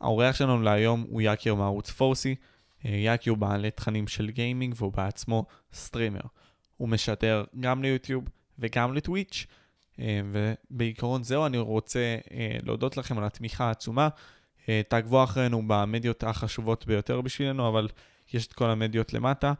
[0.00, 2.34] האורח שלנו להיום הוא יקיר מערוץ פורסי.
[2.84, 6.20] אה, יקי הוא בעל תכנים של גיימינג והוא בעצמו סטרימר.
[6.76, 8.24] הוא משדר גם ליוטיוב
[8.58, 9.46] וגם לטוויץ',
[10.00, 14.08] אה, ובעיקרון זהו, אני רוצה אה, להודות לכם על התמיכה העצומה.
[14.88, 17.88] תעקבו אחרינו במדיות החשובות ביותר בשבילנו, אבל
[18.32, 19.52] יש את כל המדיות למטה.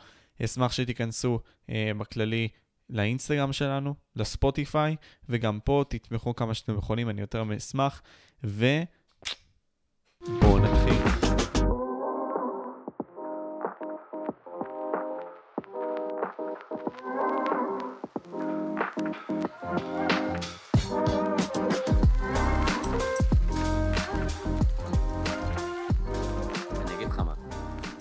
[0.45, 1.41] אשמח שתיכנסו
[1.71, 2.49] בכללי
[2.91, 4.97] לאינסטגרם שלנו, לספוטיפיי,
[5.29, 8.03] וגם פה תתמכו כמה שאתם יכולים, אני יותר מאשמח.
[10.29, 10.97] ובואו נתחיל.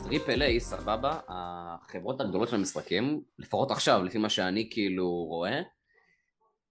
[0.03, 5.61] triple A, סבבה, החברות הגדולות של המשחקים, לפחות עכשיו, לפי מה שאני כאילו רואה,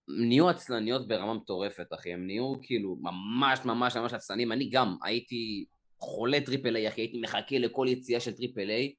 [0.09, 5.65] נהיו עצלניות ברמה מטורפת, אחי, הם נהיו כאילו ממש ממש ממש עצלנים, אני גם הייתי
[5.99, 8.95] חולה triple A, אחי, הייתי מחכה לכל יציאה של triple A,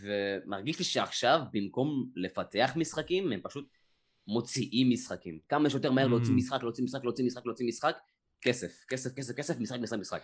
[0.00, 3.68] ומרגיש לי שעכשיו, במקום לפתח משחקים, הם פשוט
[4.26, 5.38] מוציאים משחקים.
[5.48, 6.36] כמה שיותר מהר להוציא mm.
[6.36, 7.96] משחק, להוציא משחק, להוציא משחק, להוציא משחק,
[8.40, 10.22] כסף, כסף, כסף, כסף, משחק, משחק, משחק.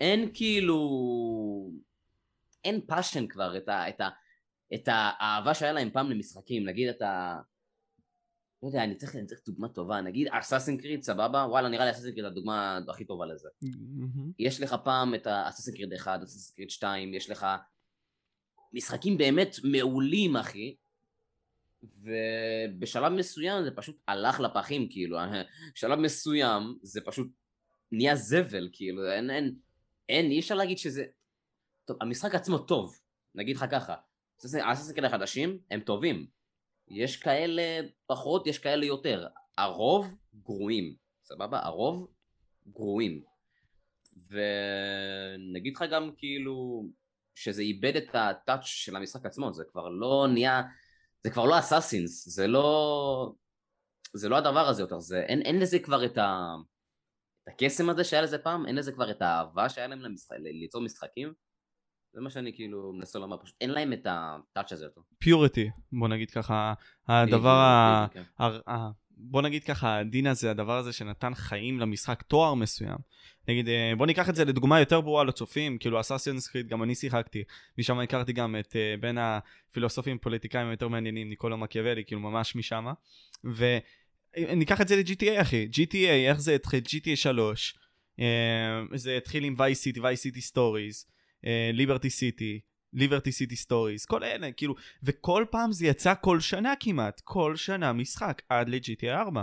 [0.00, 0.80] אין כאילו...
[2.64, 4.08] אין passion כבר, את, ה, את, ה,
[4.74, 7.38] את האהבה שהיה להם פעם למשחקים, נגיד אתה...
[8.62, 11.38] לא יודע, אני צריך, אני צריך דוגמה טובה, נגיד אסאסין קריד, סבבה?
[11.38, 13.48] וואלה, נראה לי אסאסין קריד הדוגמה הכי טובה לזה.
[13.64, 14.32] Mm-hmm.
[14.38, 17.46] יש לך פעם את האסאסין קריד 1, אסאסין קריד 2, יש לך
[18.72, 20.76] משחקים באמת מעולים, אחי,
[21.82, 25.18] ובשלב מסוים זה פשוט הלך לפחים, כאילו,
[25.74, 27.28] בשלב מסוים זה פשוט
[27.92, 29.54] נהיה זבל, כאילו, אין, אין,
[30.08, 31.04] אין, אי אפשר להגיד שזה,
[31.84, 32.98] טוב, המשחק עצמו טוב,
[33.34, 33.94] נגיד לך ככה,
[34.54, 36.26] האססים כאלה חדשים הם טובים,
[36.90, 39.26] יש כאלה פחות, יש כאלה יותר,
[39.58, 41.60] הרוב גרועים, סבבה?
[41.62, 42.08] הרוב
[42.66, 43.22] גרועים.
[44.30, 46.86] ונגיד לך גם כאילו
[47.34, 50.62] שזה איבד את הטאץ' של המשחק עצמו, זה כבר לא נהיה,
[51.24, 53.32] זה כבר לא אסאסינס, זה לא,
[54.14, 56.54] זה לא הדבר הזה יותר, זה, אין, אין לזה כבר את, ה,
[57.42, 60.82] את הקסם הזה שהיה לזה פעם, אין לזה כבר את האהבה שהיה להם למשחק, ליצור
[60.82, 61.32] משחקים.
[62.12, 65.00] זה מה שאני כאילו מנסה לומר, פשוט אין להם את הטאצ' הזה יותר.
[65.18, 66.74] purity, בוא נגיד ככה,
[67.08, 68.06] הדבר ה...
[68.12, 68.22] כן.
[69.22, 72.96] בוא נגיד ככה, הדין הזה, הדבר הזה שנתן חיים למשחק תואר מסוים.
[73.48, 76.94] נגיד, אה, בוא ניקח את זה לדוגמה יותר ברורה לצופים, כאילו אסאסיאנס קריד, גם אני
[76.94, 77.44] שיחקתי,
[77.78, 82.86] משם הכרתי גם את אה, בין הפילוסופים הפוליטיקאים היותר מעניינים, ניקולו מקיאוולי, כאילו ממש משם.
[83.44, 86.82] וניקח את זה ל-GTA אחי, GTA, איך זה התחיל?
[86.86, 87.78] GTA 3,
[88.94, 91.06] זה התחיל עם וייס סיטי, וייס סיטי סטוריז.
[91.72, 92.60] ליברטי סיטי,
[92.92, 97.92] ליברטי סיטי סטוריז, כל אלה, כאילו, וכל פעם זה יצא כל שנה כמעט, כל שנה
[97.92, 99.42] משחק, עד ל-GTA 4.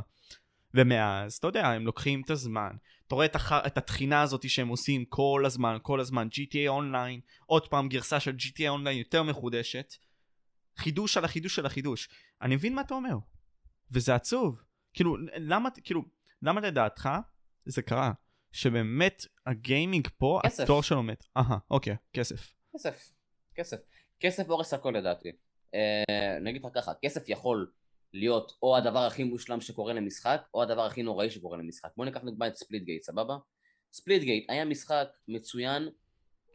[0.73, 2.71] ומאז, אתה יודע, הם לוקחים את הזמן,
[3.07, 3.51] אתה רואה את, הח...
[3.53, 8.35] את התחינה הזאת שהם עושים כל הזמן, כל הזמן, GTA אונליין, עוד פעם גרסה של
[8.39, 9.93] GTA אונליין יותר מחודשת,
[10.77, 12.09] חידוש על החידוש על החידוש.
[12.41, 13.17] אני מבין מה אתה אומר,
[13.91, 14.61] וזה עצוב.
[14.93, 16.03] כאילו, למה, כאילו,
[16.41, 17.09] למה לדעתך
[17.65, 18.11] זה קרה?
[18.51, 20.63] שבאמת הגיימינג פה, כסף.
[20.63, 21.23] התור שלו מת.
[21.37, 22.53] אהה, אוקיי, כסף.
[22.75, 23.11] כסף,
[23.55, 23.77] כסף.
[24.19, 25.31] כסף הורס הכל לדעתי.
[25.73, 27.71] אה, נגיד לך ככה, כסף יכול
[28.13, 31.89] להיות או הדבר הכי מושלם שקורה למשחק, או הדבר הכי נוראי שקורה למשחק.
[31.97, 33.37] בוא ניקח לדוגמה את Splitgate, סבבה?
[33.93, 35.89] Splitgate היה משחק מצוין,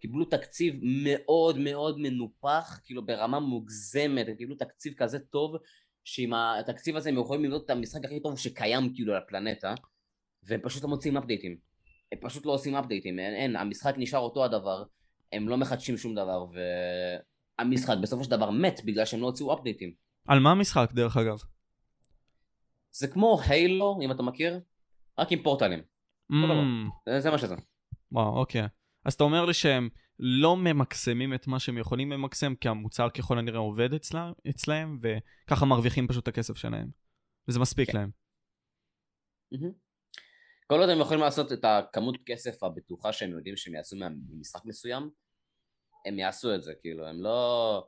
[0.01, 5.57] קיבלו תקציב מאוד מאוד מנופח, כאילו ברמה מוגזמת, הם קיבלו תקציב כזה טוב,
[6.05, 9.75] שעם התקציב הזה הם יכולים לבנות את המשחק הכי טוב שקיים כאילו על הפלנטה,
[10.43, 11.72] והם פשוט לא מוציאים אפדייטים.
[12.13, 14.85] הם פשוט לא עושים אפדייטים, אין, אין, המשחק נשאר אותו הדבר,
[15.33, 16.47] הם לא מחדשים שום דבר,
[17.59, 19.95] והמשחק בסופו של דבר מת בגלל שהם לא הוציאו אפדייטים.
[20.29, 21.39] על מה המשחק דרך אגב?
[22.91, 24.61] זה כמו הילו, אם אתה מכיר,
[25.19, 25.79] רק עם פורטלים.
[26.33, 26.35] Mm.
[27.09, 27.55] זה, זה מה שזה.
[28.13, 28.63] וואו, אוקיי.
[29.05, 33.39] אז אתה אומר לי שהם לא ממקסמים את מה שהם יכולים למקסם, כי המוצר ככל
[33.39, 36.91] הנראה עובד אצלה, אצלהם, וככה מרוויחים פשוט את הכסף שלהם.
[37.49, 37.99] וזה מספיק כן.
[37.99, 38.11] להם.
[39.55, 39.73] Mm-hmm.
[40.73, 43.97] כל עוד הם יכולים לעשות את הכמות כסף הבטוחה שהם יודעים שהם יעשו
[44.31, 45.11] ממשחק מסוים,
[46.07, 47.87] הם יעשו את זה, כאילו, הם לא...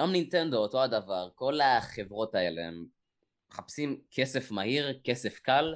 [0.00, 2.84] גם נינטנדו, אותו הדבר, כל החברות האלה, הם
[3.50, 5.74] מחפשים כסף מהיר, כסף קל,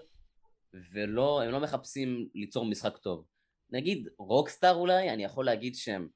[0.92, 3.24] ולא, הם לא מחפשים ליצור משחק טוב.
[3.70, 6.08] נגיד רוקסטאר אולי, אני יכול להגיד שהם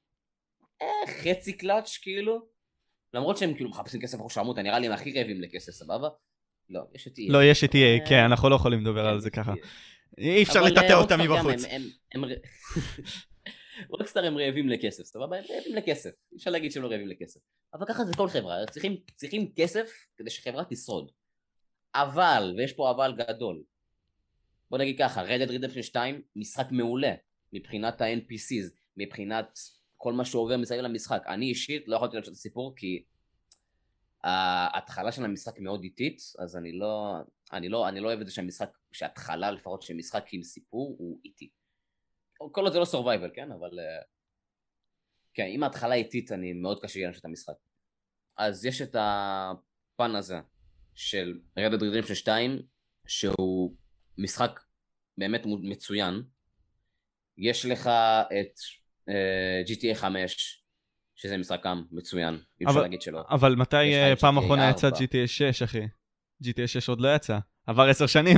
[0.81, 2.47] אה, חצי קלאץ' כאילו,
[3.13, 6.09] למרות שהם כאילו מחפשים כסף אחרי שרמוטה, נראה לי הם הכי רעבים לכסף, סבבה?
[6.69, 7.21] לא, יש את EA.
[7.29, 9.53] לא, יש את EA, אה, כן, אנחנו לא יכולים לדבר על זה ככה.
[10.17, 11.63] אי אפשר לטאטא אותם מבחוץ.
[13.89, 15.37] רוקסטאר הם רעבים לכסף, סבבה?
[15.37, 17.39] הם רעבים לכסף, אי אפשר להגיד שהם לא רעבים לכסף.
[17.73, 21.11] אבל ככה זה כל חברה, צריכים, צריכים כסף כדי שחברה תשרוד.
[21.95, 23.63] אבל, ויש פה אבל גדול,
[24.69, 27.13] בוא נגיד ככה, Red Dead Redemption 2, משחק מעולה.
[27.53, 29.59] מבחינת ה-NPCs, מבחינת
[29.97, 31.23] כל מה שעובר מסביב למשחק.
[31.27, 33.03] אני אישית לא יכולתי להמשיך את הסיפור כי
[34.23, 37.13] ההתחלה של המשחק מאוד איטית, אז אני לא,
[37.53, 41.19] אני לא, אני לא אוהב את זה שהמשחק, שההתחלה לפחות של משחק עם סיפור הוא
[41.25, 41.49] איטי.
[42.51, 43.51] כל עוד זה לא סורווייבל, כן?
[43.51, 43.79] אבל...
[43.79, 44.01] אה,
[45.33, 47.53] כן, אם ההתחלה איטית, אני מאוד קשה לי את המשחק.
[48.37, 50.39] אז יש את הפן הזה
[50.95, 52.61] של Red Dead Redemption 2,
[53.07, 53.75] שהוא
[54.17, 54.59] משחק
[55.17, 56.23] באמת מצוין.
[57.37, 57.87] יש לך
[58.27, 58.59] את
[59.09, 60.63] uh, אה, GTA 5,
[61.15, 63.21] שזה משחק עם מצוין, אי אפשר להגיד שלא.
[63.29, 63.75] אבל מתי
[64.13, 65.87] uh, פעם אחרונה יצא GTA 6, אחי?
[66.43, 68.37] GTA 6 עוד לא יצא, עבר עשר שנים.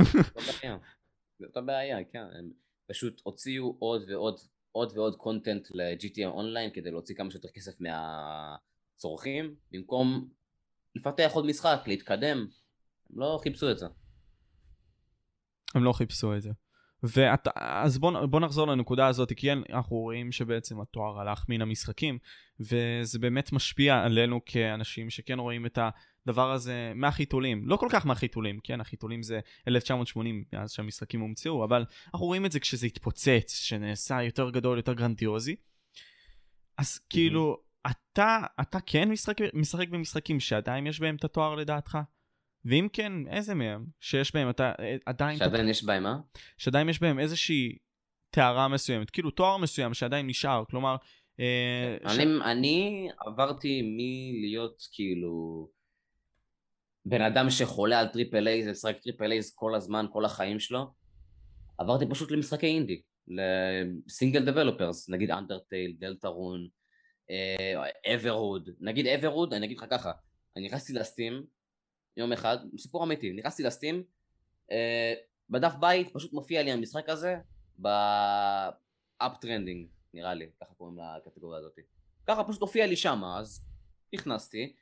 [1.40, 2.18] זאת הבעיה, כן.
[2.38, 2.50] הם
[2.86, 4.38] פשוט הוציאו עוד ועוד
[4.72, 10.28] עוד ועוד קונטנט ל-GTA אונליין כדי להוציא כמה שיותר כסף מהצורכים, במקום
[10.94, 12.46] לפתח עוד משחק, להתקדם.
[13.10, 13.86] הם לא חיפשו את זה.
[15.74, 16.50] הם לא חיפשו את זה.
[17.02, 22.18] ואת, אז בוא, בוא נחזור לנקודה הזאת, כי אנחנו רואים שבעצם התואר הלך מן המשחקים,
[22.60, 25.78] וזה באמת משפיע עלינו כאנשים שכן רואים את
[26.28, 27.62] הדבר הזה מהחיתולים.
[27.68, 31.84] לא כל כך מהחיתולים, כן, החיתולים זה 1980, מאז שהמשחקים הומצאו, אבל
[32.14, 35.56] אנחנו רואים את זה כשזה התפוצץ, שנעשה יותר גדול, יותר גרנדיוזי.
[36.78, 37.56] אז כאילו,
[37.90, 41.98] אתה, אתה כן משחק, משחק במשחקים שעדיין יש בהם את התואר לדעתך?
[42.64, 43.86] ואם כן, איזה מהם?
[44.00, 45.38] שיש בהם, אתה אה, עדיין...
[45.38, 46.18] שעדיין יש בהם, מה?
[46.58, 47.78] שעדיין יש בהם איזושהי
[48.30, 50.96] טהרה מסוימת, כאילו תואר מסוים שעדיין נשאר, כלומר...
[51.40, 52.42] אה, אני, ש...
[52.44, 55.68] אני עברתי מלהיות כאילו
[57.04, 60.92] בן אדם שחולה על triple A's, לשחק triple A's כל הזמן, כל החיים שלו,
[61.78, 66.68] עברתי פשוט למשחקי אינדי, ל-single developers, נגיד Undertale, Deltarune,
[68.14, 70.12] Abroad, נגיד Abroad, אני אגיד לך ככה,
[70.56, 71.44] אני נכנסתי ל-Steam,
[72.16, 74.02] יום אחד, סיפור אמיתי, נכנסתי ל-Steam,
[74.72, 75.14] אה,
[75.50, 77.36] בדף בית פשוט מופיע לי המשחק הזה
[77.78, 81.78] ב-up trending, נראה לי, ככה קוראים לקטגוריה הזאת.
[82.26, 83.64] ככה פשוט הופיע לי שם, אז
[84.14, 84.72] נכנסתי,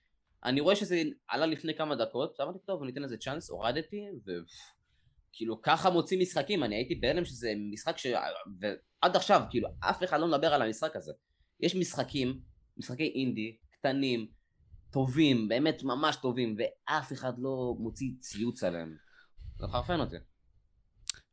[0.44, 5.62] אני רואה שזה עלה לפני כמה דקות, אמרתי טוב, אני אתן לזה צ'אנס, הורדתי, וכאילו
[5.62, 8.06] ככה מוצאים משחקים, אני הייתי בהלם שזה משחק ש...
[8.60, 11.12] ועד עכשיו, כאילו, אף אחד לא מדבר על המשחק הזה.
[11.60, 12.40] יש משחקים,
[12.76, 14.26] משחקי אינדי, קטנים,
[14.92, 18.96] טובים, באמת ממש טובים, ואף אחד לא מוציא ציוץ עליהם.
[19.58, 20.16] זה חרפן אותי.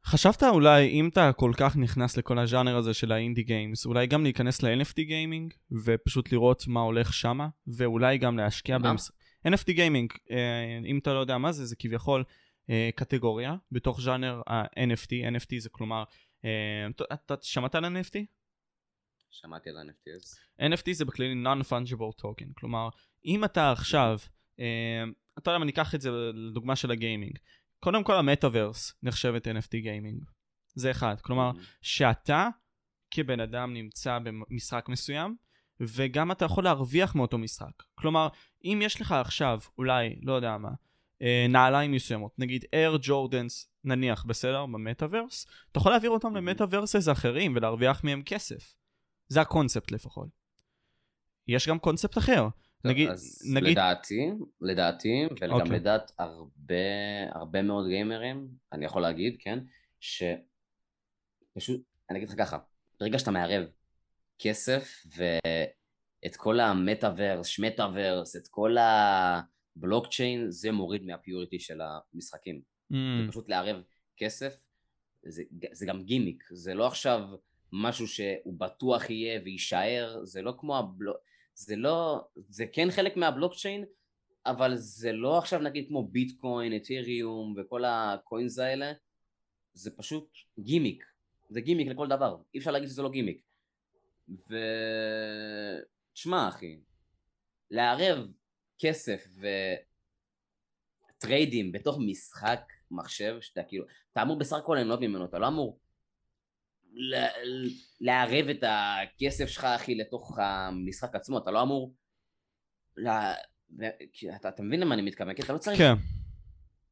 [0.05, 4.23] חשבת אולי, אם אתה כל כך נכנס לכל הז'אנר הזה של האינדי games, אולי גם
[4.23, 5.53] להיכנס ל-NFT gaming,
[5.85, 9.11] ופשוט לראות מה הולך שמה, ואולי גם להשקיע במס...
[9.47, 12.23] NFT gaming, אה, אם אתה לא יודע מה זה, זה כביכול
[12.69, 16.03] אה, קטגוריה בתוך ז'אנר ה-NFT, NFT זה כלומר,
[16.45, 18.19] אה, אתה שמעת על NFT?
[19.31, 20.35] שמעתי על NFT, אז...
[20.61, 22.89] NFT זה בכללי non-fungible token, כלומר,
[23.25, 24.17] אם אתה עכשיו,
[25.37, 27.37] אתה יודע מה, ניקח את זה לדוגמה של הגיימינג.
[27.83, 30.23] קודם כל המטאוורס נחשבת NFT גיימינג.
[30.75, 31.15] זה אחד.
[31.21, 31.51] כלומר,
[31.81, 32.49] שאתה
[33.11, 35.35] כבן אדם נמצא במשחק מסוים,
[35.79, 37.83] וגם אתה יכול להרוויח מאותו משחק.
[37.95, 38.27] כלומר,
[38.63, 40.69] אם יש לך עכשיו, אולי, לא יודע מה,
[41.21, 44.65] אה, נעליים מסוימות, נגיד אייר ג'ורדנס, נניח, בסדר?
[44.65, 48.75] במטאוורס, אתה יכול להעביר אותם למטאוורסס אחרים ולהרוויח מהם כסף.
[49.27, 50.29] זה הקונספט לפחות.
[51.47, 52.47] יש גם קונספט אחר.
[52.85, 53.69] נגיד, אז נגיד...
[53.69, 54.31] לדעתי,
[54.61, 55.61] לדעתי, וגם okay.
[55.61, 55.71] אוקיי.
[55.71, 56.75] לדעת הרבה,
[57.31, 59.59] הרבה מאוד גיימרים, אני יכול להגיד, כן,
[59.99, 62.57] שפשוט, אני אגיד לך ככה,
[62.99, 63.65] ברגע שאתה מערב
[64.39, 72.61] כסף ואת כל המטאוורס, שמטאוורס, את כל הבלוקצ'יין, זה מוריד מהפיוריטי של המשחקים.
[72.91, 72.95] Mm.
[73.21, 73.83] זה פשוט לערב
[74.17, 74.57] כסף,
[75.23, 77.21] זה, זה גם גימיק, זה לא עכשיו
[77.71, 81.17] משהו שהוא בטוח יהיה ויישאר, זה לא כמו הבלוק...
[81.55, 83.85] זה לא, זה כן חלק מהבלוקצ'יין,
[84.45, 88.91] אבל זה לא עכשיו נגיד כמו ביטקוין, אתריום וכל הקוינס האלה,
[89.73, 90.29] זה פשוט
[90.59, 91.03] גימיק,
[91.49, 93.41] זה גימיק לכל דבר, אי אפשר להגיד שזה לא גימיק.
[94.29, 94.55] ו...
[96.13, 96.79] תשמע אחי,
[97.71, 98.27] לערב
[98.79, 99.27] כסף
[101.17, 105.79] ו-tradeים בתוך משחק מחשב, שאתה כאילו, אתה אמור בסך הכל ליהנות ממנו, אתה לא אמור
[108.01, 111.93] לערב את הכסף שלך אחי לתוך המשחק עצמו, אתה לא אמור...
[112.97, 113.33] לה...
[114.35, 115.33] אתה, אתה מבין למה אני מתכוון?
[115.33, 115.93] כי אתה לא צריך כן.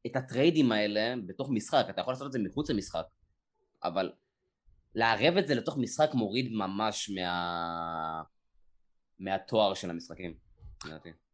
[0.06, 3.04] את הטריידים האלה בתוך משחק, אתה יכול לעשות את זה מחוץ למשחק,
[3.84, 4.12] אבל
[4.94, 8.22] לערב את זה לתוך משחק מוריד ממש מה...
[9.20, 10.34] מהתואר של המשחקים.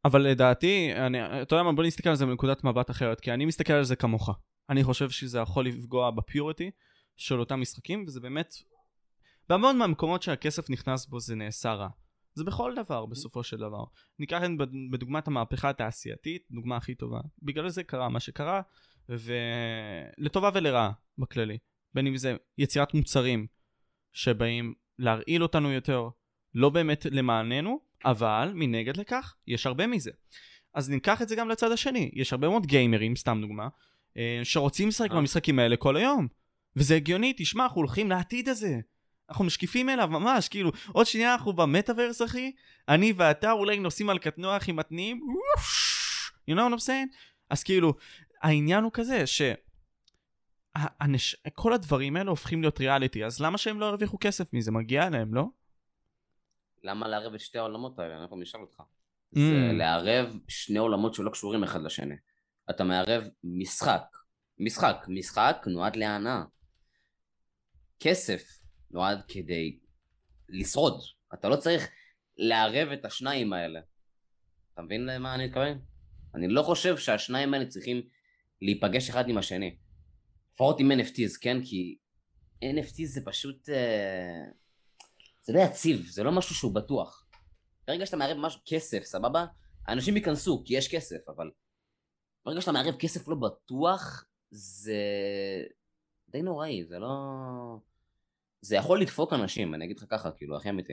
[0.04, 3.44] אבל לדעתי, אני, אתה יודע מה, בוא נסתכל על זה מנקודת מבט אחרת, כי אני
[3.44, 4.30] מסתכל על זה כמוך.
[4.70, 6.70] אני חושב שזה יכול לפגוע בפיוריטי,
[7.18, 8.54] של אותם משחקים, וזה באמת...
[9.48, 11.88] בהמון מהמקומות שהכסף נכנס בו זה נעשה רע.
[12.34, 13.84] זה בכל דבר בסופו של דבר.
[14.18, 14.50] ניקח את
[14.90, 17.20] בדוגמת המהפכה התעשייתית, דוגמה הכי טובה.
[17.42, 18.62] בגלל זה קרה מה שקרה,
[19.08, 21.58] ולטובה ולרעה בכללי.
[21.94, 23.46] בין אם זה יצירת מוצרים
[24.12, 26.08] שבאים להרעיל אותנו יותר,
[26.54, 30.10] לא באמת למעננו, אבל מנגד לכך, יש הרבה מזה.
[30.74, 32.10] אז ניקח את זה גם לצד השני.
[32.14, 33.68] יש הרבה מאוד גיימרים, סתם דוגמה,
[34.16, 36.28] אה, שרוצים לשחק במשחקים האלה כל היום.
[36.78, 38.80] וזה הגיוני, תשמע, אנחנו הולכים לעתיד הזה.
[39.28, 42.52] אנחנו משקיפים אליו ממש, כאילו, עוד שנייה אנחנו במטאוורס, אחי,
[42.88, 45.20] אני ואתה אולי נוסעים על קטנוע הכי מתניעים,
[46.50, 47.16] you know what I'm saying?
[47.50, 47.94] אז כאילו,
[48.42, 49.42] העניין הוא כזה, ש...
[50.74, 51.36] הנש...
[51.54, 54.70] כל הדברים האלה הופכים להיות ריאליטי, אז למה שהם לא ירוויחו כסף מזה?
[54.70, 55.44] מגיע להם, לא?
[56.82, 58.16] למה לערב את שתי העולמות האלה?
[58.16, 58.80] אני יכול לשאול אותך.
[58.80, 59.38] Mm.
[59.38, 62.14] זה לערב שני עולמות שלא קשורים אחד לשני.
[62.70, 64.02] אתה מערב משחק.
[64.58, 65.04] משחק.
[65.08, 66.42] משחק נועד להנאה.
[68.00, 69.78] כסף נועד כדי
[70.48, 71.00] לשרוד.
[71.34, 71.88] אתה לא צריך
[72.36, 73.80] לערב את השניים האלה.
[74.74, 75.78] אתה מבין למה אני מתכוון?
[76.34, 78.02] אני לא חושב שהשניים האלה צריכים
[78.62, 79.76] להיפגש אחד עם השני.
[80.54, 81.64] לפחות עם NFTs, כן?
[81.64, 81.98] כי
[82.64, 83.68] NFT זה פשוט...
[83.68, 84.44] אה,
[85.42, 87.26] זה לא יציב, זה לא משהו שהוא בטוח.
[87.86, 89.46] ברגע שאתה מערב משהו, כסף, סבבה?
[89.88, 91.50] אנשים ייכנסו, כי יש כסף, אבל...
[92.44, 95.02] ברגע שאתה מערב כסף לא בטוח, זה...
[96.28, 97.08] די נוראי, זה לא...
[98.60, 100.92] זה יכול לדפוק אנשים, אני אגיד לך ככה, כאילו, הכי אמיתי.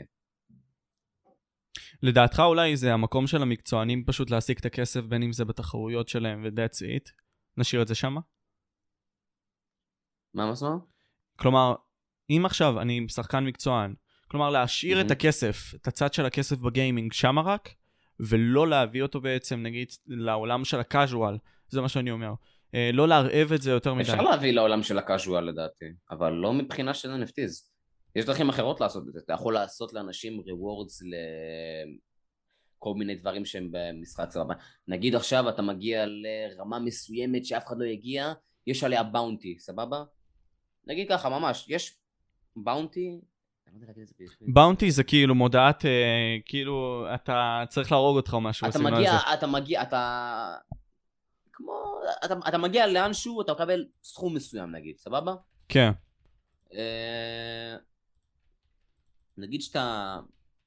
[2.03, 6.43] לדעתך אולי זה המקום של המקצוענים פשוט להשיג את הכסף, בין אם זה בתחרויות שלהם
[6.43, 7.11] ו-that's it?
[7.57, 8.21] נשאיר את זה שמה?
[10.33, 10.85] מה משמעות?
[11.35, 11.75] כלומר,
[12.29, 13.93] אם עכשיו אני שחקן מקצוען,
[14.27, 15.05] כלומר להשאיר mm-hmm.
[15.05, 17.69] את הכסף, את הצד של הכסף בגיימינג שמה רק,
[18.19, 22.33] ולא להביא אותו בעצם נגיד לעולם של הקאז'ואל, זה מה שאני אומר.
[22.75, 24.01] אה, לא לערב את זה יותר מדי.
[24.01, 27.69] אפשר להביא לעולם של הקאז'ואל לדעתי, אבל לא מבחינה של NFTs.
[28.15, 31.05] יש דרכים אחרות לעשות את זה, אתה יכול לעשות לאנשים rewards
[32.77, 34.53] לכל מיני דברים שהם במשחק סבבה.
[34.87, 38.33] נגיד עכשיו אתה מגיע לרמה מסוימת שאף אחד לא יגיע,
[38.67, 40.03] יש עליה באונטי, סבבה?
[40.87, 41.97] נגיד ככה, ממש, יש
[42.55, 43.19] באונטי,
[44.41, 48.67] באונטי זה כאילו מודעת, אה, כאילו אתה צריך להרוג אותך או משהו.
[48.67, 50.55] אתה מגיע, אתה מגיע, אתה...
[52.25, 55.35] אתה, אתה מגיע לאנשהו, אתה מקבל סכום מסוים נגיד, סבבה?
[55.69, 55.91] כן.
[56.73, 57.75] אה,
[59.37, 60.17] נגיד שאתה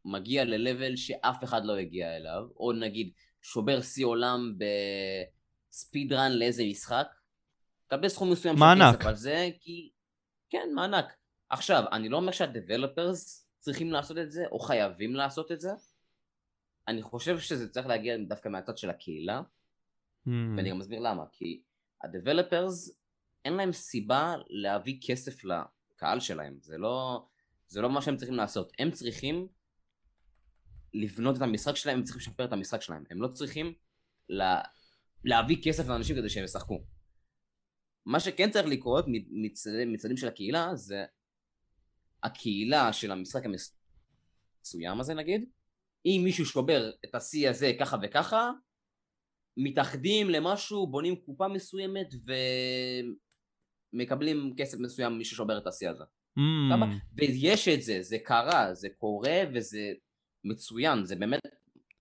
[0.04, 3.10] מגיע ל-level שאף אחד לא הגיע אליו, או נגיד
[3.42, 4.54] שובר שיא עולם
[5.70, 7.06] בספיד רן לאיזה משחק,
[7.86, 8.56] תקבל סכום מסוים.
[8.92, 9.90] של כסף על זה, כי...
[10.50, 11.16] כן, מענק.
[11.50, 15.70] עכשיו, אני לא אומר שהדבלופרס צריכים לעשות את זה, או חייבים לעשות את זה.
[16.88, 19.40] אני חושב שזה צריך להגיע דווקא מהצד של הקהילה,
[20.28, 20.56] mm.
[20.56, 21.24] ואני גם מסביר למה.
[21.32, 21.62] כי
[22.04, 22.98] הדבלופרס,
[23.44, 26.58] אין להם סיבה להביא כסף לקהל שלהם.
[26.60, 27.26] זה לא,
[27.66, 28.72] זה לא מה שהם צריכים לעשות.
[28.78, 29.48] הם צריכים
[30.94, 33.04] לבנות את המשחק שלהם, הם צריכים לשפר את המשחק שלהם.
[33.10, 33.74] הם לא צריכים
[34.28, 34.60] לה,
[35.24, 36.84] להביא כסף לאנשים כדי שהם ישחקו.
[38.06, 41.04] מה שכן צריך לקרות מצדדים, מצדדים של הקהילה זה
[42.22, 45.50] הקהילה של המשחק המסוים הזה נגיד,
[46.06, 48.50] אם מישהו שובר את השיא הזה ככה וככה,
[49.58, 52.14] מתאחדים למשהו, בונים קופה מסוימת
[53.94, 56.04] ומקבלים כסף מסוים מי ששובר את השיא הזה.
[56.38, 56.40] Mm.
[57.16, 59.92] ויש את זה, זה קרה, זה קורה וזה
[60.44, 61.40] מצוין, זה באמת,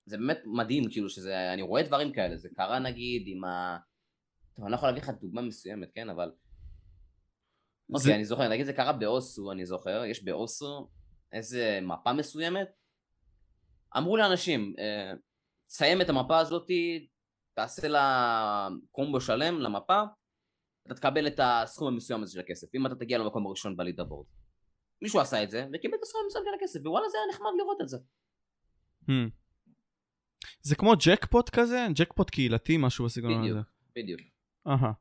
[0.05, 3.77] זה באמת מדהים, כאילו שזה, אני רואה דברים כאלה, זה קרה נגיד עם ה...
[4.55, 6.31] טוב, אני לא יכול להביא לך דוגמה מסוימת, כן, אבל
[7.89, 8.15] אוקיי, זה...
[8.15, 10.89] אני זוכר, נגיד זה קרה באוסו, אני זוכר, יש באוסו
[11.31, 12.67] איזה מפה מסוימת.
[13.97, 15.13] אמרו לאנשים, אה,
[15.67, 17.07] תסיים את המפה הזאתי,
[17.57, 20.01] תעשה לה קומבו שלם למפה,
[20.87, 24.25] אתה תקבל את הסכום המסוים הזה של הכסף, אם אתה תגיע למקום הראשון בלידבורד.
[25.01, 27.77] מישהו עשה את זה, וקיבל את הסכום המסוים של הכסף, ווואלה זה היה נחמד לראות
[27.81, 27.97] את זה.
[29.03, 29.29] Hmm.
[30.61, 31.87] זה כמו ג'קפוט כזה?
[31.95, 33.59] ג'קפוט קהילתי, משהו בסגנון הזה.
[33.95, 34.21] בדיוק, בדיוק.
[34.67, 34.91] אהה.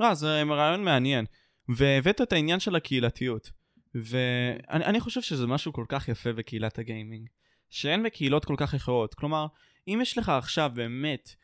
[0.00, 1.24] לא, זה רעיון מעניין.
[1.68, 3.50] והבאת את העניין של הקהילתיות.
[3.94, 7.28] ואני חושב שזה משהו כל כך יפה בקהילת הגיימינג,
[7.70, 9.14] שאין בקהילות כל כך אחרות.
[9.14, 9.46] כלומר,
[9.88, 11.34] אם יש לך עכשיו באמת,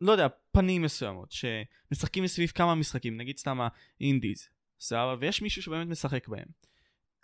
[0.00, 3.58] לא יודע, פנים מסוימות, שמשחקים מסביב כמה משחקים, נגיד סתם
[4.00, 4.48] האינדיז,
[4.80, 6.48] סבבה, ויש מישהו שבאמת משחק בהם.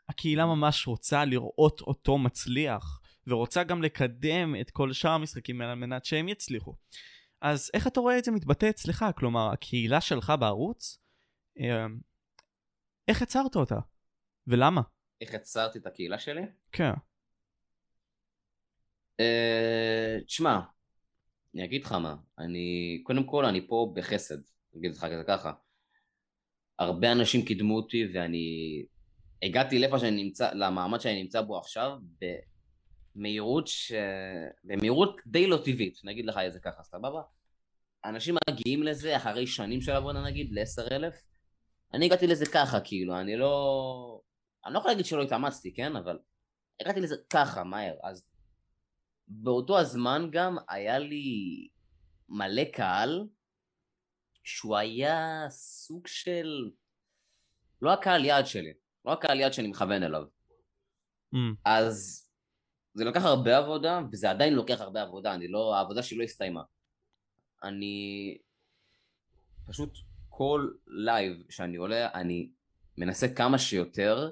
[0.09, 6.05] הקהילה ממש רוצה לראות אותו מצליח, ורוצה גם לקדם את כל שאר המשחקים על מנת
[6.05, 6.75] שהם יצליחו.
[7.41, 9.05] אז איך אתה רואה את זה מתבטא אצלך?
[9.17, 10.99] כלומר, הקהילה שלך בערוץ
[11.59, 12.01] אמ,
[13.09, 13.79] איך יצרת אותה?
[14.47, 14.81] ולמה?
[15.21, 16.43] איך יצרתי את הקהילה שלי?
[16.73, 16.93] כן.
[19.21, 20.61] אה, תשמע,
[21.55, 24.39] אני אגיד לך מה, אני, קודם כל אני פה בחסד,
[24.77, 25.53] אגיד לך ככה.
[26.79, 28.85] הרבה אנשים קידמו אותי ואני
[29.43, 31.91] הגעתי לאיפה שאני נמצא, למעמד שאני נמצא בו עכשיו,
[33.17, 33.93] במהירות ש...
[34.65, 37.23] במהירות די לא טבעית, נגיד לך איזה ככה, סבבה?
[38.05, 41.23] אנשים מגיעים לזה אחרי שנים של עבודה נגיד, ל-10 אלף,
[41.95, 44.21] אני הגעתי לזה ככה, כאילו, אני לא...
[44.67, 45.97] אני לא יכול להגיד שלא התאמצתי, כן?
[45.97, 46.19] אבל
[46.81, 47.95] הגעתי לזה ככה, מהר.
[48.03, 48.30] אז
[49.31, 51.69] באותו הזמן גם היה לי
[52.29, 53.29] מלא קהל,
[54.45, 56.71] שהוא היה סוג של...
[57.83, 58.73] לא הקהל יעד שלי,
[59.05, 60.23] לא הקהל יעד שאני מכוון אליו.
[61.35, 61.39] Mm.
[61.65, 62.27] אז
[62.95, 66.63] זה לקח הרבה עבודה, וזה עדיין לוקח הרבה עבודה, אני לא, העבודה שלי לא הסתיימה.
[67.65, 68.39] אני
[69.67, 72.51] פשוט כל לייב שאני עולה, אני
[72.99, 74.31] מנסה כמה שיותר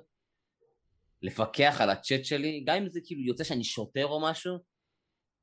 [1.22, 4.58] לפקח על הצ'אט שלי, גם אם זה כאילו יוצא שאני שוטר או משהו,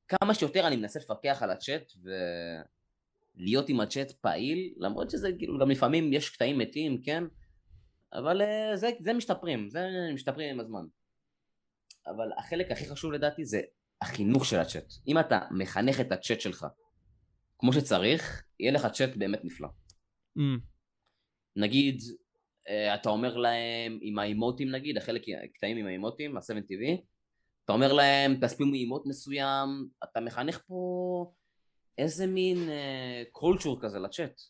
[0.07, 1.91] כמה שיותר אני מנסה לפקח על הצ'אט
[3.37, 7.23] ולהיות עם הצ'אט פעיל, למרות שזה כאילו גם לפעמים יש קטעים מתים, כן?
[8.13, 10.85] אבל אה, זה, זה משתפרים, זה משתפרים עם הזמן.
[12.07, 13.61] אבל החלק הכי חשוב לדעתי זה
[14.01, 14.93] החינוך של הצ'אט.
[15.07, 16.65] אם אתה מחנך את הצ'אט שלך
[17.59, 19.67] כמו שצריך, יהיה לך צ'אט באמת נפלא.
[20.37, 20.41] Mm.
[21.55, 22.01] נגיד,
[22.69, 25.21] אה, אתה אומר להם עם האימוטים נגיד, החלק
[25.53, 27.01] קטעים עם האימוטים, ה-7TV,
[27.65, 31.31] אתה אומר להם, תספיעו מאימוט מסוים, אתה מחנך פה
[31.97, 32.69] איזה מין
[33.31, 34.41] קולצ'ור uh, כזה לצ'אט.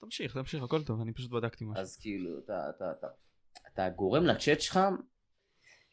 [0.00, 1.82] תמשיך, תמשיך, הכל טוב, אני פשוט בדקתי משהו.
[1.82, 3.06] אז כאילו, אתה, אתה, אתה,
[3.72, 4.80] אתה גורם לצ'אט שלך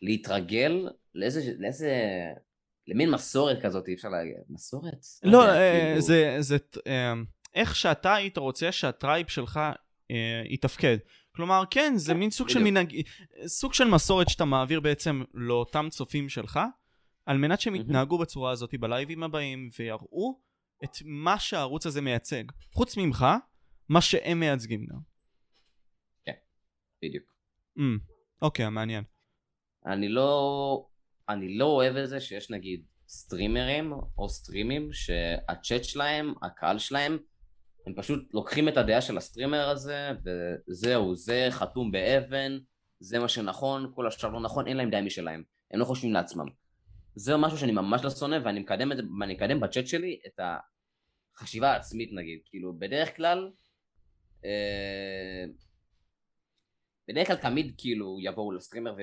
[0.01, 1.93] להתרגל לאיזה, לאיזה,
[2.87, 5.05] למין מסורת כזאת, אי אפשר להגיד, מסורת?
[5.23, 6.01] לא, לא אה, כאילו...
[6.01, 6.57] זה, זה,
[6.87, 7.13] אה,
[7.55, 9.59] איך שאתה היית רוצה שה-tribe שלך
[10.11, 10.97] אה, יתפקד.
[11.35, 13.01] כלומר, כן, זה מין סוג של מנהג...
[13.45, 16.59] סוג של מסורת שאתה מעביר בעצם לאותם צופים שלך,
[17.25, 20.41] על מנת שהם יתנהגו בצורה הזאת בלייבים הבאים, ויראו
[20.83, 22.43] את מה שהערוץ הזה מייצג.
[22.73, 23.25] חוץ ממך,
[23.89, 24.99] מה שהם מייצגים גם.
[26.25, 26.31] כן,
[27.03, 27.25] בדיוק.
[27.77, 27.81] אממ,
[28.41, 29.03] אוקיי, מעניין.
[29.85, 30.87] אני לא...
[31.29, 37.17] אני לא אוהב את זה שיש נגיד סטרימרים או סטרימים שהצ'אט שלהם, הקהל שלהם,
[37.87, 42.57] הם פשוט לוקחים את הדעה של הסטרימר הזה, וזהו, זה חתום באבן,
[42.99, 45.43] זה מה שנכון, כל השאר לא נכון, אין להם דעה משלהם.
[45.71, 46.45] הם לא חושבים לעצמם.
[47.15, 50.39] זה משהו שאני ממש לא שונא, ואני מקדם, את, ואני מקדם בצ'אט שלי את
[51.35, 52.39] החשיבה העצמית נגיד.
[52.45, 53.51] כאילו, בדרך כלל,
[54.45, 55.43] אה,
[57.07, 58.95] בדרך כלל תמיד כאילו יבואו לסטרימר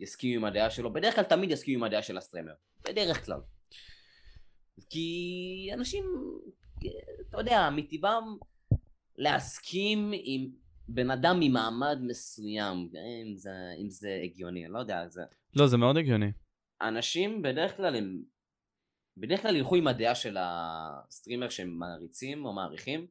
[0.00, 2.52] ויסכימו עם הדעה שלו, בדרך כלל תמיד יסכימו עם הדעה של הסטרימר.
[2.88, 3.40] בדרך כלל.
[4.90, 6.04] כי אנשים
[7.40, 8.36] אתה יודע, מטבעם
[9.16, 10.50] להסכים עם
[10.88, 12.90] בן אדם ממעמד מסוים,
[13.28, 13.50] אם זה,
[13.82, 15.22] אם זה הגיוני, אני לא יודע, זה...
[15.56, 16.32] לא, זה מאוד הגיוני.
[16.82, 18.22] אנשים בדרך כלל הם...
[19.16, 23.06] בדרך כלל ילכו עם הדעה של הסטרימר שהם מעריצים או מעריכים,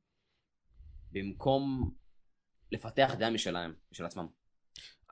[1.11, 1.91] במקום
[2.71, 4.27] לפתח דעה משלהם, משל עצמם.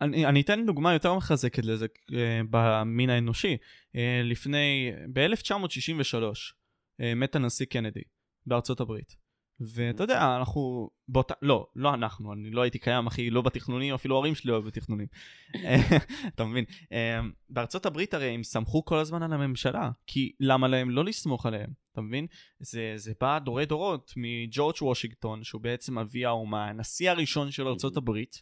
[0.01, 2.15] אני, אני אתן דוגמה יותר מחזקת לזה uh,
[2.49, 3.57] במין האנושי.
[3.95, 8.01] Uh, לפני, ב-1963 uh, מת הנשיא קנדי.
[8.45, 9.25] בארצות הברית.
[9.59, 14.15] ואתה יודע, אנחנו באותה, לא, לא אנחנו, אני לא הייתי קיים, אחי, לא בתכנונים, אפילו
[14.15, 15.07] ההורים שלי לא היו בתכנונים.
[16.35, 16.65] אתה מבין?
[16.91, 21.45] אמ, בארצות הברית הרי הם סמכו כל הזמן על הממשלה, כי למה להם לא לסמוך
[21.45, 22.27] עליהם, אתה מבין?
[22.59, 27.97] זה, זה בא דורי דורות מג'ורג' וושינגטון, שהוא בעצם אבי האומה, הנשיא הראשון של ארצות
[27.97, 28.41] הברית,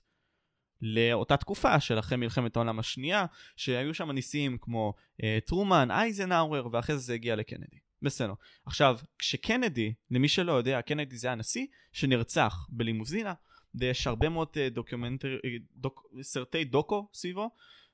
[0.81, 6.97] לאותה תקופה של אחרי מלחמת העולם השנייה, שהיו שם ניסים כמו אה, טרומן, אייזנהאואר, ואחרי
[6.97, 7.82] זה זה הגיע לקנדי.
[8.03, 8.33] בסדר.
[8.65, 13.33] עכשיו, כשקנדי, למי שלא יודע, קנדי זה הנשיא שנרצח בלימוזינה,
[13.75, 17.49] ויש הרבה מאוד אה, documentary, אה, דוק, סרטי דוקו סביבו,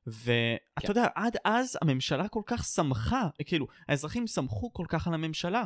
[0.07, 0.87] ואתה כן.
[0.87, 5.63] יודע, עד אז הממשלה כל כך שמחה, כאילו, האזרחים שמחו כל כך על הממשלה.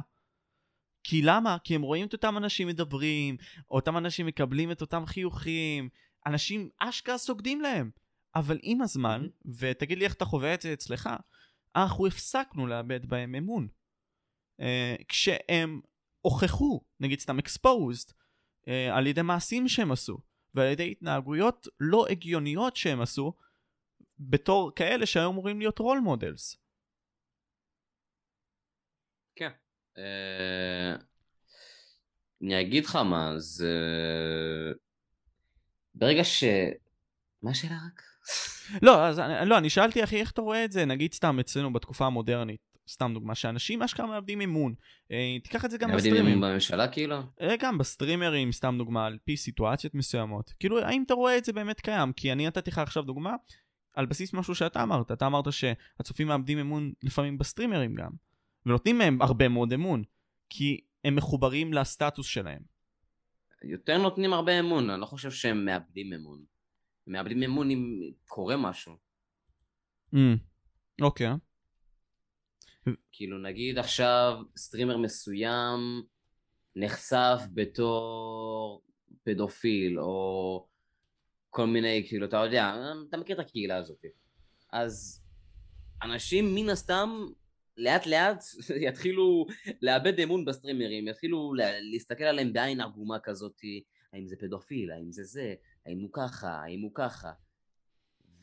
[1.03, 1.57] כי למה?
[1.63, 3.37] כי הם רואים את אותם אנשים מדברים,
[3.71, 5.89] אותם אנשים מקבלים את אותם חיוכים,
[6.25, 7.89] אנשים אשכרה סוגדים להם.
[8.35, 9.27] אבל עם הזמן,
[9.59, 11.09] ותגיד לי איך אתה חווה את זה אצלך,
[11.75, 13.67] אנחנו הפסקנו לאבד בהם אמון.
[14.59, 15.81] אה, כשהם
[16.21, 18.13] הוכחו, נגיד סתם exposed,
[18.65, 20.17] אה, על ידי מעשים שהם עשו,
[20.53, 23.33] ועל ידי התנהגויות לא הגיוניות שהם עשו,
[24.19, 26.57] בתור כאלה שהיו אמורים להיות role models.
[29.35, 29.49] כן.
[29.95, 31.03] אה,
[32.41, 33.73] אני אגיד לך מה, זה...
[35.95, 36.43] ברגע ש...
[37.41, 38.01] מה השאלה רק?
[38.81, 42.05] לא, אז לא, אני שאלתי אחי איך אתה רואה את זה, נגיד סתם אצלנו בתקופה
[42.05, 42.72] המודרנית.
[42.87, 44.73] סתם דוגמה, שאנשים אשכרה מאבדים אמון.
[45.11, 46.23] אה, תיקח את זה גם בסטרימרים.
[46.23, 47.15] מאבדים אמון בממשלה כאילו?
[47.41, 50.53] אה, גם בסטרימרים, סתם דוגמה, על פי סיטואציות מסוימות.
[50.59, 52.13] כאילו, האם אתה רואה את זה באמת קיים?
[52.13, 53.35] כי אני נתתי לך עכשיו דוגמה
[53.93, 55.11] על בסיס משהו שאתה אמרת.
[55.11, 58.11] אתה אמרת שהצופים מאבדים אמון לפעמים בסטרימרים גם.
[58.65, 60.03] ונותנים מהם הרבה מאוד אמון.
[60.49, 62.61] כי הם מחוברים לסטטוס שלהם.
[63.63, 66.45] יותר נותנים הרבה אמון, אני לא חושב שהם מאבדים אמון.
[67.07, 68.97] הם מאבדים אמון אם קורה משהו.
[70.13, 70.17] Mm,
[71.01, 71.27] אוקיי.
[71.27, 71.52] Mm, okay.
[73.11, 76.03] כאילו נגיד עכשיו סטרימר מסוים
[76.75, 78.81] נחשף בתור
[79.23, 80.67] פדופיל או
[81.49, 82.75] כל מיני, כאילו, אתה יודע,
[83.09, 84.05] אתה מכיר את הקהילה הזאת.
[84.71, 85.23] אז
[86.03, 87.25] אנשים מן הסתם
[87.77, 88.43] לאט לאט
[88.87, 89.45] יתחילו
[89.81, 91.53] לאבד אמון בסטרימרים, יתחילו
[91.91, 93.61] להסתכל עליהם בעין עגומה כזאת,
[94.13, 95.53] האם זה פדופיל, האם זה זה,
[95.85, 97.31] האם הוא ככה, האם הוא ככה.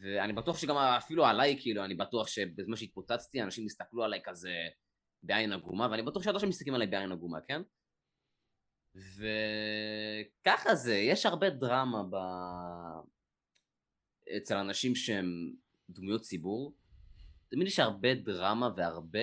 [0.00, 4.54] ואני בטוח שגם אפילו עליי, כאילו, אני בטוח שבזמן שהתפוצצתי, אנשים הסתכלו עליי כזה
[5.22, 7.62] בעין עגומה, ואני בטוח שעד עכשיו מסתכלים עליי בעין עגומה, כן?
[8.94, 12.16] וככה זה, יש הרבה דרמה ב...
[14.36, 15.52] אצל אנשים שהם
[15.90, 16.74] דמויות ציבור.
[17.50, 19.18] תמיד יש הרבה דרמה והרבה...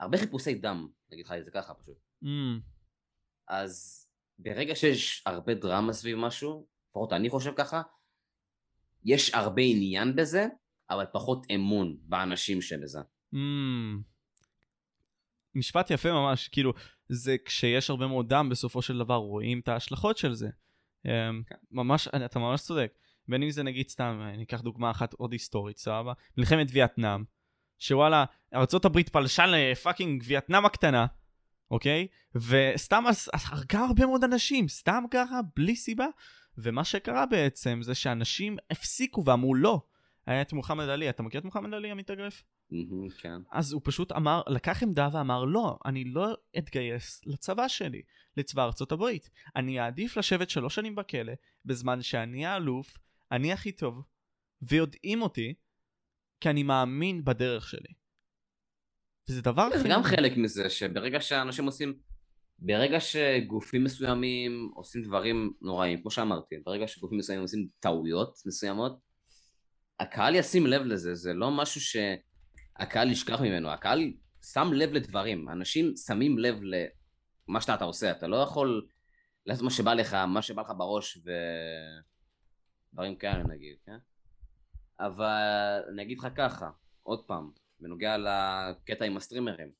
[0.00, 1.96] הרבה חיפושי דם, נגיד לך את זה ככה פשוט.
[2.24, 2.26] Mm.
[3.48, 4.06] אז
[4.38, 7.82] ברגע שיש הרבה דרמה סביב משהו, לפחות אני חושב ככה,
[9.04, 10.46] יש הרבה עניין בזה,
[10.90, 13.00] אבל פחות אמון באנשים שבזה.
[13.34, 13.38] Mm.
[15.54, 16.72] משפט יפה ממש, כאילו,
[17.08, 20.48] זה כשיש הרבה מאוד דם, בסופו של דבר רואים את ההשלכות של זה.
[21.06, 21.54] אמ, כן.
[21.70, 22.92] ממש, אתה ממש צודק.
[23.28, 26.12] בין אם זה נגיד סתם, ניקח דוגמה אחת עוד היסטורית, סבבה?
[26.38, 27.24] מלחמת וייטנאם,
[27.78, 31.06] שוואלה, ארה"ב פלשה לפאקינג וייטנאם הקטנה,
[31.70, 32.06] אוקיי?
[32.34, 36.06] וסתם הרגה הרבה מאוד אנשים, סתם ככה, בלי סיבה.
[36.58, 39.82] ומה שקרה בעצם זה שאנשים הפסיקו ואמרו לא.
[40.26, 42.42] היה את מוחמד עלי, אתה מכיר את מוחמד עלי המתאגרף?
[43.18, 43.38] כן.
[43.52, 48.02] אז הוא פשוט אמר, לקח עמדה ואמר לא, אני לא אתגייס לצבא שלי,
[48.36, 49.30] לצבא ארצות הברית.
[49.56, 51.32] אני אעדיף לשבת שלוש שנים בכלא,
[51.64, 52.98] בזמן שאני האלוף,
[53.32, 54.02] אני הכי טוב,
[54.62, 55.54] ויודעים אותי,
[56.40, 57.94] כי אני מאמין בדרך שלי.
[59.28, 61.98] וזה דבר זה גם חלק מזה, שברגע שאנשים עושים,
[62.64, 68.98] ברגע שגופים מסוימים עושים דברים נוראים, כמו שאמרתי, ברגע שגופים מסוימים עושים טעויות מסוימות,
[70.00, 74.12] הקהל ישים לב לזה, זה לא משהו שהקהל ישכח ממנו, הקהל
[74.52, 76.60] שם לב לדברים, אנשים שמים לב
[77.48, 78.86] למה שאתה עושה, אתה לא יכול
[79.46, 81.30] לעשות מה שבא לך, מה שבא לך בראש ו...
[82.92, 83.96] דברים כאלה נגיד, כן?
[85.00, 86.70] אבל אני אגיד לך ככה,
[87.02, 89.72] עוד פעם, בנוגע לקטע עם הסטרימרים,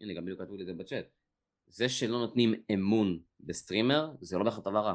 [0.00, 1.06] הנה גם בדיוק כתבו לי את זה בצ'אט,
[1.74, 4.94] זה שלא נותנים אמון בסטרימר זה לא בהכרח דבר רע.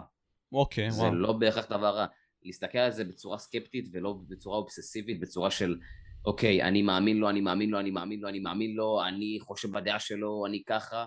[0.52, 1.12] אוקיי, okay, וואו.
[1.12, 2.06] זה לא בהכרח דבר רע.
[2.44, 5.80] להסתכל על זה בצורה סקפטית ולא בצורה אובססיבית, בצורה של
[6.26, 9.72] אוקיי, אני מאמין לו, אני מאמין לו, אני מאמין לו, אני מאמין לו, אני חושב
[9.72, 11.06] בדעה שלו, אני ככה,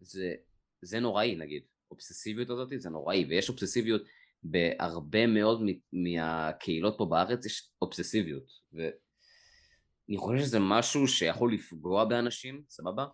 [0.00, 0.34] זה,
[0.82, 1.62] זה נוראי נגיד.
[1.90, 4.02] אובססיביות הזאת זה נוראי, ויש אובססיביות
[4.42, 5.62] בהרבה מאוד
[5.92, 13.06] מהקהילות פה בארץ יש אובססיביות ואני חושב שזה משהו שיכול לפגוע באנשים, סבבה?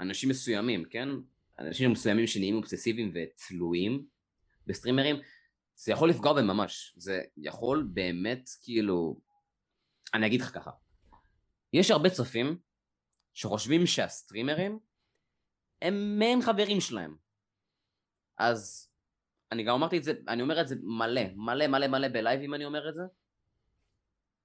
[0.00, 1.08] אנשים מסוימים, כן?
[1.58, 4.06] אנשים מסוימים שנהיים אובססיביים ותלויים
[4.66, 5.16] בסטרימרים
[5.74, 9.20] זה יכול לפגוע בהם ממש זה יכול באמת כאילו
[10.14, 10.70] אני אגיד לך ככה
[11.72, 12.58] יש הרבה צופים
[13.34, 14.78] שחושבים שהסטרימרים
[15.82, 17.16] הם מעין חברים שלהם
[18.38, 18.92] אז
[19.52, 22.64] אני גם אמרתי את זה, אני אומר את זה מלא, מלא מלא מלא בלייבים אני
[22.64, 23.02] אומר את זה.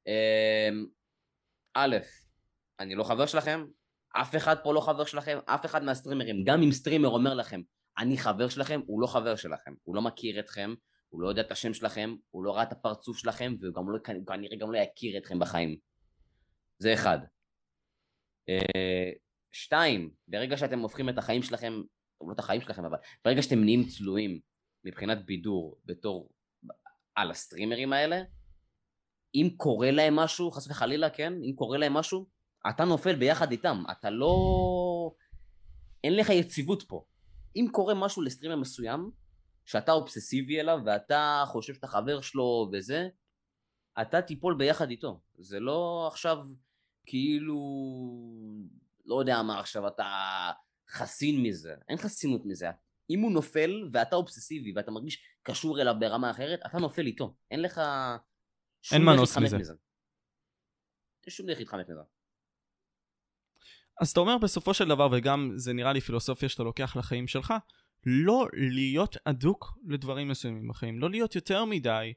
[0.07, 0.85] אמ,
[1.73, 1.97] א',
[2.79, 3.65] אני לא חבר שלכם,
[4.21, 7.61] אף אחד פה לא חבר שלכם, אף אחד מהסטרימרים, גם אם סטרימר אומר לכם,
[7.97, 10.73] אני חבר שלכם, הוא לא חבר שלכם, הוא לא מכיר אתכם,
[11.09, 14.57] הוא לא יודע את השם שלכם, הוא לא ראה את הפרצוף שלכם, והוא לא, כנראה
[14.57, 15.77] גם לא יכיר אתכם בחיים.
[16.79, 17.19] זה אחד.
[18.49, 19.11] אה,
[19.51, 21.73] שתיים, ברגע שאתם הופכים את החיים שלכם,
[22.27, 24.39] לא את החיים שלכם, אבל ברגע שאתם נהיים תלויים
[24.83, 26.29] מבחינת בידור בתור
[27.15, 28.21] על הסטרימרים האלה,
[29.35, 31.33] אם קורה להם משהו, חס וחלילה, כן?
[31.33, 32.36] אם קורה להם משהו,
[32.69, 34.35] אתה נופל ביחד איתם, אתה לא...
[36.03, 37.05] אין לך יציבות פה.
[37.55, 39.11] אם קורה משהו לסטרימר מסוים,
[39.65, 43.07] שאתה אובססיבי אליו ואתה חושב שאתה חבר שלו וזה,
[44.01, 45.21] אתה תיפול ביחד איתו.
[45.37, 46.37] זה לא עכשיו
[47.05, 47.59] כאילו,
[49.05, 50.05] לא יודע מה עכשיו, אתה
[50.89, 51.75] חסין מזה.
[51.89, 52.67] אין חסינות מזה.
[53.09, 57.35] אם הוא נופל ואתה אובססיבי ואתה מרגיש קשור אליו ברמה אחרת, אתה נופל איתו.
[57.51, 57.81] אין לך
[58.91, 59.73] דרך להתחמק מזה.
[61.23, 62.16] אין שום דרך להתחמק מזה.
[64.01, 67.53] אז אתה אומר בסופו של דבר, וגם זה נראה לי פילוסופיה שאתה לוקח לחיים שלך,
[68.05, 72.13] לא להיות אדוק לדברים מסוימים בחיים, לא להיות יותר מדי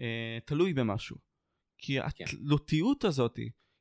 [0.00, 1.16] אה, תלוי במשהו.
[1.78, 2.24] כי כן.
[2.24, 3.36] התלותיות הזאת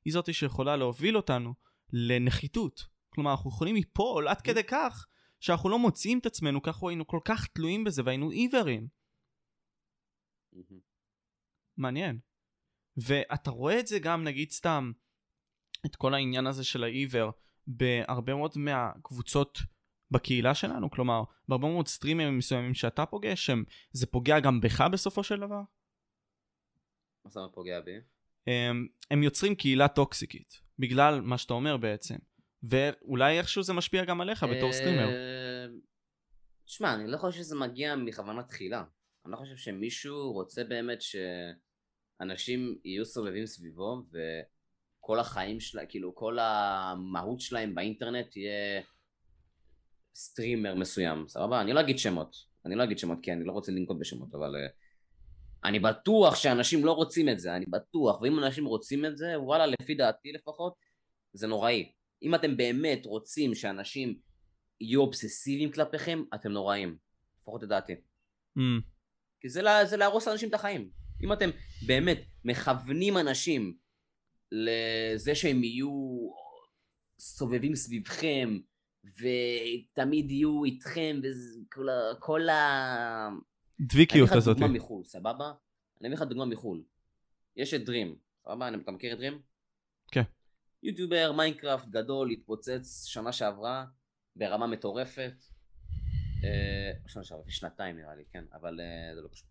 [0.06, 1.54] היא זאת שיכולה להוביל אותנו
[1.94, 2.88] לנחיתות.
[3.10, 5.08] כלומר, אנחנו יכולים ליפול עד כדי כך
[5.40, 8.88] שאנחנו לא מוצאים את עצמנו ככה היינו כל כך תלויים בזה והיינו עיוורים.
[11.78, 12.20] מעניין.
[12.98, 14.92] ואתה רואה את זה גם נגיד סתם
[15.86, 17.32] את כל העניין הזה של העיוור
[17.68, 19.60] בהרבה מאוד מהקבוצות
[20.12, 25.24] בקהילה שלנו כלומר בהרבה מאוד סטרימים מסוימים שאתה פוגש שם זה פוגע גם בך בסופו
[25.24, 25.62] של דבר?
[27.26, 27.96] מה אומרת פוגע בי?
[28.48, 32.15] הם, הם יוצרים קהילה טוקסיקית בגלל מה שאתה אומר בעצם
[32.63, 35.10] ואולי איכשהו זה משפיע גם עליך בתור סטרימר.
[36.65, 38.84] שמע, אני לא חושב שזה מגיע מכוונה תחילה.
[39.26, 44.04] אני לא חושב שמישהו רוצה באמת שאנשים יהיו סובבים סביבו
[45.10, 48.82] וכל החיים שלהם, כאילו כל המהות שלהם באינטרנט תהיה
[50.15, 51.62] סטרימר מסוים, סבבה?
[51.62, 54.56] אני לא אגיד שמות, אני לא אגיד שמות כי אני לא רוצה לנקוט בשמות, אבל
[54.56, 54.72] uh,
[55.63, 59.65] אני בטוח שאנשים לא רוצים את זה, אני בטוח, ואם אנשים רוצים את זה, וואלה,
[59.65, 60.74] לפי דעתי לפחות,
[61.34, 61.91] זה נוראי.
[62.24, 64.19] אם אתם באמת רוצים שאנשים
[64.82, 66.98] יהיו אובססיביים כלפיכם, אתם נוראים.
[67.41, 67.93] לפחות לדעתי.
[68.58, 68.62] Mm.
[69.41, 70.89] כי זה, לה, זה להרוס לאנשים את החיים.
[71.24, 71.50] אם אתם
[71.88, 73.88] באמת מכוונים אנשים
[74.52, 76.30] לזה שהם יהיו
[77.20, 78.60] סובבים סביבכם,
[79.04, 83.30] ותמיד יהיו איתכם, וכל ה...
[83.80, 84.58] דביקיות הזאת.
[84.58, 85.52] אני אביא לך דוגמה מחו"ל, סבבה?
[86.02, 86.84] אני אביא לך דוגמה מחו"ל.
[87.56, 88.70] יש את Dream, סבבה?
[88.84, 89.42] אתה מכיר את Dream?
[90.12, 90.24] כן.
[90.84, 93.86] יוטיובר, מיינקראפט גדול, התפוצץ שנה שעברה
[94.36, 95.34] ברמה מטורפת.
[96.44, 99.48] אה, שנה שעברה, לפני שנתיים נראה לי, כן, אבל אה, זה לא קשור.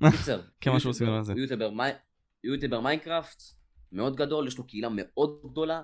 [0.18, 0.42] קיצר.
[0.60, 1.34] כן, משהו בסגנון הזה.
[2.44, 3.42] יוטיובר מיינקראפט,
[3.92, 5.82] מאוד גדול, יש לו קהילה מאוד גדולה,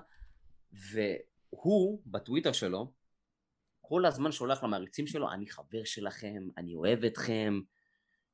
[0.73, 2.93] והוא, בטוויטר שלו,
[3.81, 7.59] כל הזמן שולח למעריצים שלו, אני חבר שלכם, אני אוהב אתכם,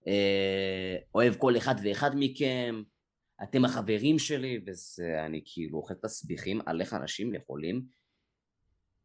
[0.08, 2.84] אה, אוהב כל אחד ואחד מכם,
[3.44, 7.86] אתם החברים שלי, וזה, אני כאילו אוכל תסביכים על איך אנשים יכולים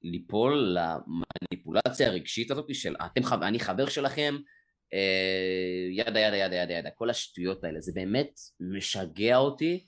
[0.02, 4.36] ליפול למניפולציה הרגשית הזאת של אתם, אני חבר שלכם,
[4.92, 9.86] אה, ידה ידה ידה ידה ידה, כל השטויות האלה, זה באמת משגע אותי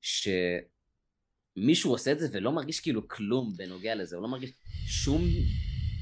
[0.00, 4.50] שמישהו עושה את זה ולא מרגיש כאילו כלום בנוגע לזה, הוא לא מרגיש
[4.86, 5.22] שום,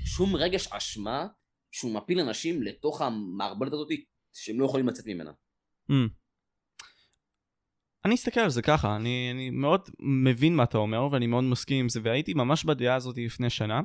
[0.05, 1.27] שום רגש אשמה
[1.71, 3.89] שהוא מפיל אנשים לתוך המערבולת הזאת
[4.33, 5.31] שהם לא יכולים לצאת ממנה.
[5.91, 5.95] Mm.
[8.05, 11.81] אני אסתכל על זה ככה, אני, אני מאוד מבין מה אתה אומר ואני מאוד מסכים
[11.81, 13.81] עם זה והייתי ממש בדעה הזאת לפני שנה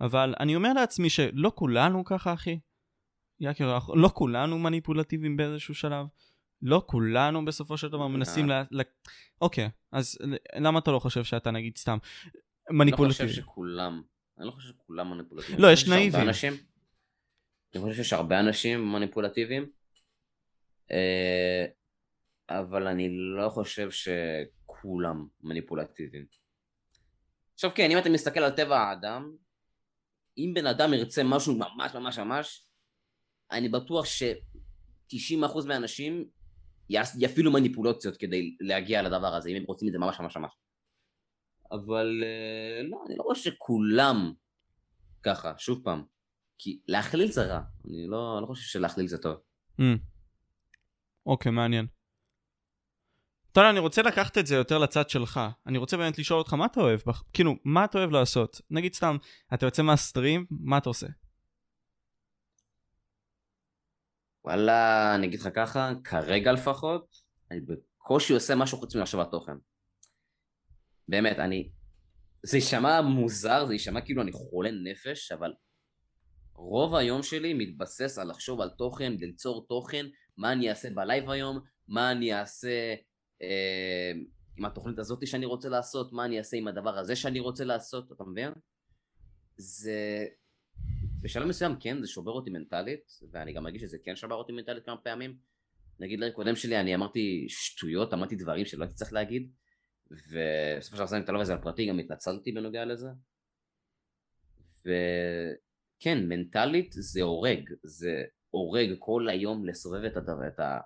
[0.00, 2.58] אבל אני אומר לעצמי שלא כולנו ככה אחי
[3.40, 6.06] יקר, לא כולנו מניפולטיביים באיזשהו שלב
[6.62, 8.52] לא כולנו בסופו של דבר מנסים ל...
[8.70, 8.80] ל...
[9.40, 10.18] אוקיי, אז
[10.56, 11.98] למה אתה לא חושב שאתה נגיד סתם
[12.70, 13.22] מניפולטיבי?
[13.22, 14.02] אני לא חושב שכולם,
[14.38, 15.60] אני לא חושב שכולם מניפולטיביים.
[15.60, 16.28] לא, יש נאיבים.
[17.74, 19.70] אני חושב שיש הרבה אנשים מניפולטיביים.
[20.90, 21.64] אה,
[22.50, 26.26] אבל אני לא חושב שכולם מניפולטיביים.
[27.54, 29.32] עכשיו כן, אם אתה מסתכל על טבע האדם,
[30.38, 32.64] אם בן אדם ירצה משהו ממש ממש ממש,
[33.50, 36.28] אני בטוח ש-90% מהאנשים
[36.90, 40.52] יפעילו מניפולציות כדי להגיע לדבר הזה, אם הם רוצים את זה ממש ממש ממש.
[41.72, 44.32] אבל אה, לא, אני לא חושב שכולם
[45.22, 46.02] ככה, שוב פעם.
[46.58, 49.36] כי להכליל זה רע, אני לא, לא חושב שלהכליל זה טוב.
[49.80, 49.82] Mm.
[51.26, 51.86] אוקיי, מעניין.
[53.52, 55.40] אתה יודע, אני רוצה לקחת את זה יותר לצד שלך.
[55.66, 57.00] אני רוצה באמת לשאול אותך מה אתה אוהב,
[57.32, 58.60] כאילו, מה אתה אוהב לעשות?
[58.70, 59.16] נגיד סתם,
[59.54, 61.06] אתה יוצא מהסטרים, מה אתה עושה?
[64.44, 67.06] וואלה, אני אגיד לך ככה, כרגע לפחות,
[67.50, 69.52] אני בקושי עושה משהו חוץ מלחשוב תוכן.
[71.08, 71.70] באמת, אני...
[72.42, 75.52] זה יישמע מוזר, זה יישמע כאילו אני חולה נפש, אבל
[76.54, 81.60] רוב היום שלי מתבסס על לחשוב על תוכן, ליצור תוכן, מה אני אעשה בלייב היום,
[81.88, 82.94] מה אני אעשה
[83.42, 84.12] אה,
[84.56, 88.12] עם התוכנית הזאת שאני רוצה לעשות, מה אני אעשה עם הדבר הזה שאני רוצה לעשות,
[88.12, 88.52] אתה מבין?
[89.56, 90.26] זה...
[91.20, 93.00] בשלב מסוים כן, זה שובר אותי מנטלית,
[93.32, 95.38] ואני גם מרגיש שזה כן שבר אותי מנטלית כמה פעמים.
[96.00, 99.52] נגיד לקודם שלי אני אמרתי שטויות, אמרתי דברים שלא הייתי צריך להגיד,
[100.10, 103.08] ובסופו של דבר אני מתעלם בזה על פרטי, גם התנצלתי בנוגע לזה.
[104.80, 110.78] וכן, מנטלית זה הורג, זה הורג כל היום לסובב את, הדבר, את ה...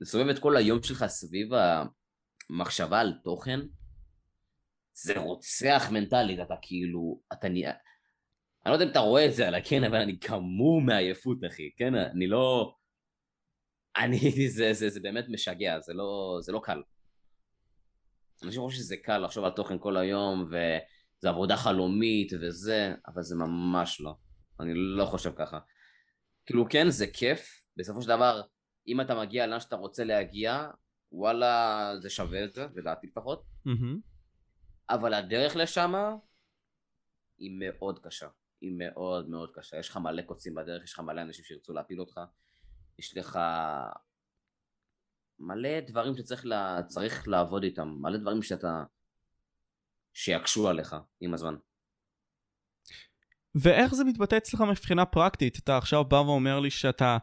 [0.00, 1.48] לסובב את כל היום שלך סביב
[2.50, 3.60] המחשבה על תוכן,
[4.92, 7.72] זה רוצח מנטלית, אתה כאילו, אתה נהיה...
[8.66, 11.70] אני לא יודע אם אתה רואה את זה עליי, כן, אבל אני כמום מעייפות, אחי,
[11.76, 11.94] כן?
[11.94, 12.74] אני לא...
[13.96, 16.82] אני, זה, זה, זה באמת משגע, זה לא, זה לא קל.
[18.42, 23.36] אנשים חושבים שזה קל לחשוב על תוכן כל היום, וזה עבודה חלומית וזה, אבל זה
[23.36, 24.14] ממש לא.
[24.60, 25.58] אני לא חושב ככה.
[26.46, 28.42] כאילו, כן, זה כיף, בסופו של דבר,
[28.88, 30.68] אם אתה מגיע לאן שאתה רוצה להגיע,
[31.12, 33.42] וואלה, זה שווה את זה, לדעתי לפחות.
[33.66, 34.00] Mm-hmm.
[34.90, 35.94] אבל הדרך לשם
[37.38, 38.26] היא מאוד קשה.
[38.60, 39.78] היא מאוד מאוד קשה.
[39.78, 42.20] יש לך מלא קוצים בדרך, יש לך מלא אנשים שירצו להפיל אותך.
[42.98, 43.38] יש לך
[45.38, 46.80] מלא דברים שצריך לה...
[47.26, 48.84] לעבוד איתם, מלא דברים שאתה...
[50.16, 51.56] שיקשו עליך עם הזמן.
[53.54, 55.58] ואיך זה מתבטא אצלך מבחינה פרקטית?
[55.58, 57.18] אתה עכשיו בא ואומר לי שאתה...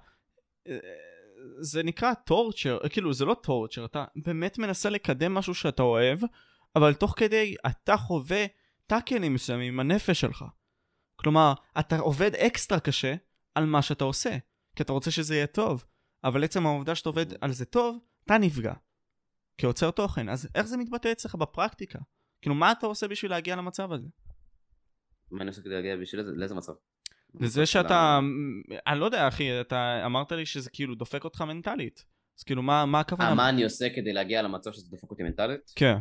[1.60, 6.20] זה נקרא torture, כאילו זה לא torture, אתה באמת מנסה לקדם משהו שאתה אוהב,
[6.76, 8.46] אבל תוך כדי אתה חווה
[8.88, 10.46] טאקלים מסוימים עם הנפש שלך.
[11.16, 13.16] כלומר, אתה עובד אקסטרה קשה
[13.56, 14.38] על מה שאתה עושה.
[14.76, 15.86] כי אתה רוצה שזה יהיה טוב,
[16.24, 18.74] אבל עצם העובדה שאתה עובד על זה טוב, אתה נפגע.
[19.58, 22.00] כיוצר תוכן, אז איך זה מתבטא אצלך בפרקטיקה?
[22.42, 24.08] כאילו, מה אתה עושה בשביל להגיע למצב הזה?
[25.32, 26.74] מה אני עושה כדי להגיע בשביל איזה, לאיזה מצב?
[27.40, 28.20] לזה שאתה,
[28.88, 32.06] אני לא יודע אחי, אתה אמרת לי שזה כאילו דופק אותך מנטלית.
[32.40, 33.30] אז כאילו מה, מה הכוונה?
[33.30, 35.72] אה, מה אני עושה כדי להגיע למצב שזה דופק אותי מנטלית?
[35.76, 35.98] כן.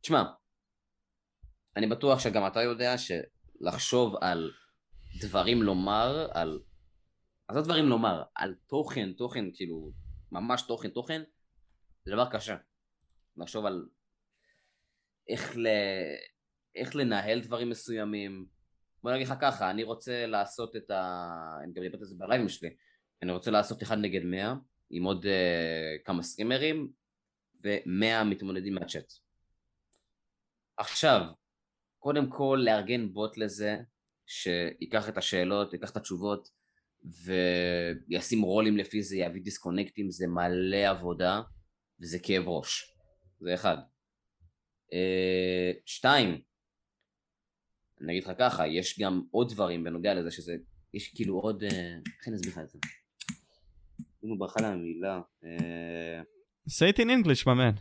[0.00, 0.24] תשמע,
[1.76, 4.52] אני בטוח שגם אתה יודע שלחשוב על
[5.20, 6.60] דברים לומר, על...
[7.50, 9.92] לא דברים לומר, על תוכן, תוכן, כאילו,
[10.32, 11.22] ממש תוכן, תוכן,
[12.04, 12.56] זה דבר קשה.
[13.36, 13.88] לחשוב על
[15.28, 15.66] איך, ל...
[16.74, 18.46] איך לנהל דברים מסוימים.
[19.02, 21.30] בוא נגיד לך ככה, אני רוצה לעשות את ה...
[21.64, 22.76] אני גם דיברתי על זה בלייבים שלי.
[23.22, 24.54] אני רוצה לעשות אחד נגד מאה,
[24.90, 26.92] עם עוד uh, כמה סטרימרים,
[27.64, 29.12] ומאה מתמודדים מהצ'אט.
[30.76, 31.22] עכשיו,
[32.06, 33.76] קודם כל לארגן בוט לזה,
[34.26, 36.48] שיקח את השאלות, ייקח את התשובות,
[37.04, 41.42] וישים רולים לפי זה, יביא דיסקונקטים, זה מלא עבודה,
[42.00, 42.96] וזה כאב ראש.
[43.40, 43.76] זה אחד.
[44.92, 46.40] Uh, שתיים,
[48.00, 50.56] אני אגיד לך ככה, יש גם עוד דברים בנוגע לזה שזה,
[50.94, 51.68] יש כאילו עוד, אה,
[52.18, 52.78] איך אני אסביר לך את זה?
[54.24, 55.20] אם הוא ברכה למילה.
[55.44, 56.22] אה,
[56.68, 57.80] say it in English, my man.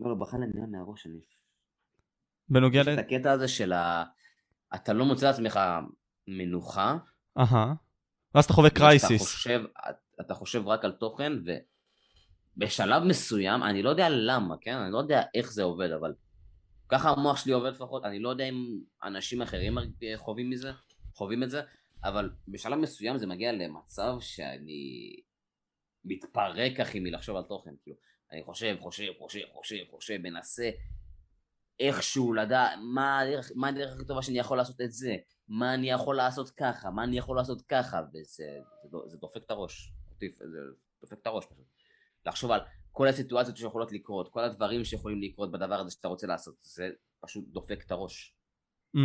[0.00, 1.37] לא, לא, ברכה למילה מהראש, אני...
[2.50, 2.94] בנוגע ל...
[2.94, 4.04] את הקטע הזה של ה...
[4.74, 5.60] אתה לא מוצא לעצמך
[6.28, 6.96] מנוחה.
[7.38, 7.74] אהה.
[8.34, 9.22] ואז אתה חווה קרייסיס.
[9.22, 9.62] אתה חושב,
[10.20, 11.32] אתה חושב רק על תוכן,
[12.56, 14.76] ובשלב מסוים, אני לא יודע למה, כן?
[14.76, 16.14] אני לא יודע איך זה עובד, אבל
[16.88, 19.78] ככה המוח שלי עובד לפחות, אני לא יודע אם אנשים אחרים
[20.16, 20.72] חווים מזה,
[21.14, 21.62] חווים את זה,
[22.04, 25.14] אבל בשלב מסוים זה מגיע למצב שאני
[26.04, 27.96] מתפרק אחי מלחשוב על תוכן, כאילו,
[28.32, 30.70] אני חושב, חושב, חושב, חושב, חושב, מנסה
[31.80, 33.20] איכשהו לדעת מה
[33.54, 35.16] מה הדרך הכי טובה שאני יכול לעשות את זה,
[35.48, 38.44] מה אני יכול לעשות ככה, מה אני יכול לעשות ככה, וזה
[38.90, 40.26] זה, זה דופק את הראש, זה
[41.00, 41.66] דופק את הראש פשוט.
[42.26, 42.60] לחשוב על
[42.92, 47.44] כל הסיטואציות שיכולות לקרות, כל הדברים שיכולים לקרות בדבר הזה שאתה רוצה לעשות, זה פשוט
[47.48, 48.34] דופק את הראש.
[48.96, 49.00] Mm.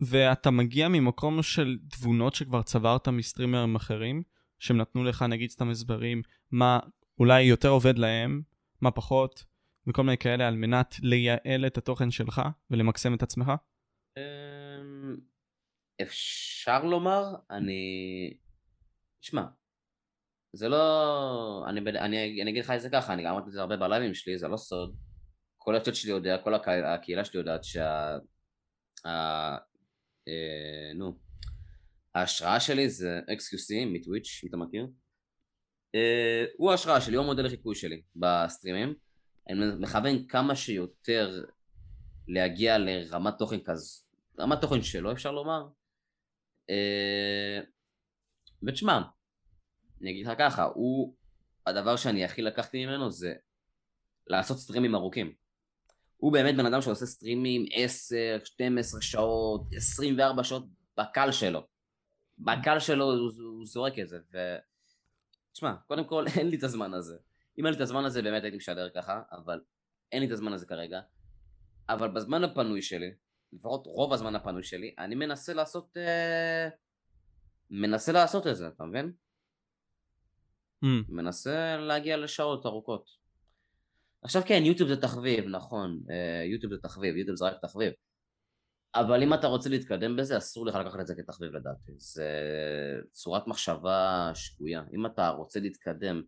[0.00, 4.22] ואתה מגיע ממקום של תבונות שכבר צברת מסטרימרים אחרים,
[4.58, 6.78] שהם נתנו לך נגיד סתם הסברים מה
[7.18, 8.42] אולי יותר עובד להם,
[8.80, 9.44] מה פחות,
[9.86, 13.52] וכל מיני כאלה על מנת לייעל את התוכן שלך ולמקסם את עצמך?
[14.16, 15.16] אמ,
[16.02, 18.34] אפשר לומר, אני...
[19.20, 19.42] שמע,
[20.52, 21.64] זה לא...
[21.68, 24.14] אני, אני, אני אגיד לך את זה ככה, אני גם אמרתי את זה הרבה בלייבים
[24.14, 24.96] שלי, זה לא סוד.
[25.58, 28.18] כל הצ'אט שלי יודע, כל הקהילה שלי יודעת שה...
[29.06, 31.18] אה, נו,
[32.14, 34.86] ההשראה שלי זה XQC מטוויץ', אם אתה מכיר.
[35.94, 38.94] אה, הוא ההשראה שלי, הוא המודל לחיקוי שלי בסטרימים.
[39.48, 41.44] אני מכוון כמה שיותר
[42.28, 44.02] להגיע לרמת תוכן כזו,
[44.38, 45.68] רמת תוכן שלו אפשר לומר.
[46.70, 47.60] אה,
[48.62, 49.00] ותשמע,
[50.00, 51.14] אני אגיד לך ככה, הוא,
[51.66, 53.34] הדבר שאני הכי לקחתי ממנו זה
[54.26, 55.34] לעשות סטרימים ארוכים.
[56.16, 60.64] הוא באמת בן אדם שעושה סטרימים 10, 12 שעות, 24 שעות
[60.96, 61.66] בקל שלו.
[62.38, 64.38] בקל שלו הוא, הוא זורק את זה, ו...
[65.52, 67.16] תשמע, קודם כל אין לי את הזמן הזה.
[67.60, 69.60] אם היה לי את הזמן הזה באמת הייתי משדר ככה, אבל
[70.12, 71.00] אין לי את הזמן הזה כרגע.
[71.88, 73.10] אבל בזמן הפנוי שלי,
[73.52, 75.96] לפחות רוב הזמן הפנוי שלי, אני מנסה לעשות...
[75.96, 76.68] אה...
[77.70, 79.12] מנסה לעשות את זה, אתה מבין?
[80.84, 80.86] Mm.
[81.08, 83.10] מנסה להגיע לשעות ארוכות.
[84.22, 87.92] עכשיו כן, יוטיוב זה תחביב, נכון, אה, יוטיוב זה תחביב, יוטיוב זה רק תחביב.
[88.94, 91.92] אבל אם אתה רוצה להתקדם בזה, אסור לך לקחת את זה כתחביב לדעתי.
[91.96, 92.30] זה
[93.12, 94.82] צורת מחשבה שגויה.
[94.94, 96.22] אם אתה רוצה להתקדם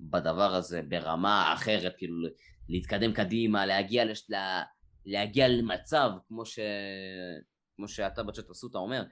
[0.00, 2.28] בדבר הזה ברמה אחרת, כאילו
[2.68, 4.30] להתקדם קדימה, להגיע, לש...
[4.30, 4.62] לה...
[5.04, 6.58] להגיע למצב, כמו, ש...
[7.76, 9.04] כמו שאתה בצ'אט אתה אומר,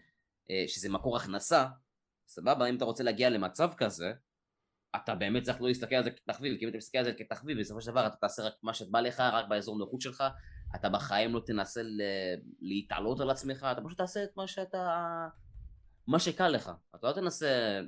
[0.51, 1.66] אה, שזה מקור הכנסה,
[2.29, 4.12] סבבה, אם אתה רוצה להגיע למצב כזה,
[4.97, 7.61] אתה באמת צריך לא להסתכל על זה כתחביב, כי אם אתה מסתכל על זה כתחביב,
[7.61, 10.25] בסופו של דבר אתה תעשה רק מה שבא לך, רק באזור נוחות שלך,
[10.75, 11.81] אתה בחיים לא תנסה
[12.61, 14.89] להתעלות על עצמך, אתה פשוט תעשה את מה שאתה...
[16.07, 17.80] מה שקל לך, אתה לא תנסה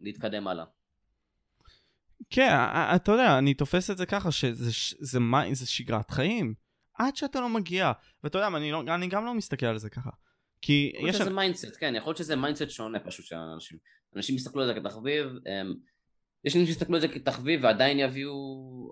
[0.00, 0.64] להתקדם הלאה.
[2.30, 2.50] כן,
[2.96, 4.70] אתה יודע, אני תופס את זה ככה, שזה זה,
[5.00, 5.18] זה,
[5.52, 6.54] זה שגרת חיים.
[6.98, 7.92] עד שאתה לא מגיע,
[8.24, 10.10] ואתה יודע, אני, לא, אני גם לא מסתכל על זה ככה.
[10.62, 10.98] כי יש...
[10.98, 13.78] יכול להיות שזה mindset, כן, יכול להיות שזה mindset שונה פשוט של אנשים.
[14.16, 15.74] אנשים יסתכלו על זה כתחביב, הם...
[16.44, 18.32] יש אנשים שיסתכלו על זה כתחביב ועדיין יביאו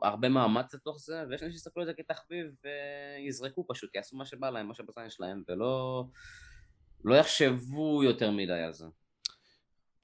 [0.03, 4.51] הרבה מאמץ לתוך זה, ויש אנשים שיסתכלו על זה כתחביב ויזרקו פשוט, יעשו מה שבא
[4.51, 6.05] להם, מה שבזמן שלהם, ולא
[7.05, 8.87] לא יחשבו יותר מדי על זה.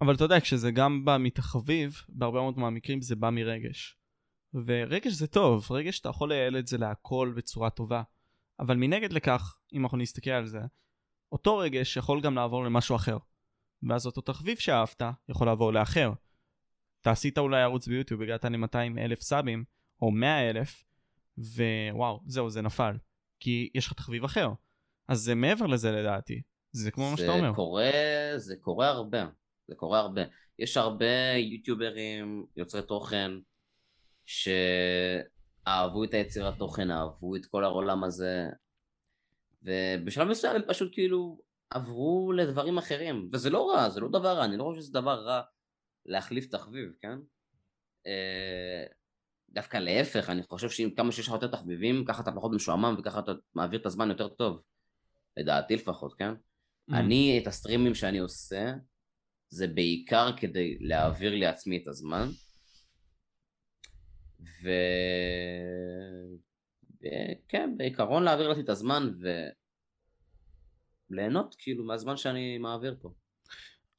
[0.01, 3.99] אבל אתה יודע, כשזה גם בא מתחביב, בהרבה מאוד מהמקרים זה בא מרגש.
[4.55, 8.03] ורגש זה טוב, רגש אתה יכול לייעל את זה להכל בצורה טובה.
[8.61, 10.61] אבל מנגד לכך, אם אנחנו נסתכל על זה,
[11.33, 13.19] אותו רגש יכול גם לעבור למשהו אחר.
[13.89, 16.13] ואז אותו תחביב שאהבת יכול לעבור לאחר.
[17.01, 19.65] אתה עשית אולי ערוץ ביוטיוב, הגעת ל-200 אלף סאבים,
[20.03, 20.85] או 100 אלף,
[21.39, 22.97] ווואו, זהו, זה נפל.
[23.41, 24.49] כי יש לך תחביב אחר.
[25.09, 26.43] אז זה מעבר לזה לדעתי.
[26.73, 27.51] זה כמו מה שאתה אומר.
[27.51, 27.91] זה קורה,
[28.37, 29.27] זה קורה הרבה.
[29.69, 30.23] זה קורה הרבה.
[30.59, 33.31] יש הרבה יוטיוברים, יוצרי תוכן,
[34.27, 38.47] שאהבו את היצירת תוכן, אהבו את כל העולם הזה,
[39.63, 41.39] ובשלב מסוים הם פשוט כאילו
[41.71, 45.25] עברו לדברים אחרים, וזה לא רע, זה לא דבר רע, אני לא חושב שזה דבר
[45.25, 45.43] רע
[46.07, 47.19] להחליף תחביב, כן?
[48.07, 48.85] אה,
[49.51, 53.19] דווקא להפך, אני חושב שאם כמה שיש לך יותר תחביבים, ככה אתה פחות משועמם וככה
[53.19, 54.63] אתה מעביר את הזמן יותר טוב.
[55.37, 56.31] לדעתי לפחות, כן?
[56.33, 56.95] Mm.
[56.95, 58.73] אני, את הסטרימים שאני עושה,
[59.49, 62.29] זה בעיקר כדי להעביר לעצמי את הזמן.
[64.41, 64.71] ו...
[67.01, 69.11] וכן, בעיקרון להעביר לעצמי את הזמן
[71.11, 73.13] וליהנות כאילו מהזמן שאני מעביר פה.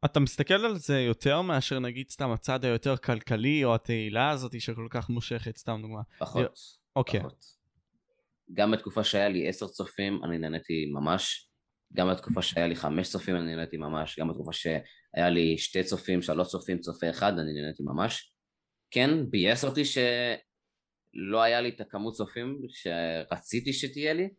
[0.06, 4.88] אתה מסתכל על זה יותר מאשר נגיד סתם הצד היותר כלכלי או התהילה הזאת שכל
[4.90, 6.02] כך מושכת, סתם דוגמה.
[6.18, 6.60] פחות.
[6.96, 7.20] אוקיי.
[7.20, 7.46] פחות.
[8.54, 11.50] גם בתקופה שהיה לי עשר צופים אני נהניתי ממש.
[11.94, 14.20] גם בתקופה שהיה לי חמש צופים אני נהניתי ממש.
[14.20, 14.54] גם בתקופה
[15.16, 18.34] שהיה לי שתי צופים, שלוש צופים, צופה אחד אני נהניתי ממש.
[18.92, 24.30] כן, ביאס אותי שלא היה לי את הכמות צופים שרציתי שתהיה לי.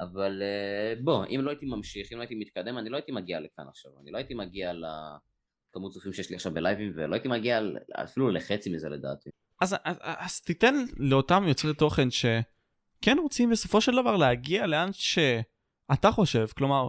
[0.00, 3.40] אבל אה, בוא, אם לא הייתי ממשיך, אם לא הייתי מתקדם, אני לא הייתי מגיע
[3.40, 7.60] לכאן עכשיו, אני לא הייתי מגיע לכמות צופים שיש לי עכשיו בלייבים, ולא הייתי מגיע
[8.04, 9.30] אפילו לחצי מזה לדעתי.
[9.60, 16.10] אז, אז, אז תיתן לאותם יוצרי תוכן שכן רוצים בסופו של דבר להגיע לאן שאתה
[16.12, 16.88] חושב, כלומר,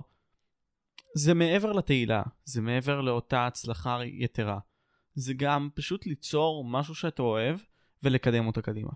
[1.16, 4.60] זה מעבר לתהילה, זה מעבר לאותה הצלחה יתרה.
[5.16, 7.60] זה גם פשוט ליצור משהו שאתה אוהב
[8.04, 8.92] ולקדם אותו קדימה.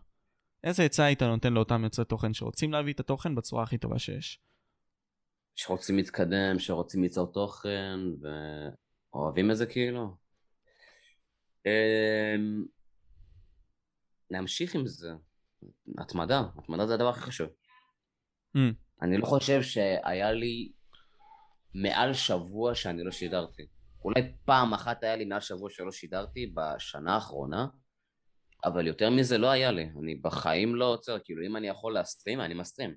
[0.63, 4.39] איזה עצה היית נותן לאותם יוצרי תוכן שרוצים להביא את התוכן בצורה הכי טובה שיש?
[5.55, 7.99] שרוצים להתקדם, שרוצים ליצור תוכן
[9.13, 10.16] ואוהבים את זה כאילו.
[11.66, 12.66] אמ,
[14.30, 15.11] להמשיך עם זה.
[15.97, 17.47] התמדה, התמדה זה הדבר הכי חשוב.
[18.57, 18.59] Mm.
[19.01, 20.72] אני לא חושב שהיה לי
[21.76, 23.63] מעל שבוע שאני לא שידרתי.
[24.03, 27.67] אולי פעם אחת היה לי מעל שבוע שלא שידרתי בשנה האחרונה,
[28.65, 32.41] אבל יותר מזה לא היה לי, אני בחיים לא עוצר, כאילו אם אני יכול להסטרים,
[32.41, 32.95] אני מסטרים.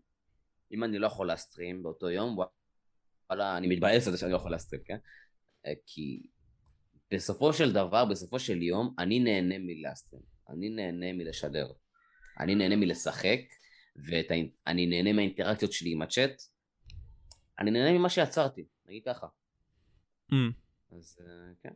[0.72, 2.38] אם אני לא יכול להסטרים באותו יום,
[3.28, 4.98] וואלה, אני מתבאס על זה שאני לא יכול להסטרים, כן?
[5.66, 6.22] אה, כי
[7.10, 11.72] בסופו של דבר, בסופו של יום, אני נהנה מלהסטרים, אני נהנה מלשדר,
[12.40, 13.40] אני נהנה מלשחק,
[14.06, 16.42] ואני נהנה מהאינטראקציות שלי עם הצ'אט,
[17.58, 19.26] אני נהנה ממה שיצרתי, נגיד ככה.
[20.32, 20.34] Mm.
[20.96, 21.74] אז אה, כן.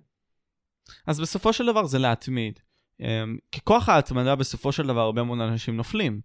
[1.07, 2.61] אז בסופו של דבר זה להתמיד.
[3.01, 3.05] Um,
[3.53, 6.21] ככוח ההתמדה בסופו של דבר הרבה מאוד אנשים נופלים.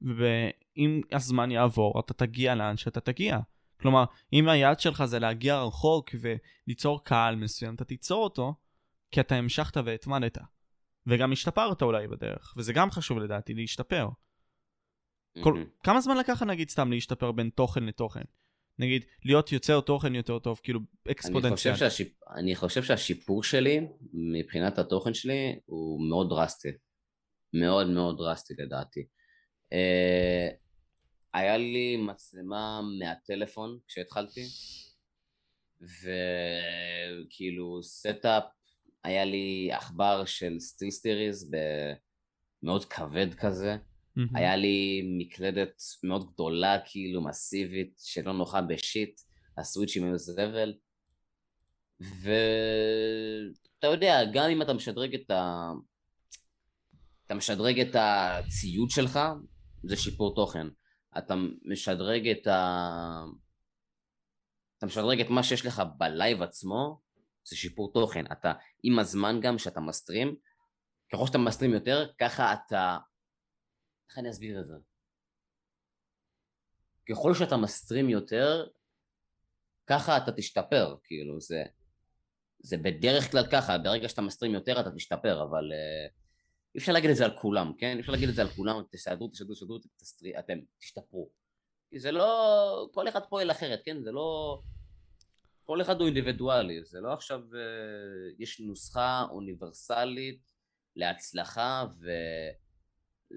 [0.00, 3.38] ואם הזמן יעבור אתה תגיע לאן שאתה תגיע.
[3.80, 8.54] כלומר, אם היעד שלך זה להגיע רחוק וליצור קהל מסוים, אתה תיצור אותו
[9.10, 10.38] כי אתה המשכת והתמדת.
[11.06, 14.08] וגם השתפרת אולי בדרך, וזה גם חשוב לדעתי, להשתפר.
[15.42, 18.22] כל, כמה זמן לקח נגיד סתם להשתפר בין תוכן לתוכן?
[18.78, 21.72] נגיד, להיות יוצר תוכן יותר טוב, כאילו אקספודנציאל.
[21.72, 22.08] אני שהשיפ...
[22.36, 23.80] אני חושב שהשיפור שלי,
[24.12, 26.68] מבחינת התוכן שלי, הוא מאוד דרסטי.
[27.52, 29.06] מאוד מאוד דרסטי לדעתי.
[29.74, 30.56] Uh,
[31.34, 34.44] היה לי מצלמה מהטלפון כשהתחלתי,
[37.26, 38.44] וכאילו setup,
[39.04, 41.50] היה לי עכבר של SteelSeries
[42.62, 43.76] מאוד כבד כזה.
[44.18, 44.38] Mm-hmm.
[44.38, 49.20] היה לי מקלדת מאוד גדולה, כאילו מסיבית, שלא נוחה ב shit,
[49.58, 50.74] הסוויצ'ים היו זבל.
[52.00, 52.26] ואתה
[53.86, 55.70] יודע, גם אם אתה משדרג את ה...
[57.26, 59.18] אתה משדרג את הציוד שלך,
[59.82, 60.66] זה שיפור תוכן.
[61.18, 63.24] אתה משדרג את ה...
[64.78, 67.00] אתה משדרג את מה שיש לך בלייב עצמו,
[67.44, 68.24] זה שיפור תוכן.
[68.32, 68.52] אתה,
[68.82, 70.36] עם הזמן גם שאתה מסטרים,
[71.12, 72.98] ככל שאתה מסטרים יותר, ככה אתה
[74.08, 74.74] איך אני אסביר את זה?
[77.08, 78.66] ככל שאתה מסטרים יותר,
[79.86, 81.64] ככה אתה תשתפר, כאילו זה,
[82.58, 86.12] זה בדרך כלל ככה, ברגע שאתה מסטרים יותר אתה תשתפר, אבל uh,
[86.74, 87.94] אי אפשר להגיד את זה על כולם, כן?
[87.96, 91.30] אי אפשר להגיד את זה על כולם, תסעדו, תסעדו, תסעדו, תסטרי, אתם תשתפרו.
[91.90, 94.02] כי זה לא, כל אחד פועל אחרת, כן?
[94.02, 94.60] זה לא,
[95.64, 100.52] כל אחד הוא אינדיבידואלי, זה לא עכשיו, uh, יש נוסחה אוניברסלית
[100.96, 102.10] להצלחה ו...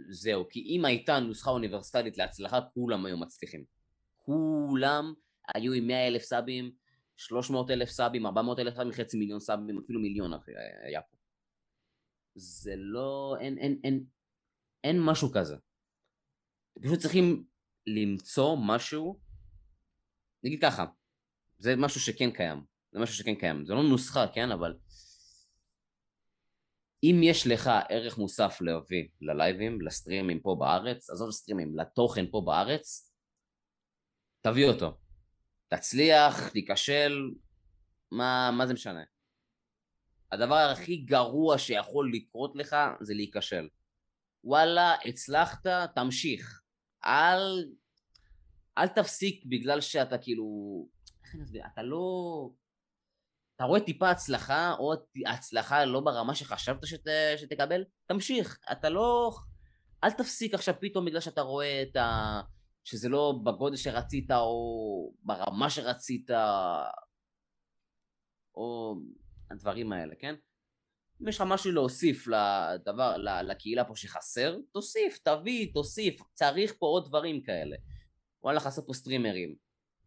[0.09, 3.65] זהו, כי אם הייתה נוסחה אוניברסלית להצלחה, כולם היו מצליחים.
[4.17, 5.13] כולם
[5.55, 6.71] היו עם 100 אלף סאבים,
[7.15, 10.51] 300 אלף סאבים, 400 אלף סאבים, חצי מיליון סאבים, אפילו מיליון אחי,
[10.87, 11.17] היה פה.
[12.35, 14.03] זה לא, אין, אין, אין,
[14.83, 15.55] אין משהו כזה.
[16.81, 17.45] פשוט צריכים
[17.87, 19.19] למצוא משהו,
[20.43, 20.85] נגיד ככה,
[21.57, 22.63] זה משהו שכן קיים.
[22.91, 23.65] זה משהו שכן קיים.
[23.65, 24.51] זה לא נוסחה, כן?
[24.51, 24.77] אבל
[27.03, 33.13] אם יש לך ערך מוסף להביא ללייבים, לסטרימים פה בארץ, עזוב לסטרימים, לתוכן פה בארץ,
[34.41, 34.97] תביא אותו.
[35.67, 37.31] תצליח, תיכשל,
[38.11, 39.03] מה, מה זה משנה?
[40.31, 43.67] הדבר הכי גרוע שיכול לקרות לך זה להיכשל.
[44.43, 46.61] וואלה, הצלחת, תמשיך.
[47.05, 47.65] אל,
[48.77, 50.45] אל תפסיק בגלל שאתה כאילו...
[51.25, 51.63] איך אני אסביר?
[51.73, 52.49] אתה לא...
[53.61, 54.93] אתה רואה טיפה הצלחה, או
[55.27, 57.07] הצלחה לא ברמה שחשבת שת,
[57.37, 58.59] שתקבל, תמשיך.
[58.71, 59.31] אתה לא...
[60.03, 62.41] אל תפסיק עכשיו פתאום בגלל שאתה רואה את ה...
[62.83, 66.29] שזה לא בגודל שרצית, או ברמה שרצית,
[68.55, 68.95] או
[69.51, 70.35] הדברים האלה, כן?
[71.21, 77.07] אם יש לך משהו להוסיף לדבר, לקהילה פה שחסר, תוסיף, תביא, תוסיף, צריך פה עוד
[77.07, 77.75] דברים כאלה.
[78.43, 79.55] וואלה, חסר פה סטרימרים.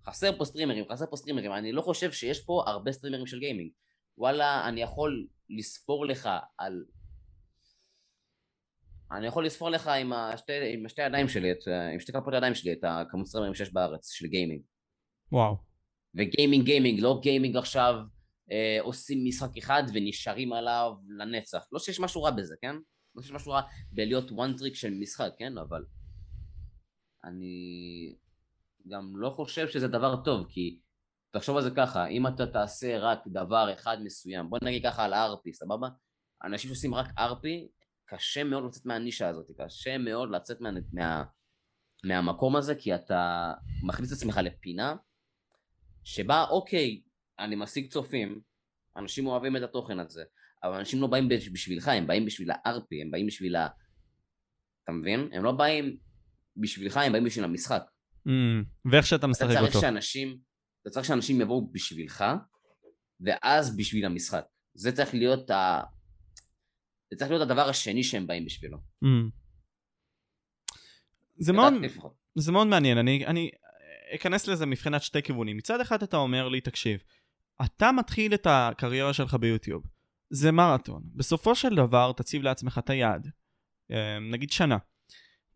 [0.07, 1.53] חסר פה סטרימרים, חסר פה סטרימרים.
[1.53, 3.71] אני לא חושב שיש פה הרבה סטרימרים של גיימינג.
[4.19, 6.29] וואלה, אני יכול לספור לך
[6.59, 6.85] על...
[9.13, 12.55] אני יכול לספור לך עם, השתי, עם שתי הידיים שלי, את, עם שתי כפות הידיים
[12.55, 14.63] שלי, את הכמות סטרימרים שיש בארץ של גיימינג.
[15.33, 15.57] וואו.
[16.15, 17.95] וגיימינג גיימינג, לא גיימינג עכשיו
[18.51, 21.67] אה, עושים משחק אחד ונשארים עליו לנצח.
[21.73, 22.77] לא שיש משהו רע בזה, כן?
[23.15, 25.59] לא שיש משהו רע בלהיות one trick של משחק, כן?
[25.59, 25.85] אבל
[27.25, 28.17] אני
[28.89, 30.79] גם לא חושב שזה דבר טוב, כי
[31.31, 35.13] תחשוב על זה ככה, אם אתה תעשה רק דבר אחד מסוים, בוא נגיד ככה על
[35.13, 35.89] ה-RP, סבבה?
[36.45, 37.47] אנשים שעושים רק RP,
[38.05, 41.25] קשה מאוד לצאת מהנישה הזאת, קשה מאוד לצאת מה, מה,
[42.05, 44.97] מהמקום הזה, כי אתה מכניס את עצמך לפינה
[46.05, 47.03] שבה אוקיי,
[47.39, 48.41] אני משיג צופים,
[48.97, 50.25] אנשים אוהבים את התוכן הזה,
[50.65, 53.69] אבל אנשים לא באים בשבילך, הם באים בשביל ה-RP, הם באים בשביל ה...
[54.85, 55.29] אתה מבין?
[55.33, 55.97] הם לא באים
[56.57, 57.83] בשבילך, הם באים בשביל המשחק.
[58.29, 59.65] Mm, ואיך שאתה משחק אותו.
[59.65, 60.39] אתה צריך שאנשים,
[60.83, 62.25] אתה צריך שאנשים יבואו בשבילך,
[63.21, 64.45] ואז בשביל המשחק.
[64.75, 65.81] זה צריך להיות ה...
[67.11, 68.79] זה צריך להיות הדבר השני שהם באים בשבילו.
[69.05, 69.09] Mm.
[71.39, 71.73] זה מאוד,
[72.35, 73.51] זה מאוד מעניין, אני, אני
[74.15, 75.57] אכנס לזה מבחינת שתי כיוונים.
[75.57, 77.01] מצד אחד אתה אומר לי, תקשיב,
[77.65, 79.83] אתה מתחיל את הקריירה שלך ביוטיוב.
[80.31, 81.03] זה מרתון.
[81.15, 83.31] בסופו של דבר תציב לעצמך את היעד.
[83.91, 84.79] אה, נגיד שנה.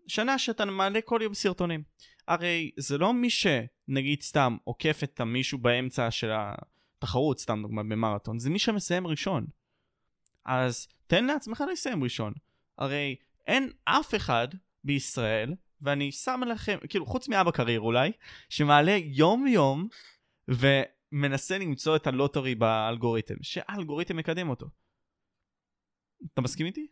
[0.07, 1.83] שנה שאתה מעלה כל יום סרטונים.
[2.29, 8.39] הרי זה לא מי שנגיד סתם עוקף את המישהו באמצע של התחרות, סתם דוגמא במרתון,
[8.39, 9.47] זה מי שמסיים ראשון.
[10.45, 12.33] אז תן לעצמך לסיים ראשון.
[12.79, 13.17] הרי
[13.47, 14.49] אין אף אחד
[14.85, 18.13] בישראל, ואני שם לכם, כאילו חוץ מאבא קרייר אולי,
[18.49, 19.89] שמעלה יום יום
[20.49, 24.67] ומנסה למצוא את הלוטרי באלגוריתם, שהאלגוריתם מקדם אותו.
[26.35, 26.87] אתה מסכים איתי?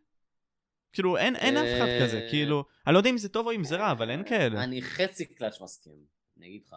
[0.96, 3.52] כאילו אין, אין אף אחד כזה, אה, כאילו, אני לא יודע אם זה טוב או
[3.52, 4.64] אם זה רע, אבל אין כאלה.
[4.64, 6.04] אני חצי קלאץ' מסכים,
[6.38, 6.76] אני אגיד לך.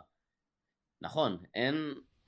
[1.02, 1.76] נכון, אין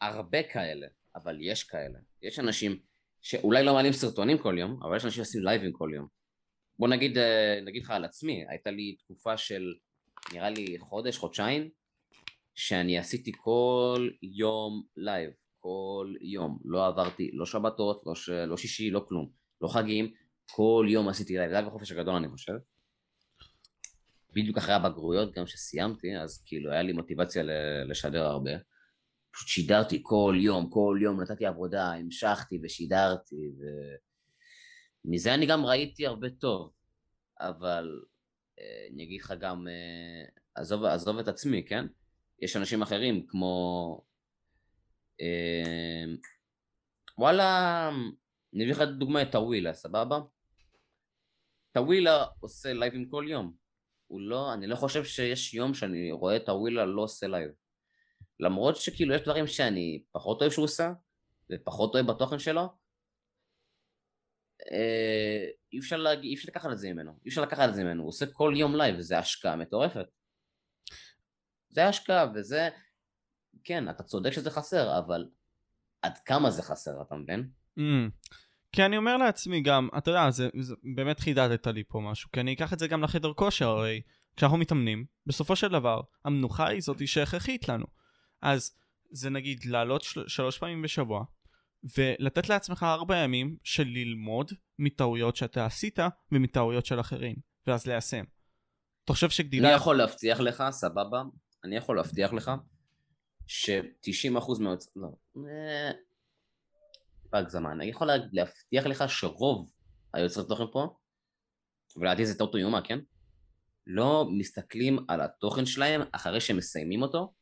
[0.01, 1.99] הרבה כאלה, אבל יש כאלה.
[2.21, 2.79] יש אנשים
[3.21, 6.07] שאולי לא מעלים סרטונים כל יום, אבל יש אנשים שעושים לייבים כל יום.
[6.79, 9.73] בוא נגיד, אה, נגיד לך על עצמי, הייתה לי תקופה של
[10.33, 11.69] נראה לי חודש, חודשיים,
[12.55, 18.29] שאני עשיתי כל יום לייב, כל יום, לא עברתי, לא שבתות, לא, ש...
[18.29, 19.29] לא שישי, לא כלום,
[19.61, 20.13] לא חגים,
[20.55, 22.53] כל יום עשיתי לייב, זה היה בחופש הגדול אני חושב.
[24.33, 27.43] בדיוק אחרי הבגרויות גם שסיימתי, אז כאילו היה לי מוטיבציה
[27.89, 28.51] לשדר הרבה.
[29.33, 33.51] פשוט שידרתי כל יום, כל יום, נתתי עבודה, המשכתי ושידרתי,
[35.05, 36.71] ומזה אני גם ראיתי הרבה טוב,
[37.39, 38.01] אבל
[38.59, 40.25] אה, אני אגיד לך גם, אה,
[40.55, 41.85] עזוב, עזוב את עצמי, כן?
[42.41, 44.01] יש אנשים אחרים כמו...
[45.21, 46.05] אה,
[47.17, 47.89] וואלה,
[48.55, 50.19] אני אביא לך דוגמא את טווילה, סבבה?
[51.71, 53.53] טווילה עושה לייבים כל יום.
[54.07, 57.51] הוא לא, אני לא חושב שיש יום שאני רואה את טווילה לא עושה לייב.
[58.39, 60.93] למרות שכאילו יש דברים שאני פחות אוהב שהוא עושה,
[61.51, 62.61] ופחות אוהב בתוכן שלו,
[64.71, 66.23] אה, אי אפשר, להג...
[66.23, 68.53] אי אפשר לקחת את זה ממנו, אי אפשר לקחת את זה ממנו, הוא עושה כל
[68.57, 70.05] יום לייב וזה השקעה מטורפת.
[71.69, 72.69] זה השקעה וזה,
[73.63, 75.29] כן, אתה צודק שזה חסר, אבל
[76.01, 77.49] עד כמה זה חסר, אתה מבין?
[77.79, 77.81] Mm.
[78.71, 82.39] כי אני אומר לעצמי גם, אתה יודע, זה, זה באמת חידדת לי פה משהו, כי
[82.39, 84.01] אני אקח את זה גם לחדר כושר, הרי
[84.37, 87.85] כשאנחנו מתאמנים, בסופו של דבר, המנוחה היא זאתי שהכרחית לנו.
[88.41, 88.71] אז
[89.11, 91.23] זה נגיד לעלות של, שלוש פעמים בשבוע,
[91.97, 95.99] ולתת לעצמך ארבע ימים של ללמוד מטעויות שאתה עשית
[96.31, 97.35] ומטעויות של אחרים,
[97.67, 98.23] ואז ליישם.
[99.05, 99.67] אתה חושב שגדילה...
[99.67, 101.21] אני יכול להבטיח לך, סבבה,
[101.63, 102.51] אני יכול להבטיח לך
[103.47, 104.87] ש-90% מהוצ...
[104.95, 105.07] לא,
[107.31, 109.71] בהגזמה, אני יכול להבטיח לך שרוב
[110.13, 110.95] היוצרי תוכן פה,
[111.97, 112.99] ולדעתי זה טעות איומה, כן?
[113.87, 117.33] לא מסתכלים על התוכן שלהם אחרי שהם מסיימים אותו.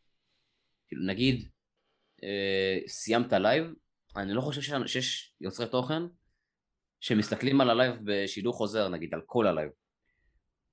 [0.88, 1.50] כאילו נגיד,
[2.24, 3.66] אה, סיימת לייב,
[4.16, 6.02] אני לא חושב שיש, שיש יוצרי תוכן
[7.00, 9.70] שמסתכלים על הלייב בשידור חוזר, נגיד, על כל הלייב.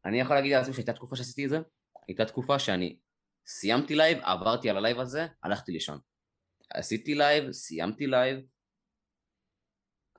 [0.04, 1.58] אני יכול להגיד לעצמי שהייתה תקופה שעשיתי את זה,
[2.08, 2.98] הייתה תקופה שאני
[3.46, 5.98] סיימתי לייב, עברתי על הלייב הזה, הלכתי לישון.
[6.70, 8.40] עשיתי לייב, סיימתי לייב,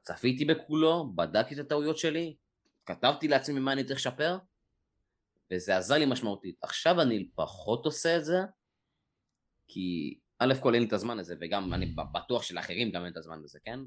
[0.07, 2.35] צפיתי בכולו, בדקתי את הטעויות שלי,
[2.85, 4.37] כתבתי לעצמי מה אני צריך לשפר,
[5.51, 6.55] וזה עזר לי משמעותית.
[6.61, 8.37] עכשיו אני פחות עושה את זה,
[9.67, 13.17] כי א' כל אין לי את הזמן הזה, וגם אני בטוח שלאחרים גם אין את
[13.17, 13.79] הזמן לזה, כן?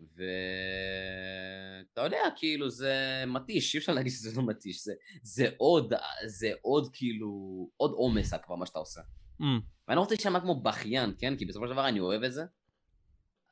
[0.00, 5.94] ואתה יודע, כאילו זה מתיש, אי אפשר להגיד שזה לא מתיש, זה, זה עוד,
[6.26, 7.28] זה עוד כאילו,
[7.76, 9.00] עוד עומס כבר מה שאתה עושה.
[9.40, 9.44] Mm.
[9.88, 11.36] ואני לא רוצה להישמע כמו בכיין, כן?
[11.36, 12.42] כי בסופו של דבר אני אוהב את זה,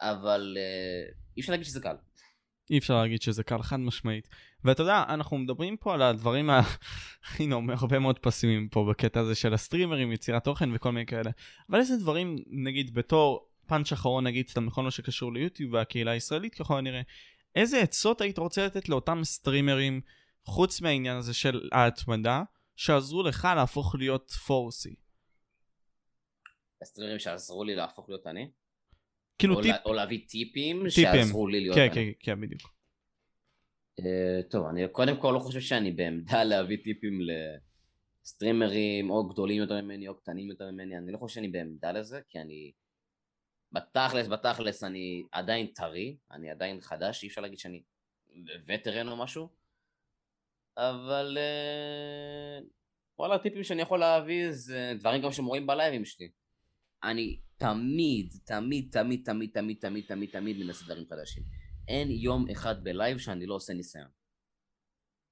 [0.01, 1.97] אבל uh, אי אפשר להגיד שזה קל.
[2.71, 4.29] אי אפשר להגיד שזה קל, חד משמעית.
[4.65, 6.61] ואתה יודע, אנחנו מדברים פה על הדברים, ה...
[7.39, 11.31] הנה, הרבה מאוד פסימים פה בקטע הזה של הסטרימרים, יצירת תוכן וכל מיני כאלה.
[11.71, 16.55] אבל איזה דברים, נגיד, בתור פאנץ' אחרון, נגיד, סתם בכל מה שקשור ליוטיוב והקהילה הישראלית
[16.55, 17.01] ככל הנראה,
[17.55, 20.01] איזה עצות היית רוצה לתת לאותם סטרימרים,
[20.45, 22.43] חוץ מהעניין הזה של ההתמדה,
[22.77, 24.95] שעזרו לך להפוך להיות פורסי?
[26.83, 28.51] הסטרימרים שעזרו לי להפוך להיות אני?
[29.41, 29.77] כאילו או טיפ...
[29.85, 31.77] או להביא טיפים, טיפים שעזרו לי להיות...
[31.77, 32.63] כן, כן, כן, בדיוק.
[34.01, 34.05] Uh,
[34.51, 37.19] טוב, אני קודם כל לא חושב שאני בעמדה להביא טיפים
[38.23, 42.21] לסטרימרים או גדולים יותר ממני או קטנים יותר ממני, אני לא חושב שאני בעמדה לזה,
[42.29, 42.73] כי אני...
[43.73, 47.83] בתכלס, בתכלס אני עדיין טרי, אני עדיין חדש, אי אפשר להגיד שאני
[48.67, 49.49] וטרן או משהו,
[50.77, 52.65] אבל uh,
[53.19, 56.29] וואלה, הטיפים שאני יכול להביא זה דברים גם שמורים בלייבים שלי.
[57.03, 61.43] אני תמיד, תמיד, תמיד, תמיד, תמיד, תמיד, תמיד, תמיד מנסה דברים חדשים.
[61.89, 64.09] אין יום אחד בלייב שאני לא עושה ניסיון.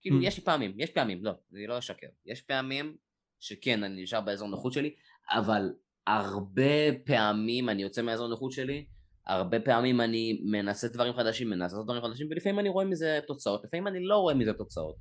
[0.01, 0.25] כאילו, mm.
[0.25, 2.07] יש פעמים, יש פעמים, לא, אני לא אשקר.
[2.27, 2.97] יש פעמים
[3.41, 4.95] שכן, אני נשאר באזור נוחות שלי,
[5.31, 5.73] אבל
[6.07, 8.87] הרבה פעמים אני יוצא מהאזור נוחות שלי,
[9.27, 13.87] הרבה פעמים אני מנסה דברים חדשים, מנסה דברים חדשים, ולפעמים אני רואה מזה תוצאות, לפעמים
[13.87, 14.97] אני לא רואה מזה תוצאות.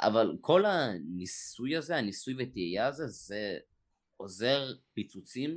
[0.00, 3.58] אבל כל הניסוי הזה, הניסוי וטעייה הזה, זה
[4.16, 5.54] עוזר פיצוצים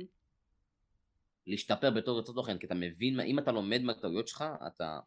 [1.46, 4.98] להשתפר בתור יוצא תוכן, כי אתה מבין, אם אתה לומד מהטעויות שלך, אתה,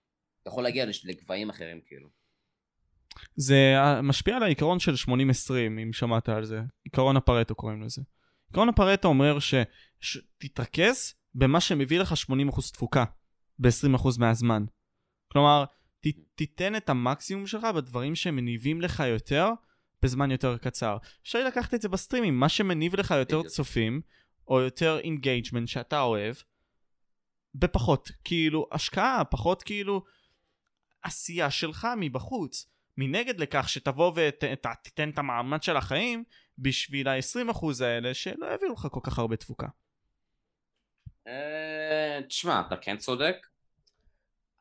[0.41, 2.09] אתה יכול להגיע לגבהים אחרים כאילו.
[3.35, 5.09] זה אה, משפיע על העיקרון של 80-20,
[5.83, 6.61] אם שמעת על זה.
[6.83, 8.01] עיקרון הפרטו קוראים לזה.
[8.49, 9.37] עיקרון הפרטו אומר
[9.99, 12.13] שתתרכז במה שמביא לך
[12.51, 13.03] 80% תפוקה
[13.59, 14.65] ב-20% מהזמן.
[15.31, 15.65] כלומר,
[15.99, 19.49] ת, תיתן את המקסימום שלך בדברים שמניבים לך יותר
[20.01, 20.97] בזמן יותר קצר.
[21.23, 24.01] אפשר לקחת את זה בסטרימים, מה שמניב לך יותר צופים,
[24.47, 26.35] או יותר engagement שאתה אוהב,
[27.55, 30.03] בפחות כאילו השקעה, פחות כאילו
[31.01, 32.69] עשייה שלך מבחוץ.
[32.97, 36.23] מנגד לכך שתבוא ותיתן את המעמד של החיים
[36.57, 39.67] בשביל ה-20% האלה שלא יביאו לך כל כך הרבה תפוקה.
[41.27, 43.35] אה, תשמע, אתה כן צודק,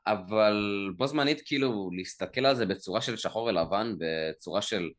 [0.07, 4.91] אבל בו זמנית כאילו להסתכל על זה בצורה של שחור ולבן, בצורה של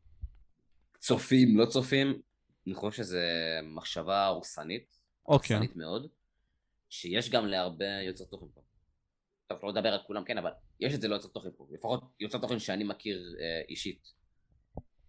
[0.98, 2.20] צופים, לא צופים,
[2.66, 3.18] אני חושב שזו
[3.62, 4.96] מחשבה הרסנית,
[5.26, 5.56] אוקיי.
[5.56, 6.08] הרסנית מאוד,
[6.88, 8.60] שיש גם להרבה יוצר תוכן פה.
[9.46, 10.50] טוב, לא לדבר על כולם, כן, אבל
[10.80, 14.12] יש את זה ליוצר תוכן פה, לפחות יוצר תוכן שאני מכיר אה, אישית.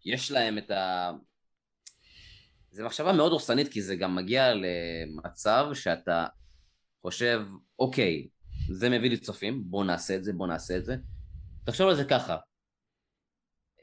[0.05, 1.11] יש להם את ה...
[2.71, 6.25] זו מחשבה מאוד הרסנית, כי זה גם מגיע למצב שאתה
[7.01, 7.41] חושב,
[7.79, 8.27] אוקיי,
[8.71, 10.95] זה מביא לי צופים, בוא נעשה את זה, בוא נעשה את זה.
[11.65, 12.37] תחשוב על זה ככה,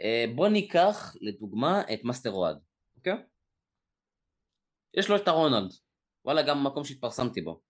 [0.01, 2.57] אה, בוא ניקח לדוגמה את מאסטר אוהד,
[2.97, 3.15] אוקיי?
[4.99, 5.71] יש לו את הרונלד,
[6.25, 7.63] וואלה גם מקום שהתפרסמתי בו.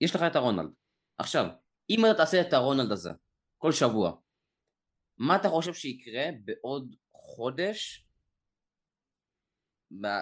[0.00, 0.72] יש לך את הרונלד.
[1.18, 1.44] עכשיו,
[1.90, 3.10] אם אתה תעשה את הרונלד הזה
[3.58, 4.12] כל שבוע,
[5.18, 8.06] מה אתה חושב שיקרה בעוד חודש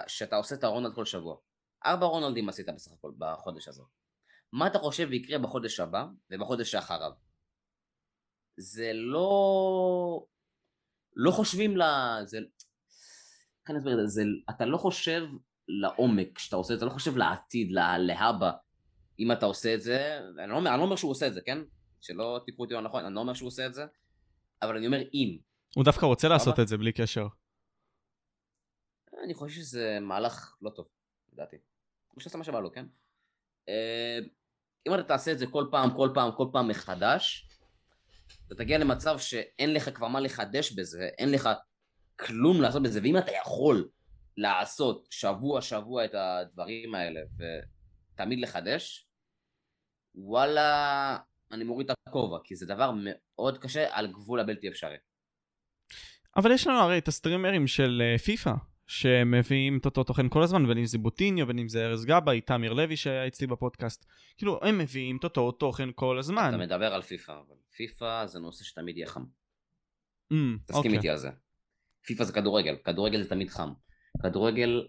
[0.07, 1.37] שאתה עושה את הרונלד כל שבוע?
[1.85, 3.83] ארבע רונלדים עשית בסך הכל בחודש הזה.
[4.53, 7.11] מה אתה חושב יקרה בחודש הבא ובחודש שאחריו?
[8.57, 10.25] זה לא...
[11.15, 11.81] לא חושבים ל...
[12.25, 12.37] זה...
[13.69, 14.23] איך אני אסביר את זה?
[14.49, 15.27] אתה לא חושב
[15.67, 18.51] לעומק כשאתה עושה את זה, אתה לא חושב לעתיד, להבא,
[19.19, 21.41] אם אתה עושה את זה, אני לא, אומר, אני לא אומר שהוא עושה את זה,
[21.41, 21.57] כן?
[22.01, 23.85] שלא תקראו אותי לא נכון, אני לא אומר שהוא עושה את זה,
[24.61, 25.37] אבל אני אומר אם.
[25.75, 27.27] הוא דווקא רוצה לעשות את זה בלי קשר.
[29.23, 30.87] אני חושב שזה מהלך לא טוב,
[31.33, 31.57] לדעתי.
[32.13, 32.85] הוא שעושה מה שבא לו, כן?
[33.69, 34.19] אה,
[34.87, 37.47] אם אתה תעשה את זה כל פעם, כל פעם, כל פעם מחדש,
[38.47, 41.49] אתה תגיע למצב שאין לך כבר מה לחדש בזה, אין לך
[42.19, 43.89] כלום לעשות בזה, ואם אתה יכול
[44.37, 49.07] לעשות שבוע שבוע את הדברים האלה ותמיד לחדש,
[50.15, 51.17] וואלה,
[51.51, 54.97] אני מוריד את הכובע, כי זה דבר מאוד קשה על גבול הבלתי אפשרי.
[56.35, 58.53] אבל יש לנו הרי את הסטרימרים של פיפא,
[58.87, 62.41] שמביאים את אותו תוכן כל הזמן, בין אם זה בוטיניו, בין אם זה ארז גבאי,
[62.41, 64.05] תמיר לוי שהיה אצלי בפודקאסט.
[64.37, 66.49] כאילו, הם מביאים את אותו תוכן כל הזמן.
[66.49, 69.23] אתה מדבר על פיפא, אבל פיפא זה נושא שתמיד יהיה חם.
[70.33, 70.93] Mm, תסכים אוקיי.
[70.93, 71.29] איתי על זה.
[72.05, 73.73] פיפא זה כדורגל, כדורגל זה תמיד חם.
[74.23, 74.87] כדורגל,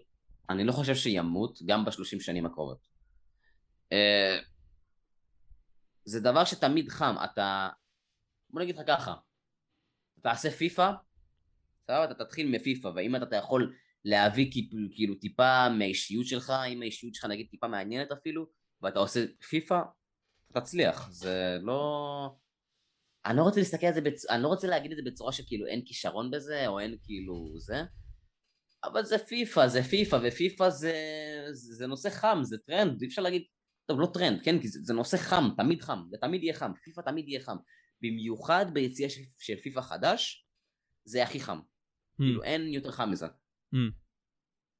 [0.49, 2.87] אני לא חושב שימות גם בשלושים שנים הקרובות.
[3.91, 4.39] אה,
[6.05, 7.69] זה דבר שתמיד חם, אתה...
[8.49, 9.15] בוא נגיד לך ככה,
[10.21, 10.91] תעשה פיפא,
[11.87, 14.51] סבבה, אתה תתחיל מפיפא, ואם אתה יכול להביא
[14.95, 18.45] כאילו- טיפה מהאישיות שלך, אם האישיות שלך נגיד טיפה מעניינת אפילו,
[18.81, 19.81] ואתה עושה פיפא,
[20.51, 22.35] אתה תצליח, זה לא...
[23.25, 24.25] אני לא רוצה להסתכל על זה, בצ...
[24.29, 27.83] אני לא רוצה להגיד את זה בצורה שכאילו אין כישרון בזה, או אין כאילו זה,
[28.83, 30.93] אבל זה פיפא, זה פיפא, ופיפא זה,
[31.51, 33.43] זה, נושא חם, זה טרנד, אי אפשר להגיד,
[33.85, 36.71] טוב, לא טרנד, כן, כי זה, זה נושא חם, תמיד חם, זה תמיד יהיה חם,
[36.83, 37.57] פיפא תמיד יהיה חם.
[38.01, 40.47] במיוחד ביציאה של, של פיפא חדש,
[41.05, 41.59] זה הכי חם.
[41.59, 43.25] Mm, כאילו, אין יותר חם מזה.
[43.25, 43.77] mm.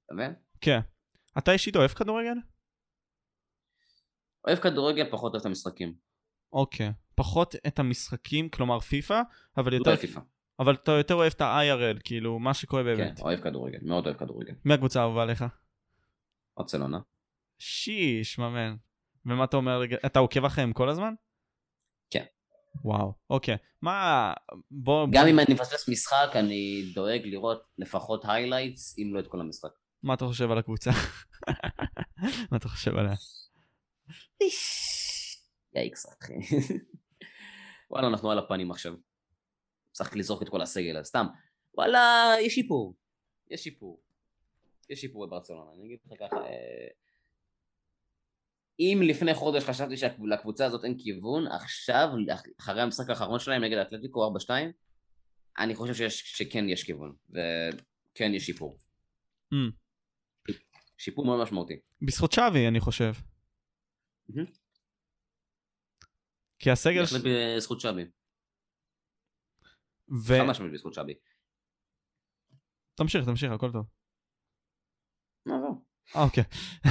[0.06, 0.34] אתה מבין?
[0.62, 0.80] כן.
[1.38, 2.38] אתה אישית אוהב כדורגל?
[4.48, 5.96] אוהב כדורגל, פחות אוהב את המשחקים.
[6.54, 6.92] אוקיי.
[7.22, 9.22] פחות את המשחקים, כלומר פיפא,
[9.58, 10.20] אבל יותר, פיפא.
[10.60, 13.22] אבל אתה יותר אוהב את ה-IRL, כאילו, מה שקורה כן, באמת.
[13.22, 14.54] אוהב כדורגל, מאוד אוהב כדורגל.
[14.66, 15.46] מי הקבוצה האהובה עליך?
[16.58, 17.00] ברצלונה.
[17.60, 18.76] שיש, ממן.
[19.26, 21.14] ומה אתה אומר, אתה עוקב אחריהם כל הזמן?
[22.10, 22.24] כן.
[22.84, 23.58] וואו, אוקיי.
[23.82, 24.34] מה,
[24.72, 29.28] בוא, בוא גם אם אני מפספס משחק, אני דואג לראות לפחות highlights, אם לא את
[29.28, 29.72] כל המשחק.
[30.04, 30.92] מה אתה חושב על הקבוצה?
[32.52, 33.16] מה אתה חושב עליה?
[35.76, 36.34] יאיקס, אחי.
[37.92, 38.94] וואלה, אנחנו על הפנים עכשיו.
[39.92, 41.26] צריך לזרוק את כל הסגל, אז סתם.
[41.74, 42.96] וואלה, יש שיפור.
[43.50, 44.02] יש שיפור.
[44.90, 45.72] יש שיפור בברצלונה.
[45.76, 46.88] אני אגיד לך ככה, אה,
[48.80, 52.08] אם לפני חודש חשבתי שלקבוצה הזאת אין כיוון, עכשיו,
[52.60, 54.50] אחרי המשחק האחרון שלהם נגד האתלטיקו 4-2,
[55.58, 58.78] אני חושב שיש, שכן יש כיוון, וכן יש שיפור.
[59.54, 59.58] Mm.
[60.98, 61.80] שיפור מאוד משמעותי.
[62.02, 63.14] בזכות שווי, אני חושב.
[64.30, 64.61] מהמם.
[66.62, 67.02] כי הסגל...
[67.04, 67.22] בהחלט
[67.58, 68.04] בזכות שווי.
[70.28, 70.34] ו...
[70.40, 71.14] חד משמעית בזכות שווי.
[72.96, 73.86] תמשיך, תמשיך, הכל טוב.
[75.48, 75.54] אה,
[76.16, 76.44] אוקיי.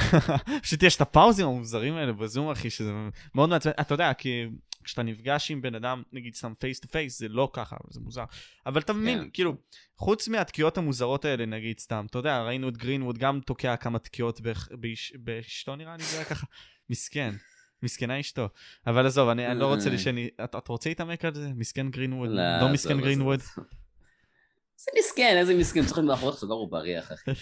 [0.62, 2.92] פשוט יש את הפאוזים המוזרים האלה בזום, אחי, שזה
[3.34, 3.72] מאוד מעצבן.
[3.80, 4.44] אתה יודע, כי
[4.84, 8.24] כשאתה נפגש עם בן אדם, נגיד שם face to face, זה לא ככה, זה מוזר.
[8.66, 9.28] אבל אתה מבין, כן.
[9.32, 9.56] כאילו,
[9.96, 14.40] חוץ מהתקיעות המוזרות האלה, נגיד סתם, אתה יודע, ראינו את גרינווד גם תוקע כמה תקיעות
[14.40, 16.46] באש- באש- באשתו נראה לי, זה היה ככה.
[16.90, 17.34] מסכן.
[17.82, 18.48] מסכנה אשתו.
[18.86, 20.28] אבל עזוב, אני אני לא רוצה שאני...
[20.44, 21.48] אתה אתה רוצה להתעמק על זה?
[21.54, 22.28] מסכן גרינווד?
[22.30, 23.40] לא עזוב, מסכן גרינווד?
[23.40, 27.30] איזה מסכן, איזה מסכן, צריך מאחורי סוגר ובריח, אחי.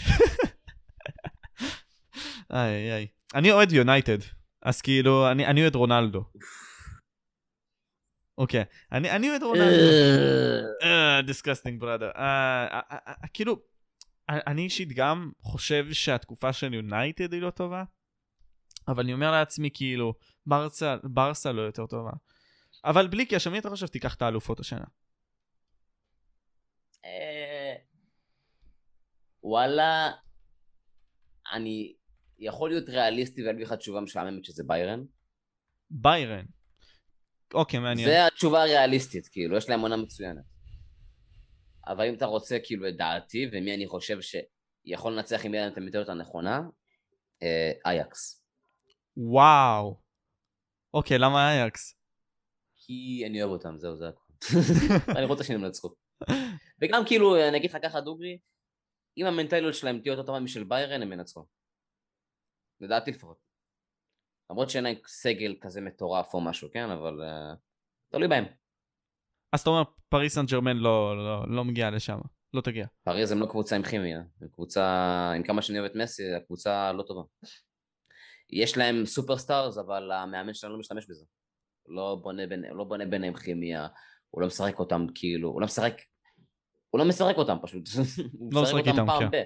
[2.52, 3.06] איי איי.
[3.34, 4.18] אני אוהד יונייטד,
[4.62, 6.24] אז כאילו, אני אני אוהד רונלדו.
[8.38, 9.86] אוקיי, אני אני אוהד רונלדו.
[11.26, 12.10] disgusting brother.
[13.34, 13.60] כאילו,
[14.28, 17.84] אני אישית גם חושב שהתקופה של יונייטד היא לא טובה,
[18.88, 20.14] אבל אני אומר לעצמי כאילו,
[20.46, 22.10] ברסה, ברסה לא יותר טובה.
[22.84, 24.84] אבל בלי קשר, מי אתה חושב תיקח את האלופות השנה?
[27.04, 27.74] אה,
[29.42, 30.10] וואלה,
[31.52, 31.94] אני
[32.38, 35.04] יכול להיות ריאליסטי ולהביא לך תשובה משעממת שזה ביירן.
[35.90, 36.44] ביירן.
[37.54, 38.08] אוקיי, מעניין.
[38.08, 40.44] זה התשובה הריאליסטית, כאילו, יש להם עונה מצוינת.
[41.86, 45.72] אבל אם אתה רוצה, כאילו, את דעתי, ומי אני חושב שיכול לנצח אם יהיה להם
[45.72, 46.60] את המטריות הנכונה,
[47.42, 48.47] אה, אייקס.
[49.20, 50.00] וואו.
[50.94, 51.94] אוקיי, למה אייקס?
[52.76, 54.36] כי אני אוהב אותם, זהו, זה הכול.
[55.18, 55.88] אני רוצה שהם ינצחו.
[56.80, 58.38] וגם כאילו, אני אגיד לך ככה דוגרי,
[59.16, 61.46] אם המנטליות שלהם תהיה יותר טובה משל ביירן, הם ינצחו.
[62.80, 63.36] לדעתי לפחות.
[64.50, 66.90] למרות שאין להם סגל כזה מטורף או משהו, כן?
[66.90, 67.56] אבל uh,
[68.08, 68.44] תלוי בהם.
[69.52, 72.18] אז אתה אומר פריז סן ז'רמן לא, לא, לא מגיעה לשם,
[72.54, 72.86] לא תגיע.
[73.02, 74.84] פריז הם לא קבוצה עם כימיה, הם קבוצה,
[75.36, 77.22] עם כמה שאני אוהב את מסי, הקבוצה לא טובה.
[78.50, 81.24] יש להם superstars, אבל המאמן שלנו לא משתמש בזה.
[81.88, 83.86] לא בונה, בין, לא בונה ביניהם כימיה,
[84.30, 86.02] הוא לא משחק אותם כאילו, הוא לא משחק,
[86.90, 87.88] הוא לא משחק אותם פשוט.
[88.38, 89.30] הוא לא משחק איתם, פעם כן.
[89.30, 89.42] ב.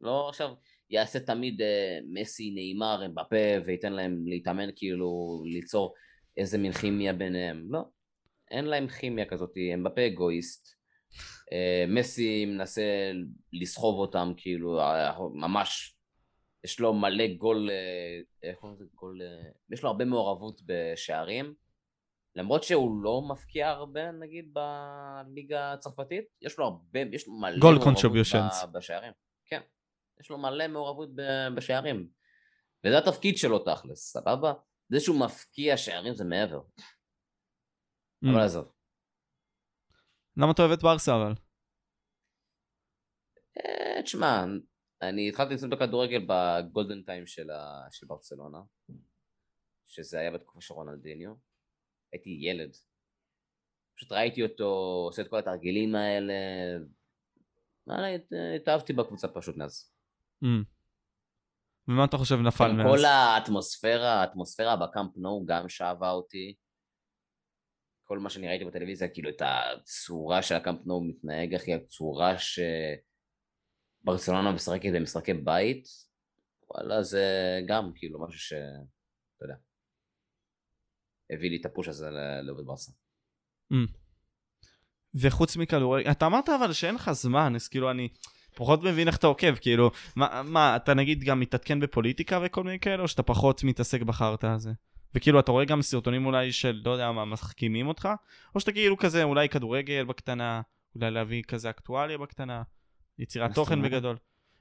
[0.00, 0.54] לא עכשיו
[0.90, 3.36] יעשה תמיד אה, מסי, נעימר, אמבפה,
[3.66, 5.94] וייתן להם להתאמן כאילו, ליצור
[6.36, 7.66] איזה מין כימיה ביניהם.
[7.70, 7.80] לא,
[8.50, 10.74] אין להם כימיה כזאת, אמבפה אגואיסט.
[11.52, 13.12] אה, מסי מנסה
[13.52, 15.93] לסחוב אותם, כאילו, אה, ממש,
[16.64, 18.84] יש לו מלא גול, אה, איך קוראים לזה?
[18.94, 21.54] גול, אה, יש לו הרבה מעורבות בשערים.
[22.36, 28.72] למרות שהוא לא מפקיע הרבה, נגיד, בליגה הצרפתית, יש לו הרבה, יש לו מלא מעורבות
[28.72, 29.12] בשערים.
[29.46, 29.60] כן,
[30.20, 31.08] יש לו מלא מעורבות
[31.56, 32.08] בשערים.
[32.84, 34.52] וזה התפקיד שלו תכלס, סבבה?
[34.88, 36.60] זה שהוא מפקיע שערים זה מעבר.
[38.24, 38.30] Mm.
[38.32, 38.72] אבל עזוב.
[40.36, 41.34] למה אתה אוהב את ברסה אבל?
[43.58, 44.44] אה, תשמע,
[45.08, 47.86] אני התחלתי לצאת בכדורגל בגולדן טיים של, ה...
[47.90, 48.58] של ברצלונה,
[49.86, 51.34] שזה היה בתקופה של רונלדיניו.
[52.12, 52.76] הייתי ילד.
[53.96, 54.64] פשוט ראיתי אותו
[55.06, 56.34] עושה את כל התרגילים האלה.
[58.56, 59.92] התאהבתי בקבוצה פשוט מאז.
[60.44, 60.46] Mm.
[61.88, 62.86] ומה אתה חושב נפל מאז?
[62.86, 66.54] כל האטמוספירה, האטמוספירה בקאמפ נו גם שאבה אותי.
[68.04, 72.38] כל מה שאני ראיתי בטלוויזיה, כאילו את הצורה שהקאמפ נו מתנהג, אחי, הצורה
[74.04, 75.88] שברצלונה משחקת במשחקי בית,
[76.70, 77.26] וואלה, זה
[77.66, 78.52] גם כאילו משהו ש...
[78.52, 79.54] אתה יודע.
[81.30, 82.10] הביא לי את הפוש הזה
[82.42, 82.92] לעובד ברסה.
[83.72, 83.76] Mm.
[85.14, 88.08] וחוץ מכדורגל, אתה אמרת אבל שאין לך זמן, אז כאילו אני
[88.56, 92.78] פחות מבין איך אתה עוקב, כאילו, מה, מה אתה נגיד גם מתעדכן בפוליטיקה וכל מיני
[92.78, 94.72] כאלה, או שאתה פחות מתעסק בחרטא הזה?
[95.14, 98.08] וכאילו אתה רואה גם סרטונים אולי של לא יודע מה, מחכימים אותך,
[98.54, 100.60] או שאתה כאילו כזה אולי כדורגל בקטנה,
[100.94, 102.62] אולי להביא כזה אקטואליה בקטנה,
[103.18, 104.16] יצירת תוכן בגדול.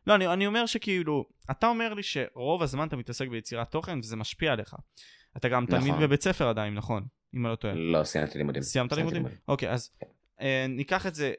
[0.07, 4.15] לא, אני, אני אומר שכאילו, אתה אומר לי שרוב הזמן אתה מתעסק ביצירת תוכן וזה
[4.15, 4.75] משפיע עליך.
[5.37, 5.79] אתה גם נכון.
[5.79, 7.05] תלמיד בבית ספר עדיין, נכון?
[7.35, 7.73] אם אני לא טועה.
[7.73, 8.61] לא, סיימתי לימודים.
[8.61, 9.25] סיימת לימודים?
[9.47, 9.91] אוקיי, אז
[10.41, 11.33] אה, ניקח את זה.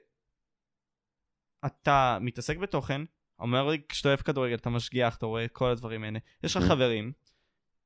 [1.66, 3.02] אתה מתעסק בתוכן,
[3.38, 6.18] אומר לי כשאתה אוהב כדורגל, אתה משגיח, אתה רואה את כל הדברים האלה.
[6.42, 6.66] יש לך mm-hmm.
[6.66, 7.12] חברים,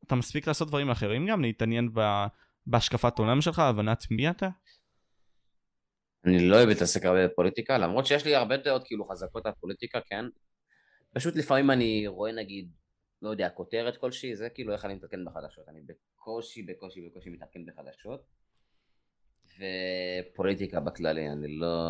[0.05, 2.27] אתה מספיק לעשות דברים אחרים גם, להתעניין ב...
[2.67, 4.49] בהשקפת עולם שלך, הבנת מי אתה?
[6.25, 10.01] אני לא אוהב להתעסק הרבה בפוליטיקה, למרות שיש לי הרבה דעות כאילו חזקות על פוליטיקה,
[10.01, 10.25] כן?
[11.15, 12.69] פשוט לפעמים אני רואה נגיד
[13.23, 15.69] לא יודע, כותרת כלשהי, זה כאילו איך אני מתעדכן בחדשות.
[15.69, 18.21] אני בקושי, בקושי, בקושי מתעדכן בחדשות.
[19.59, 21.87] ופוליטיקה בכללי, אני לא...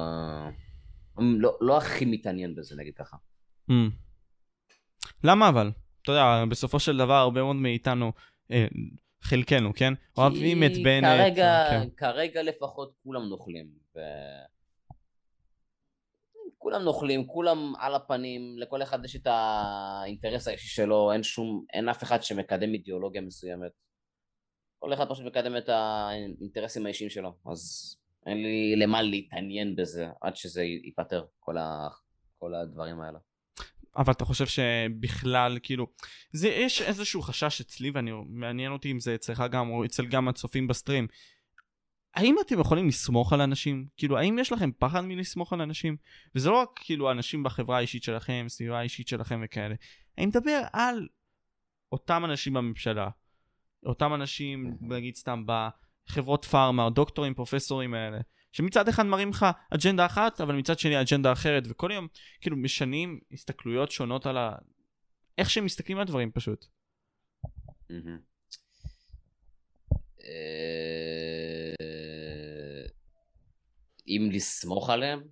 [1.18, 3.16] לא, לא הכי מתעניין בזה, נגיד ככה.
[3.70, 3.72] Mm.
[5.24, 5.70] למה אבל?
[6.03, 8.12] אתה יודע, בסופו של דבר הרבה מאוד מאיתנו,
[8.51, 8.66] אה,
[9.23, 9.93] חלקנו, כן?
[10.19, 11.05] אוהבים את בנט.
[11.05, 11.89] כרגע, כן.
[11.97, 13.66] כרגע לפחות כולם נוכלים.
[13.97, 13.99] ו...
[16.59, 21.89] כולם נוכלים, כולם על הפנים, לכל אחד יש את האינטרס האישי שלו, אין שום, אין
[21.89, 23.73] אף אחד שמקדם אידיאולוגיה מסוימת.
[24.79, 27.95] כל אחד פשוט מקדם את האינטרסים האישיים שלו, אז
[28.27, 31.89] אין לי למה להתעניין בזה עד שזה ייפתר, כל, ה,
[32.39, 33.19] כל הדברים האלה.
[33.99, 35.86] אבל אתה חושב שבכלל, כאילו,
[36.32, 40.28] זה, יש איזשהו חשש אצלי, ואני, מעניין אותי אם זה אצלך גם, או אצל גם
[40.28, 41.07] הצופים בסטרים,
[42.14, 43.86] האם אתם יכולים לסמוך על אנשים?
[43.96, 45.96] כאילו, האם יש לכם פחד מלסמוך על אנשים?
[46.34, 49.74] וזה לא רק כאילו אנשים בחברה האישית שלכם, סביבה האישית שלכם וכאלה.
[50.18, 51.09] אני מדבר על
[51.92, 53.09] אותם אנשים בממשלה,
[53.86, 58.18] אותם אנשים, נגיד סתם בחברות פארמה, דוקטורים, פרופסורים האלה,
[58.59, 62.09] שמצד אחד מראים לך אג'נדה אחת, אבל מצד שני אג'נדה אחרת, וכל יום
[62.40, 64.56] כאילו משנים הסתכלויות שונות על ה...
[65.38, 66.66] איך שהם מסתכלים על דברים פשוט.
[74.09, 75.22] אם לסמוך עליהם,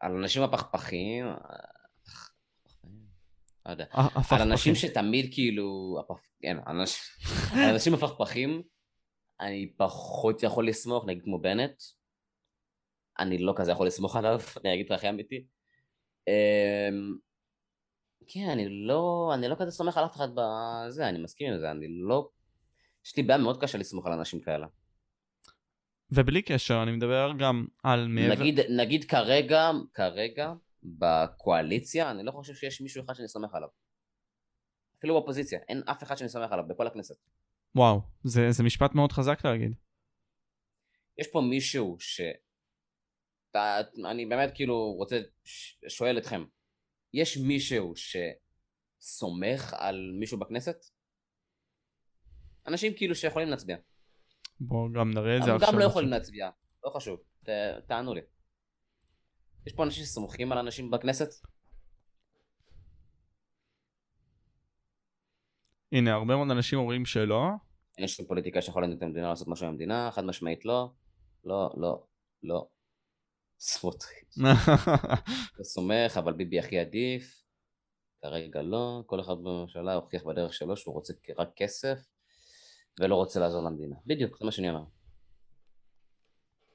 [0.00, 1.26] על אנשים הפכפכים,
[3.66, 3.84] לא יודע,
[4.30, 5.98] על אנשים שתמיד כאילו,
[6.42, 6.56] כן,
[7.54, 8.62] אנשים הפכפכים,
[9.40, 11.82] אני פחות יכול לסמוך, נגיד כמו בנט,
[13.18, 15.46] אני לא כזה יכול לסמוך עליו, אני אגיד לך הכי אמיתי.
[16.28, 17.14] אמ,
[18.26, 21.70] כן, אני לא, אני לא כזה סומך על אף אחד בזה, אני מסכים עם זה,
[21.70, 22.28] אני לא,
[23.04, 24.66] יש לי בעיה מאוד קשה לסמוך על אנשים כאלה.
[26.10, 28.34] ובלי קשר, אני מדבר גם על מעבר...
[28.34, 33.68] נגיד, נגיד כרגע, כרגע, בקואליציה, אני לא חושב שיש מישהו אחד שאני סומך עליו.
[34.98, 37.16] אפילו באופוזיציה, אין אף אחד שאני סומך עליו בכל הכנסת.
[37.74, 39.74] וואו, זה, זה משפט מאוד חזק להגיד.
[41.18, 42.20] יש פה מישהו ש...
[44.10, 45.20] אני באמת כאילו רוצה,
[45.88, 46.44] שואל אתכם,
[47.12, 50.76] יש מישהו שסומך על מישהו בכנסת?
[52.66, 53.76] אנשים כאילו שיכולים להצביע.
[54.60, 55.72] בואו גם נראה את זה עכשיו.
[55.72, 56.50] גם לא יכולים להצביע,
[56.84, 57.48] לא חשוב, ת,
[57.88, 58.20] תענו לי.
[59.66, 61.28] יש פה אנשים שסומכים על אנשים בכנסת?
[65.94, 67.42] הנה, הרבה מאוד אנשים אומרים שלא.
[67.98, 70.90] אין שום פוליטיקה שיכולה לתת למדינה לעשות משהו במדינה, חד משמעית לא.
[71.44, 72.02] לא, לא,
[72.42, 72.66] לא.
[73.58, 74.38] סמוטריץ'.
[75.54, 77.42] אתה סומך, אבל ביבי הכי עדיף.
[78.22, 79.02] כרגע לא.
[79.06, 81.98] כל אחד בממשלה הוכיח בדרך שלו שהוא רוצה רק כסף.
[83.00, 83.96] ולא רוצה לעזור למדינה.
[84.06, 84.84] בדיוק, זה מה שאני אומר.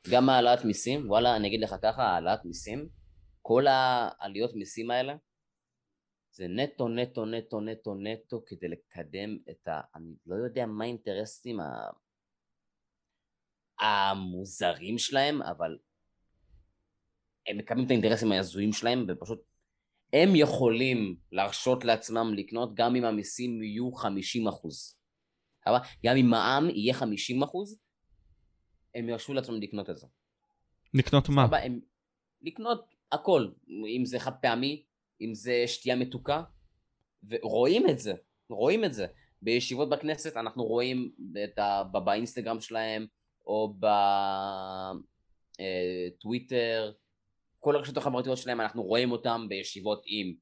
[0.09, 2.89] גם העלאת מיסים, וואלה, אני אגיד לך ככה, העלאת מיסים,
[3.41, 5.15] כל העליות מיסים האלה,
[6.32, 9.82] זה נטו, נטו, נטו, נטו, נטו, כדי לקדם את ה...
[9.95, 11.89] אני לא יודע מה האינטרסים ה...
[13.80, 15.77] המוזרים שלהם, אבל
[17.47, 19.39] הם מקבלים את האינטרסים ההזויים שלהם, ופשוט
[20.13, 24.95] הם יכולים להרשות לעצמם לקנות גם אם המיסים יהיו 50 אחוז.
[26.05, 27.80] גם אם מע"מ יהיה 50 אחוז,
[28.95, 30.07] הם ירשו לעצמם לקנות את זה.
[30.93, 31.47] לקנות מה?
[31.57, 31.80] הם...
[32.41, 33.47] לקנות הכל,
[33.97, 34.84] אם זה חד פעמי,
[35.22, 36.41] אם זה שתייה מתוקה,
[37.30, 38.13] ורואים את זה,
[38.49, 39.05] רואים את זה.
[39.41, 41.11] בישיבות בכנסת אנחנו רואים
[41.43, 41.84] את ה...
[41.84, 43.05] באינסטגרם שלהם,
[43.47, 43.74] או
[45.59, 46.91] בטוויטר, אה,
[47.59, 50.34] כל הרשתות החברתיות שלהם, אנחנו רואים אותם בישיבות עם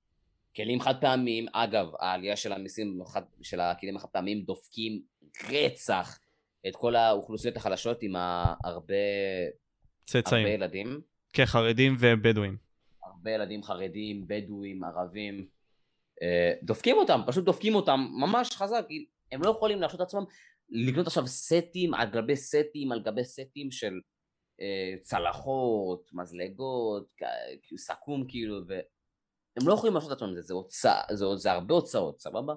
[0.55, 1.45] כלים חד פעמיים.
[1.53, 2.99] אגב, העלייה של המיסים
[3.41, 5.01] של הכלים החד פעמיים דופקים
[5.49, 6.19] רצח
[6.67, 8.15] את כל האוכלוסיות החלשות עם
[8.63, 8.95] הרבה,
[10.05, 10.45] צאצאים.
[10.45, 11.01] הרבה ילדים.
[11.33, 12.66] כן, חרדים ובדואים.
[13.17, 15.47] הרבה ילדים חרדים, בדואים, ערבים.
[16.21, 18.85] אה, דופקים אותם, פשוט דופקים אותם ממש חזק.
[19.31, 20.23] הם לא יכולים להרשות עצמם
[20.69, 23.99] לקנות עכשיו סטים על גבי סטים על גבי סטים של
[24.61, 27.07] אה, צלחות, מזלגות,
[27.77, 32.21] סכו"ם כאילו, והם לא יכולים לעשות את עצמם זה, זה, הוצא, זה, זה הרבה הוצאות,
[32.21, 32.53] סבבה?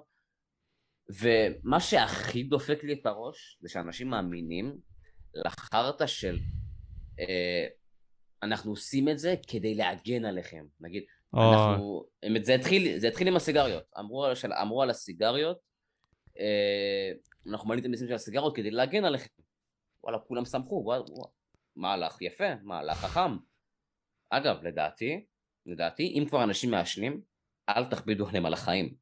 [1.09, 4.79] ומה שהכי דופק לי את הראש זה שאנשים מאמינים
[5.35, 6.39] לחרטא של
[7.21, 7.67] אה,
[8.43, 11.03] אנחנו עושים את זה כדי להגן עליכם, נגיד,
[11.37, 11.39] oh.
[11.39, 12.05] אנחנו,
[12.43, 15.59] זה התחיל, זה התחיל עם הסיגריות, אמרו, של, אמרו על הסיגריות,
[16.39, 17.13] אה,
[17.47, 19.43] אנחנו מעלים את המיסים של הסיגריות כדי להגן עליכם,
[20.05, 21.33] וואלה כולם שמחו, וואלה, וואלה.
[21.77, 23.37] מהלך יפה, מהלך חכם.
[24.31, 25.25] אגב, לדעתי,
[25.67, 27.21] לדעתי, אם כבר אנשים מעשנים,
[27.69, 28.95] אל תכבידו עליהם על החיים.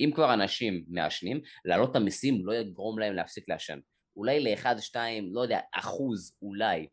[0.00, 3.78] אם כבר אנשים מעשנים, להעלות את המיסים לא יגרום להם להפסיק לעשן.
[4.16, 6.88] אולי לאחד, שתיים, לא יודע, אחוז אולי,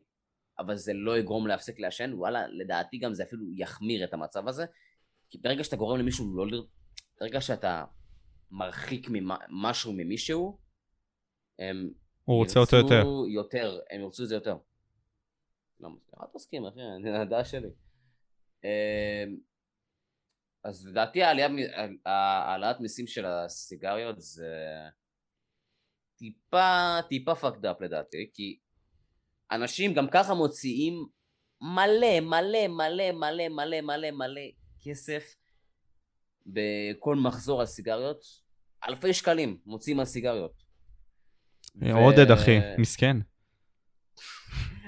[0.58, 4.64] אבל זה לא יגרום להפסיק לעשן, וואלה, לדעתי גם זה אפילו יחמיר את המצב הזה,
[5.30, 6.62] כי ברגע שאתה גורם למישהו לא ל...
[7.20, 7.84] ברגע שאתה
[8.50, 9.08] מרחיק
[9.48, 10.58] משהו ממישהו,
[11.58, 11.90] הם
[12.24, 13.04] הוא רוצה אותו יותר.
[13.32, 14.56] יותר, הם ירצו את זה יותר.
[15.80, 17.68] לא מסכים, אל תסכים אחי, אני הדעה שלי.
[18.64, 19.38] אמ,
[20.64, 21.20] אז לדעתי
[22.04, 24.54] העלאת מיסים של הסיגריות זה
[26.18, 28.58] טיפה, טיפה fucked up לדעתי, כי
[29.52, 31.06] אנשים גם ככה מוציאים
[31.60, 34.40] מלא, מלא, מלא, מלא, מלא, מלא, מלא
[34.80, 35.34] כסף
[36.46, 38.24] בכל מחזור על סיגריות,
[38.88, 40.62] אלפי שקלים מוציאים על סיגריות.
[41.92, 43.16] עודד אחי, מסכן.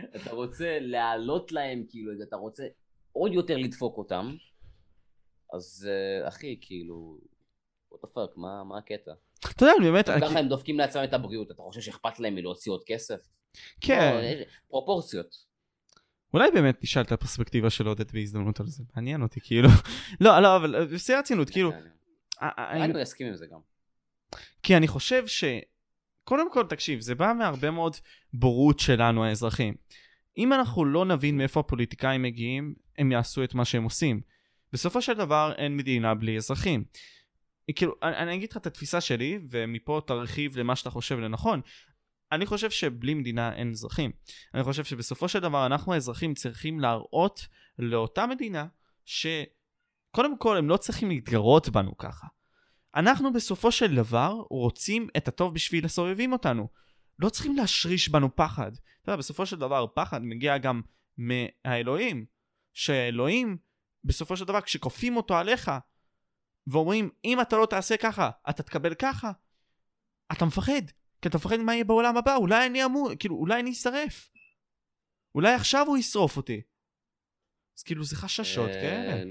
[0.16, 2.64] אתה רוצה להעלות להם כאילו, אתה רוצה
[3.12, 4.36] עוד יותר לדפוק אותם,
[5.54, 7.18] אז uh, אחי, כאילו,
[7.92, 9.12] what the fuck, מה, מה הקטע?
[9.50, 10.06] אתה יודע, באמת...
[10.22, 13.20] ככה הם דופקים לעצמם את הבריאות, אתה חושב שאכפת להם מלהוציא עוד כסף?
[13.80, 14.20] כן.
[14.40, 15.50] לא, פרופורציות.
[16.34, 19.68] אולי באמת נשאל את הפרספקטיבה של עודד בהזדמנות על זה, מעניין אותי, כאילו.
[20.20, 21.72] לא, לא, אבל בשיא הרצינות, כאילו...
[22.42, 23.58] אני אסכים עם זה גם.
[24.62, 25.44] כי אני חושב ש...
[26.24, 27.96] קודם כל, תקשיב, זה בא מהרבה מאוד
[28.32, 29.74] בורות שלנו, האזרחים.
[30.38, 34.20] אם אנחנו לא נבין מאיפה הפוליטיקאים מגיעים, הם יעשו את מה שהם עושים.
[34.72, 36.84] בסופו של דבר, אין מדינה בלי אזרחים.
[37.74, 41.60] כאילו, אני, אני אגיד לך את התפיסה שלי, ומפה תרחיב למה שאתה חושב לנכון.
[42.32, 44.10] אני חושב שבלי מדינה אין אזרחים.
[44.54, 47.46] אני חושב שבסופו של דבר אנחנו האזרחים צריכים להראות
[47.78, 48.66] לאותה מדינה
[49.04, 52.26] שקודם כל הם לא צריכים להתגרות בנו ככה.
[52.94, 56.68] אנחנו בסופו של דבר רוצים את הטוב בשביל הסובבים אותנו.
[57.18, 58.72] לא צריכים להשריש בנו פחד.
[58.72, 60.80] אתה יודע, בסופו של דבר פחד מגיע גם
[61.18, 62.24] מהאלוהים.
[62.74, 63.56] שאלוהים,
[64.04, 65.70] בסופו של דבר, כשכופים אותו עליך,
[66.66, 69.30] ואומרים, אם אתה לא תעשה ככה, אתה תקבל ככה,
[70.32, 70.82] אתה מפחד.
[71.22, 74.30] כי אתה מפחד מה יהיה בעולם הבא, אולי אני אמור, כאילו, אולי אני אשרף.
[75.34, 76.62] אולי עכשיו הוא ישרוף אותי.
[77.78, 79.28] אז כאילו, זה חששות, כן.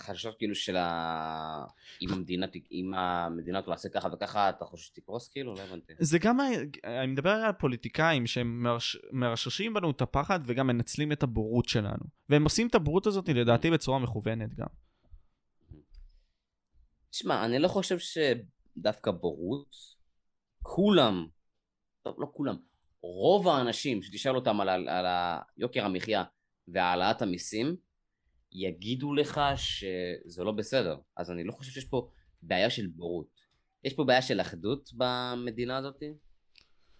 [0.00, 1.64] חששות כאילו של ה...
[2.02, 5.54] אם המדינה, אם המדינה תעשה ככה וככה, אתה חושב שתקרוס כאילו?
[5.54, 5.92] לא הבנתי.
[5.98, 6.40] זה גם,
[6.84, 8.66] אני מדבר על פוליטיקאים שהם
[9.12, 12.04] מרששים בנו את הפחד וגם מנצלים את הבורות שלנו.
[12.28, 14.66] והם עושים את הבורות הזאת לדעתי בצורה מכוונת גם.
[17.10, 17.98] תשמע, אני לא חושב
[18.74, 19.76] שדווקא בורות,
[20.62, 21.26] כולם,
[22.02, 22.56] טוב, לא כולם,
[23.02, 25.06] רוב האנשים שתשאל אותם על, על, על
[25.56, 26.24] יוקר המחיה
[26.68, 27.76] והעלאת המיסים,
[28.52, 30.96] יגידו לך שזה לא בסדר.
[31.16, 32.10] אז אני לא חושב שיש פה
[32.42, 33.30] בעיה של בורות.
[33.84, 36.02] יש פה בעיה של אחדות במדינה הזאת.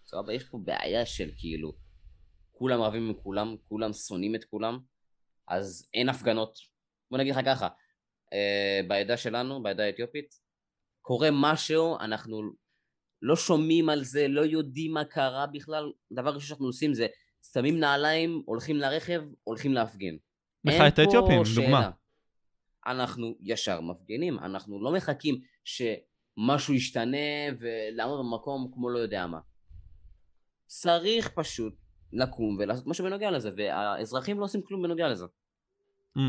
[0.05, 0.33] סבבה?
[0.33, 1.73] יש פה בעיה של כאילו,
[2.51, 4.79] כולם רבים עם כולם, כולם שונאים את כולם,
[5.47, 6.57] אז אין הפגנות.
[7.11, 7.67] בוא נגיד לך ככה,
[8.33, 10.35] אה, בעדה שלנו, בעדה האתיופית,
[11.09, 12.41] קורה משהו, אנחנו
[13.21, 15.91] לא שומעים על זה, לא יודעים מה קרה בכלל.
[16.11, 17.07] דבר ראשון שאנחנו עושים זה
[17.53, 20.17] שמים נעליים, הולכים לרכב, הולכים להפגין.
[20.63, 21.91] מחאת האתיופים, דוגמה.
[22.87, 27.17] אנחנו ישר מפגינים, אנחנו לא מחכים שמשהו ישתנה
[27.59, 29.39] ולעמוד במקום כמו לא יודע מה.
[30.65, 31.75] צריך פשוט
[32.13, 35.25] לקום ולעשות משהו בנוגע לזה, והאזרחים לא עושים כלום בנוגע לזה.
[36.17, 36.21] Mm.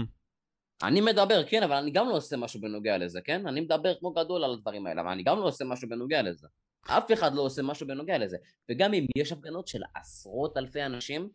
[0.83, 3.47] אני מדבר, כן, אבל אני גם לא עושה משהו בנוגע לזה, כן?
[3.47, 6.47] אני מדבר כמו גדול על הדברים האלה, אבל אני גם לא עושה משהו בנוגע לזה.
[6.87, 8.37] אף אחד לא עושה משהו בנוגע לזה.
[8.70, 11.28] וגם אם יש הפגנות של עשרות אלפי אנשים,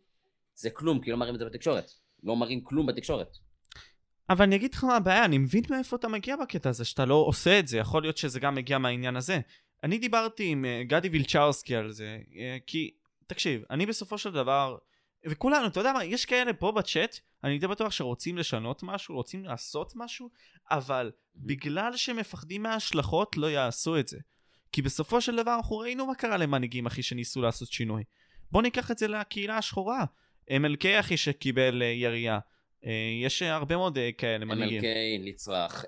[0.54, 1.90] זה כלום, כי לא מראים את זה בתקשורת.
[2.22, 3.36] לא מראים כלום בתקשורת.
[4.30, 7.14] אבל אני אגיד לך מה הבעיה, אני מבין מאיפה אתה מגיע בקטע הזה, שאתה לא
[7.14, 9.40] עושה את זה, יכול להיות שזה גם מגיע מהעניין הזה.
[9.84, 12.34] אני דיברתי עם uh, גדי וילצ'רסקי על זה, uh,
[12.66, 12.90] כי,
[13.26, 14.76] תקשיב, אני בסופו של דבר,
[15.26, 19.44] וכולנו, אתה יודע מה, יש כאלה פה בצ'אט, אני די בטוח שרוצים לשנות משהו, רוצים
[19.44, 20.30] לעשות משהו,
[20.70, 24.18] אבל בגלל שהם מפחדים מההשלכות, לא יעשו את זה.
[24.72, 28.04] כי בסופו של דבר אנחנו ראינו מה קרה למנהיגים, אחי, שניסו לעשות שינוי.
[28.52, 30.04] בוא ניקח את זה לקהילה השחורה.
[30.50, 32.38] MLK, אחי, שקיבל uh, ירייה.
[32.82, 32.86] Uh,
[33.24, 34.80] יש uh, הרבה מאוד כאלה מנהיגים.
[34.80, 35.84] MLK נצרך.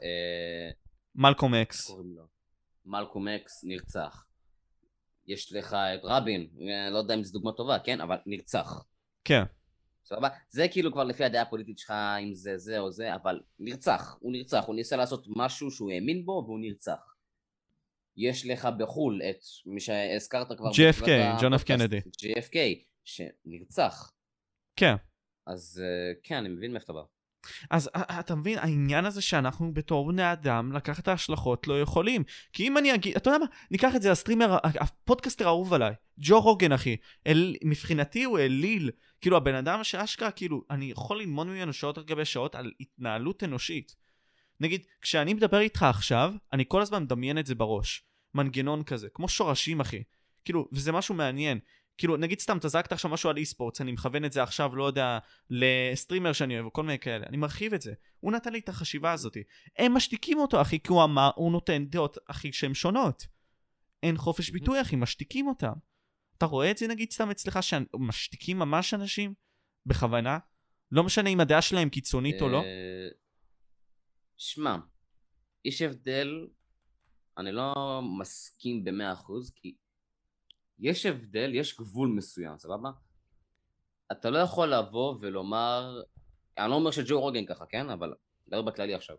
[1.14, 1.90] מלקום אקס.
[2.86, 4.24] מלקום אקס נרצח.
[5.26, 6.48] יש לך את רבין,
[6.90, 8.00] לא יודע אם זו דוגמה טובה, כן?
[8.00, 8.84] אבל נרצח.
[9.28, 9.42] כן.
[10.04, 10.28] סבבה?
[10.50, 11.90] זה כאילו כבר לפי הדעה הפוליטית שלך,
[12.22, 16.24] אם זה זה או זה, אבל נרצח, הוא נרצח, הוא ניסה לעשות משהו שהוא האמין
[16.26, 17.14] בו והוא נרצח.
[18.16, 20.70] יש לך בחו"ל את מי שהזכרת כבר...
[20.70, 21.08] JFK,
[21.40, 21.98] ג'ון F קנדי.
[21.98, 22.56] JFK,
[23.04, 24.12] שנרצח.
[24.76, 24.94] כן.
[25.46, 27.02] אז אה, כן, אני מבין מאיפה אתה בא.
[27.70, 32.22] אז אה, אתה מבין, העניין הזה שאנחנו בתור בני אדם, לקחת את ההשלכות לא יכולים.
[32.52, 36.40] כי אם אני אגיד, אתה יודע מה, ניקח את זה, הסטרימר, הפודקאסטר האהוב עליי, ג'ו
[36.40, 41.72] רוגן אחי, אל, מבחינתי הוא אליל, כאילו הבן אדם שאשכרה, כאילו, אני יכול ללמוד ממנו
[41.72, 43.96] שעות על גבי שעות על התנהלות אנושית.
[44.60, 48.04] נגיד, כשאני מדבר איתך עכשיו, אני כל הזמן מדמיין את זה בראש.
[48.34, 50.02] מנגנון כזה, כמו שורשים אחי.
[50.44, 51.58] כאילו, וזה משהו מעניין.
[51.98, 54.84] כאילו, נגיד סתם, אתה זרקת עכשיו משהו על אי-ספורטס, אני מכוון את זה עכשיו, לא
[54.84, 55.18] יודע,
[55.50, 57.92] לסטרימר שאני אוהב, או כל מיני כאלה, אני מרחיב את זה.
[58.20, 59.36] הוא נתן לי את החשיבה הזאת.
[59.78, 63.26] הם משתיקים אותו, אחי, כי הוא אמר, הוא נותן דעות, אחי, שהן שונות.
[64.02, 65.72] אין חופש ביטוי, אחי, משתיקים אותם.
[66.36, 69.34] אתה רואה את זה, נגיד, סתם אצלך, שמשתיקים ממש אנשים?
[69.86, 70.38] בכוונה?
[70.92, 72.62] לא משנה אם הדעה שלהם קיצונית או לא?
[72.62, 73.08] אה,
[74.36, 74.76] שמע,
[75.64, 76.46] יש הבדל,
[77.38, 79.74] אני לא מסכים במאה אחוז, כי
[80.80, 82.90] יש הבדל, יש גבול מסוים, סבבה?
[84.12, 86.02] אתה לא יכול לבוא ולומר,
[86.58, 87.90] אני לא אומר שג'ו רוגן ככה, כן?
[87.90, 88.14] אבל
[88.48, 89.16] דבר בכללי עכשיו.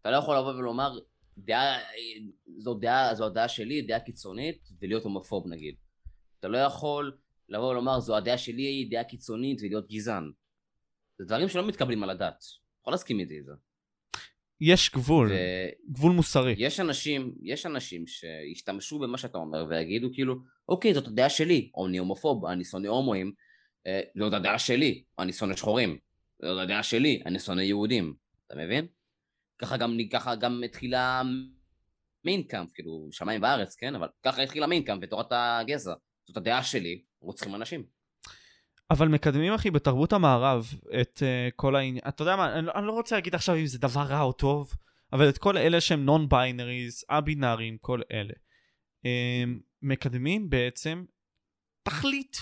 [0.00, 0.98] אתה לא יכול לבוא ולומר,
[1.38, 1.78] דעה,
[2.58, 5.74] זו דעה, זו הדעה שלי, דעה קיצונית, ולהיות הומופוב נגיד.
[6.40, 7.16] אתה לא יכול
[7.48, 10.32] לבוא ולומר, זו הדעה שלי, דעה קיצונית, ולהיות גזען.
[11.18, 12.44] זה דברים שלא מתקבלים על הדעת.
[12.80, 13.52] יכול להסכים איתי את זה.
[14.66, 15.34] יש גבול, ו...
[15.92, 16.54] גבול מוסרי.
[16.58, 20.34] יש אנשים, יש אנשים שישתמשו במה שאתה אומר ויגידו כאילו,
[20.68, 23.32] אוקיי, זאת הדעה שלי, אני הומופוב, אני שונא הומואים,
[23.86, 25.98] אה, זאת הדעה שלי, אני שונא שחורים,
[26.42, 28.14] זאת הדעה שלי, אני שונא יהודים,
[28.46, 28.86] אתה מבין?
[29.58, 31.22] ככה גם, ככה גם התחילה
[32.24, 33.94] מיינקאמפ, כאילו, שמיים וארץ, כן?
[33.94, 35.94] אבל ככה התחילה מיינקאמפ ותורת הגזע.
[36.26, 37.84] זאת הדעה שלי, רוצחים אנשים.
[38.90, 42.92] אבל מקדמים אחי בתרבות המערב את uh, כל העניין, אתה יודע מה, אני, אני לא
[42.92, 44.74] רוצה להגיד עכשיו אם זה דבר רע או טוב,
[45.12, 48.32] אבל את כל אלה שהם non-binaries, א-בינאריים, כל אלה.
[49.02, 51.04] Um, מקדמים בעצם
[51.82, 52.36] תכלית,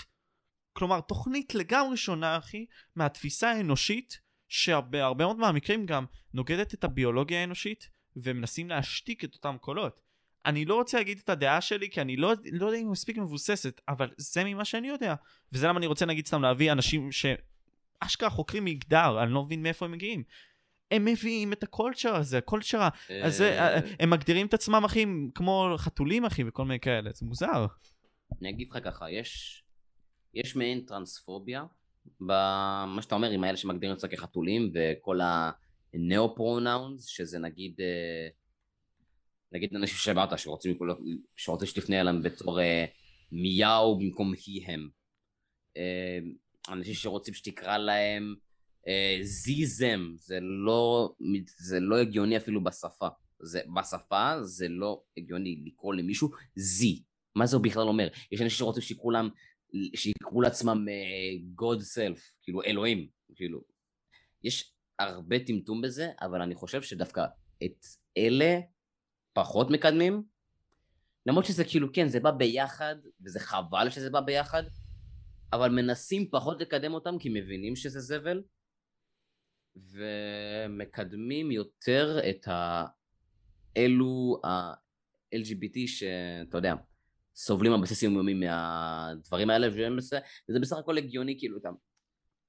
[0.73, 2.65] כלומר תוכנית לגמרי שונה אחי
[2.95, 10.01] מהתפיסה האנושית שהרבה מאוד מהמקרים גם נוגדת את הביולוגיה האנושית ומנסים להשתיק את אותם קולות.
[10.45, 13.17] אני לא רוצה להגיד את הדעה שלי כי אני לא, לא יודע אם היא מספיק
[13.17, 15.15] מבוססת, אבל זה ממה שאני יודע.
[15.51, 19.85] וזה למה אני רוצה נגיד סתם להביא אנשים שאשכרה חוקרים מגדר, אני לא מבין מאיפה
[19.85, 20.23] הם מגיעים.
[20.91, 26.25] הם מביאים את הקולצ'ר הזה, הקולצ'ר הזה, אה, הם מגדירים את עצמם אחי כמו חתולים
[26.25, 27.65] אחי וכל מיני כאלה, זה מוזר.
[28.41, 29.63] אני אגיד לך ככה, יש,
[30.33, 31.65] יש מעין טרנספוביה
[32.21, 35.19] במה שאתה אומר עם האלה שמגדירים את זה כחתולים וכל
[35.93, 37.75] ה neo-pronouns, שזה נגיד...
[37.77, 38.42] Uh,
[39.53, 40.77] נגיד אנשים שבאת שרוצים,
[41.35, 42.85] שרוצים שתפנה אליהם בתור אה,
[43.31, 44.89] מיהו במקום היא הם.
[45.77, 46.19] אה,
[46.69, 48.35] אנשים שרוצים שתקרא להם
[48.87, 51.13] אה, ze zem, זה לא,
[51.57, 53.07] זה לא הגיוני אפילו בשפה.
[53.39, 57.03] זה, בשפה זה לא הגיוני לקרוא למישהו זי.
[57.35, 58.07] מה זה בכלל אומר?
[58.31, 59.29] יש אנשים שרוצים להם,
[59.95, 63.61] שיקראו לעצמם uh, God self, כאילו אלוהים, כאילו.
[64.43, 67.25] יש הרבה טמטום בזה, אבל אני חושב שדווקא
[67.63, 67.85] את
[68.17, 68.59] אלה
[69.33, 70.23] פחות מקדמים,
[71.25, 72.95] למרות שזה כאילו, כן, זה בא ביחד,
[73.25, 74.63] וזה חבל שזה בא ביחד,
[75.53, 78.41] אבל מנסים פחות לקדם אותם כי מבינים שזה זבל,
[79.75, 86.73] ומקדמים יותר את האלו ה-LGBT שאתה יודע,
[87.35, 89.67] סובלים על בסיס יומיומי מהדברים האלה,
[90.49, 91.59] וזה בסך הכל הגיוני כאילו.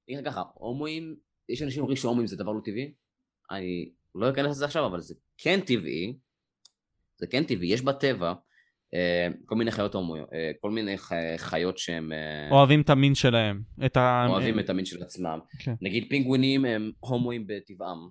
[0.08, 1.16] אני אגיד ככה, הומואים,
[1.48, 2.94] יש אנשים שאומרים שהומואים זה דבר לא טבעי,
[3.50, 6.18] אני לא אכנס לזה עכשיו, אבל זה כן טבעי,
[7.16, 8.34] זה כן טבעי, יש בטבע
[8.94, 10.96] אה, כל מיני חיות הומואיות, אה, כל מיני
[11.36, 12.12] חיות שהם...
[12.12, 13.62] אה, אוהבים את המין שלהם.
[13.86, 14.26] את ה...
[14.28, 15.38] אוהבים את המין של עצמם.
[15.58, 15.74] כן.
[15.80, 18.08] נגיד פינגווינים הם הומואים בטבעם,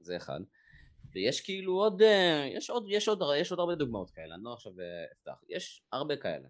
[0.00, 0.40] זה אחד.
[1.14, 2.02] ויש כאילו עוד,
[2.56, 4.72] יש עוד, יש עוד, יש עוד הרבה דוגמאות כאלה, אני לא עכשיו
[5.12, 6.48] אפתח, יש הרבה כאלה.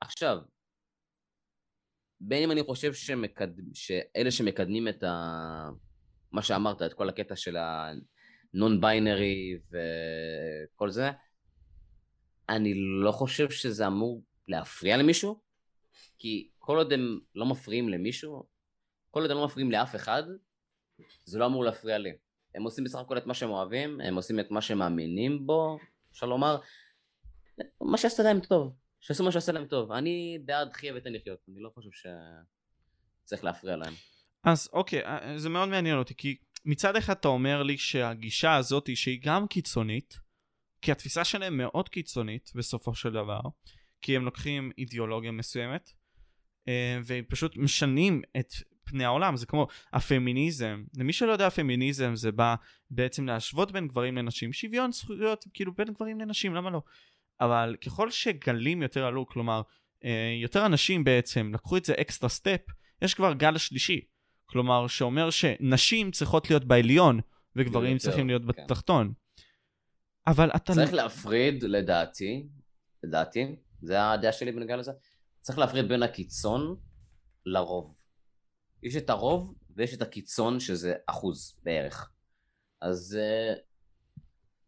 [0.00, 0.38] עכשיו,
[2.20, 3.48] בין אם אני חושב שמקד...
[3.74, 5.68] שאלה שמקדמים את ה...
[6.32, 7.56] מה שאמרת, את כל הקטע של
[8.54, 11.10] הנון ביינרי וכל זה,
[12.48, 15.40] אני לא חושב שזה אמור להפריע למישהו,
[16.18, 18.46] כי כל עוד הם לא מפריעים למישהו,
[19.10, 20.22] כל עוד הם לא מפריעים לאף אחד,
[21.24, 22.12] זה לא אמור להפריע לי.
[22.54, 25.78] הם עושים בסך הכל את מה שהם אוהבים, הם עושים את מה שהם מאמינים בו,
[26.12, 26.58] אפשר לומר,
[27.80, 29.92] מה שעשה להם טוב, שעשו מה שעשה להם טוב.
[29.92, 31.90] אני בעד חיה ותן לחיות, אני לא חושב
[33.24, 33.92] שצריך להפריע להם.
[34.44, 38.96] אז אוקיי, אה, זה מאוד מעניין אותי, כי מצד אחד אתה אומר לי שהגישה הזאת
[38.96, 40.18] שהיא גם קיצונית,
[40.82, 43.40] כי התפיסה שלהם מאוד קיצונית בסופו של דבר,
[44.02, 45.90] כי הם לוקחים אידיאולוגיה מסוימת,
[46.68, 48.52] אה, ופשוט משנים את
[48.84, 52.54] פני העולם, זה כמו הפמיניזם, למי שלא יודע פמיניזם זה בא
[52.90, 56.82] בעצם להשוות בין גברים לנשים, שוויון זכויות כאילו בין גברים לנשים, למה לא?
[57.40, 59.62] אבל ככל שגלים יותר עלו, כלומר
[60.04, 62.60] אה, יותר אנשים בעצם לקחו את זה אקסטרה סטפ,
[63.02, 64.00] יש כבר גל שלישי,
[64.52, 67.20] כלומר שאומר שנשים צריכות להיות בעליון
[67.56, 68.48] וגברים צריכים להיות כן.
[68.48, 69.12] בתחתון.
[70.26, 70.72] אבל אתה...
[70.72, 72.46] צריך להפריד לדעתי,
[73.02, 74.92] לדעתי, זה הדעה שלי בנוגע לזה,
[75.40, 76.76] צריך להפריד בין הקיצון
[77.46, 78.00] לרוב.
[78.82, 82.10] יש את הרוב ויש את הקיצון שזה אחוז בערך.
[82.80, 83.58] אז uh,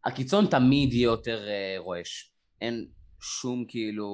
[0.04, 2.32] הקיצון תמיד יהיה יותר uh, רועש.
[2.60, 2.88] אין
[3.20, 4.06] שום כאילו...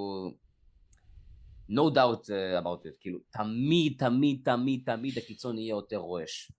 [1.71, 3.01] no doubt uh, about it.
[3.01, 6.53] כאילו, תמיד, תמיד, תמיד, תמיד הקיצון יהיה יותר רועש.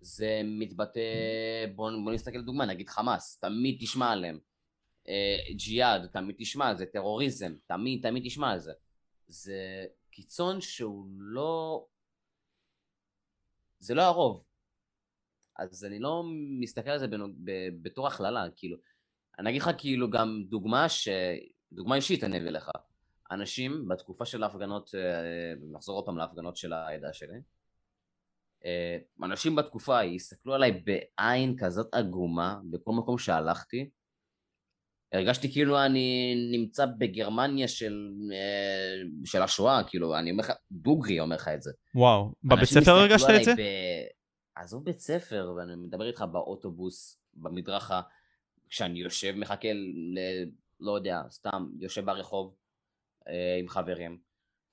[0.00, 1.00] זה מתבטא,
[1.74, 4.38] בוא, בוא נסתכל לדוגמה, נגיד חמאס, תמיד תשמע עליהם.
[5.04, 8.72] Uh, ג'יהאד, תמיד תשמע על זה, טרוריזם, תמיד, תמיד תשמע על זה.
[9.26, 11.86] זה קיצון שהוא לא
[13.84, 14.44] זה לא הרוב.
[15.58, 16.22] אז אני לא
[16.60, 17.06] מסתכל על זה
[17.82, 18.76] בתור הכללה, כאילו.
[19.38, 21.08] אני אגיד לך כאילו גם דוגמה ש...
[21.72, 22.70] דוגמה אישית אני אביא לך.
[23.30, 27.38] אנשים בתקופה של ההפגנות, אה, נחזור עוד פעם להפגנות של העדה שלי,
[28.64, 33.90] אה, אנשים בתקופה יסתכלו עליי בעין כזאת עגומה בכל מקום שהלכתי,
[35.12, 41.36] הרגשתי כאילו אני נמצא בגרמניה של, אה, של השואה, כאילו, אני אומר לך, דוגרי אומר
[41.36, 41.72] לך את זה.
[41.94, 43.54] וואו, בבית ספר הרגשת את זה?
[43.54, 43.60] ב...
[44.56, 48.00] עזוב בית ספר, ואני מדבר איתך באוטובוס, במדרכה,
[48.68, 50.18] כשאני יושב, מחכה ל...
[50.80, 52.54] לא יודע, סתם, יושב ברחוב
[53.28, 54.18] אה, עם חברים.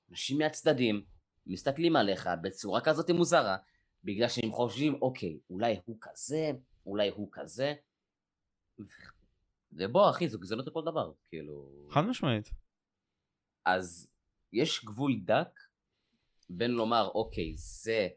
[0.10, 1.06] אנשים מהצדדים
[1.48, 3.58] מסתכלים עליך בצורה כזאת מוזרה,
[4.04, 6.52] בגלל שהם חושבים, אוקיי, אולי הוא כזה,
[6.86, 7.74] אולי הוא כזה.
[9.74, 12.50] ובוא אחי זו גזענות לכל דבר כאילו חד משמעית
[13.66, 14.12] אז
[14.54, 15.60] יש גבול דק
[16.50, 18.08] בין לומר אוקיי זה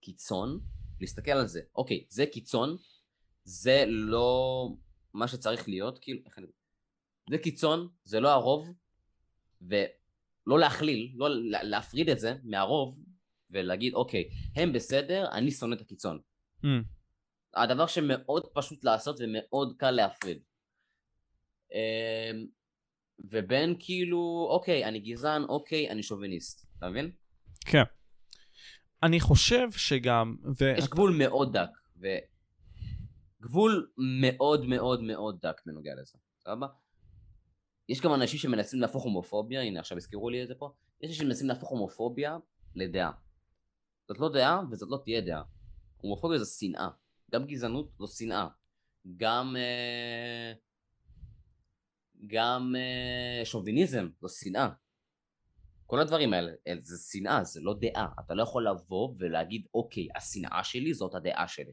[0.00, 0.60] קיצון
[1.00, 2.76] להסתכל על זה אוקיי זה קיצון
[3.44, 4.68] זה לא
[5.14, 6.46] מה שצריך להיות כאילו איך אני...
[7.30, 8.74] זה קיצון זה לא הרוב
[9.60, 11.28] ולא להכליל לא
[11.62, 12.98] להפריד את זה מהרוב
[13.50, 16.18] ולהגיד אוקיי הם בסדר אני שונא את הקיצון
[16.64, 16.68] mm.
[17.54, 20.38] הדבר שמאוד פשוט לעשות ומאוד קל להפריד
[21.72, 22.46] אמ,
[23.24, 27.10] ובין כאילו, אוקיי, אני גזען, אוקיי, אני שוביניסט, אתה מבין?
[27.66, 27.82] כן.
[29.02, 30.36] אני חושב שגם...
[30.60, 30.64] ו...
[30.78, 31.70] יש גבול מאוד דק,
[33.40, 36.66] וגבול מאוד מאוד מאוד דק בנוגע לזה, סבבה?
[37.90, 41.26] יש גם אנשים שמנסים להפוך הומופוביה, הנה עכשיו הזכירו לי את זה פה, יש אנשים
[41.26, 42.38] שמנסים להפוך הומופוביה
[42.74, 43.12] לדעה.
[44.08, 45.42] זאת לא דעה וזאת לא תהיה דעה.
[45.96, 46.88] הומופוביה זה שנאה.
[47.30, 48.48] גם גזענות זו שנאה.
[49.16, 49.56] גם...
[49.56, 50.52] אה...
[52.26, 54.68] גם uh, שוביניזם, זו שנאה.
[55.86, 56.52] כל הדברים האלה,
[56.82, 58.08] זה שנאה, זה לא דעה.
[58.20, 61.72] אתה לא יכול לבוא ולהגיד, אוקיי, השנאה שלי זאת הדעה שלי.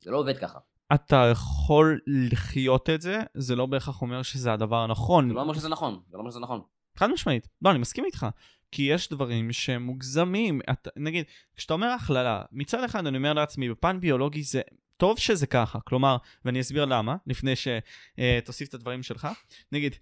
[0.00, 0.58] זה לא עובד ככה.
[0.94, 5.28] אתה יכול לחיות את זה, זה לא בהכרח אומר שזה הדבר הנכון.
[5.28, 6.60] זה לא אומר שזה נכון, זה לא אומר שזה נכון.
[6.96, 7.48] חד משמעית.
[7.62, 8.26] לא, אני מסכים איתך.
[8.72, 10.60] כי יש דברים שהם מוגזמים.
[10.70, 11.24] את, נגיד,
[11.56, 14.60] כשאתה אומר הכללה, מצד אחד אני אומר לעצמי, בפן ביולוגי זה
[14.96, 19.28] טוב שזה ככה, כלומר, ואני אסביר למה, לפני שתוסיף את הדברים שלך.
[19.72, 19.96] נגיד,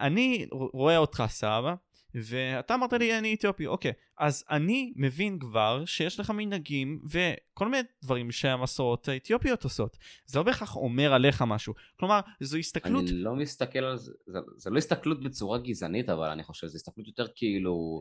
[0.00, 1.74] אני רואה אותך סבא,
[2.24, 7.82] ואתה אמרת לי אני אתיופי, אוקיי, אז אני מבין כבר שיש לך מנהגים וכל מיני
[8.02, 9.96] דברים שהמסורות האתיופיות עושות.
[10.26, 11.74] זה לא בהכרח אומר עליך משהו.
[11.96, 13.04] כלומר, זו הסתכלות...
[13.04, 16.76] אני לא מסתכל על זה, זה, זה לא הסתכלות בצורה גזענית, אבל אני חושב, זו
[16.76, 17.98] הסתכלות יותר כאילו...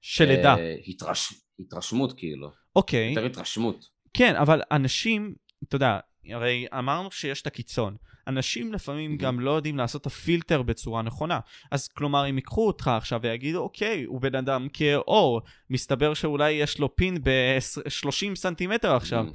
[0.00, 0.56] של עדה.
[0.56, 1.32] אה, התרש...
[1.60, 2.50] התרשמות כאילו.
[2.76, 3.08] אוקיי.
[3.08, 3.84] יותר התרשמות.
[4.14, 5.34] כן, אבל אנשים
[5.64, 5.98] אתה יודע,
[6.28, 7.96] הרי אמרנו שיש את הקיצון.
[8.28, 11.40] אנשים לפעמים גם לא יודעים לעשות את הפילטר בצורה נכונה.
[11.70, 15.40] אז כלומר, אם ייקחו אותך עכשיו ויגידו, אוקיי, הוא בן אדם כאור,
[15.70, 19.26] מסתבר שאולי יש לו פין ב-30 סנטימטר עכשיו,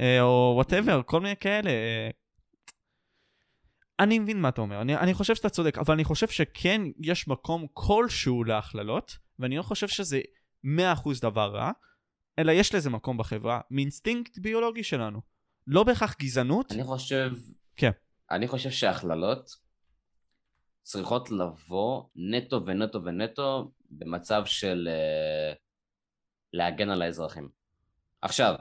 [0.00, 1.70] אה, או whatever, כל מיני כאלה.
[4.00, 7.28] אני מבין מה אתה אומר, אני, אני חושב שאתה צודק, אבל אני חושב שכן יש
[7.28, 10.20] מקום כלשהו להכללות, ואני לא חושב שזה
[10.64, 10.68] 100%
[11.22, 11.70] דבר רע,
[12.38, 15.20] אלא יש לזה מקום בחברה, מאינסטינקט ביולוגי שלנו.
[15.66, 16.72] לא בהכרח גזענות.
[16.72, 17.32] אני חושב...
[17.76, 17.90] כן.
[18.30, 19.50] אני חושב שהכללות
[20.82, 25.58] צריכות לבוא נטו ונטו ונטו במצב של uh,
[26.52, 27.48] להגן על האזרחים.
[28.22, 28.54] עכשיו,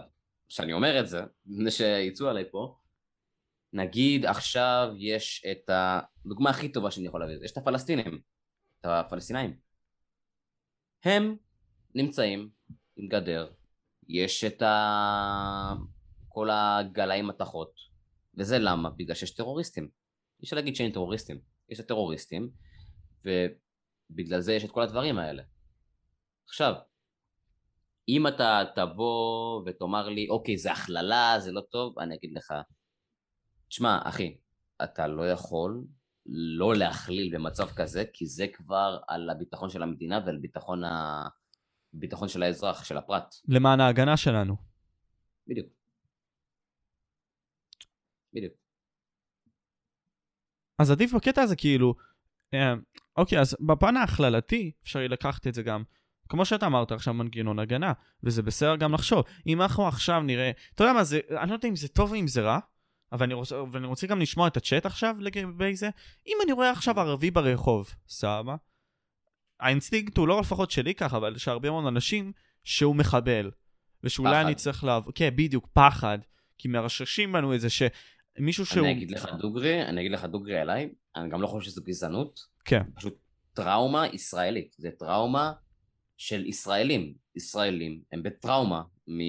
[0.48, 2.76] כשאני אומר את זה, לפני שיצאו עליי פה,
[3.74, 8.22] נגיד עכשיו יש את הדוגמה הכי טובה שאני יכול להביא, יש את הפלסטינים,
[8.82, 9.58] את הפלסטינאים.
[11.04, 11.36] הם
[11.96, 12.50] נמצאים
[12.96, 13.52] עם גדר,
[14.08, 15.74] יש את ה...
[16.30, 17.89] כל הגלאי מתכות,
[18.38, 18.90] וזה למה?
[18.90, 19.84] בגלל שיש טרוריסטים.
[19.84, 21.40] אי אפשר להגיד שאין טרוריסטים,
[21.70, 22.50] יש את הטרוריסטים,
[23.26, 25.44] ובגלל זה יש את כל הדברים האלה.
[26.48, 26.74] עכשיו,
[28.10, 32.54] אם אתה תבוא ותאמר לי, אוקיי, זה הכללה, זה לא טוב, אני אגיד לך,
[33.68, 34.38] תשמע, אחי,
[34.84, 35.84] אתה לא יכול
[36.26, 41.24] לא להכליל במצב כזה, כי זה כבר על הביטחון של המדינה ועל ביטחון, ה...
[41.94, 43.36] ביטחון של האזרח, של הפרט.
[43.48, 44.56] למען ההגנה שלנו.
[45.48, 45.79] בדיוק.
[48.34, 48.54] בדיוק.
[50.80, 51.96] אז עדיף בקטע הזה כאילו,
[52.54, 52.74] אה,
[53.18, 55.84] אוקיי, אז בפן ההכללתי אפשר לקחת את זה גם,
[56.30, 57.94] כמו שאתה אמרת עכשיו מנגנון הגנה,
[58.24, 59.24] וזה בסדר גם לחשוב.
[59.48, 62.16] אם אנחנו עכשיו נראה, אתה יודע מה, זה, אני לא יודע אם זה טוב או
[62.16, 62.60] אם זה רע,
[63.12, 65.90] אבל אני רוצה, ואני רוצה גם לשמוע את הצ'אט עכשיו לגבי זה.
[66.28, 68.56] אם אני רואה עכשיו ערבי ברחוב, סבבה?
[69.60, 72.32] האינסטינקט הוא לא לפחות שלי ככה, אבל שהרבה מאוד אנשים
[72.64, 73.52] שהוא מחבל.
[74.04, 76.20] ושאולי אני צריך לעבור, כן, בדיוק, פחד.
[76.58, 77.70] כי מרששים בנו איזה
[78.38, 78.86] שמישהו שהוא...
[78.86, 82.40] אני אגיד לך דוגרי, אני אגיד לך דוגרי עליי, אני גם לא חושב שזו גזענות.
[82.66, 82.82] כן.
[82.96, 83.18] פשוט
[83.54, 84.76] טראומה ישראלית.
[84.78, 85.54] זה טראומה
[86.18, 87.14] של ישראלים.
[87.36, 89.20] ישראלים הם בטראומה מ...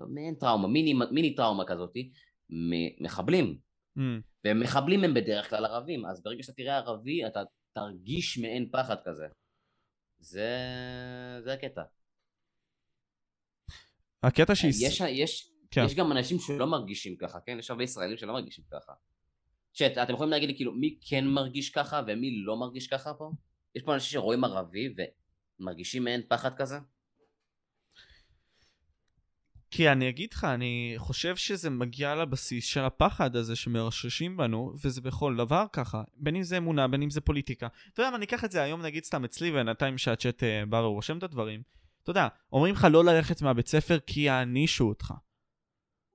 [0.00, 2.12] מעין טראומה, מיני, מיני טראומה כזאתי,
[3.00, 3.58] מחבלים.
[3.98, 4.00] Mm.
[4.44, 7.42] ומחבלים הם בדרך כלל ערבים, אז ברגע שאתה תראה ערבי, אתה
[7.72, 9.26] תרגיש מעין פחד כזה.
[10.18, 10.48] זה,
[11.44, 11.82] זה הקטע.
[14.22, 14.72] הקטע שהיא...
[14.86, 15.84] יש, יש, כן.
[15.84, 17.56] יש גם אנשים שלא מרגישים ככה, כן?
[17.58, 18.92] יש הרבה ישראלים שלא מרגישים ככה.
[19.72, 23.30] שאת, אתם יכולים להגיד לי כאילו מי כן מרגיש ככה ומי לא מרגיש ככה פה?
[23.74, 24.94] יש פה אנשים שרואים ערבי
[25.60, 26.78] ומרגישים מעין פחד כזה?
[29.70, 35.00] כי אני אגיד לך, אני חושב שזה מגיע לבסיס של הפחד הזה שמרששים בנו, וזה
[35.00, 36.02] בכל דבר ככה.
[36.16, 37.68] בין אם זה אמונה, בין אם זה פוליטיקה.
[37.92, 40.76] אתה יודע מה, אני אקח את זה היום נגיד סתם אצלי, ובינתיים שהצ'אט אה, בא
[40.76, 41.62] ורושם את הדברים.
[42.02, 45.14] אתה יודע, אומרים לך לא ללכת מהבית ספר כי יענישו אותך.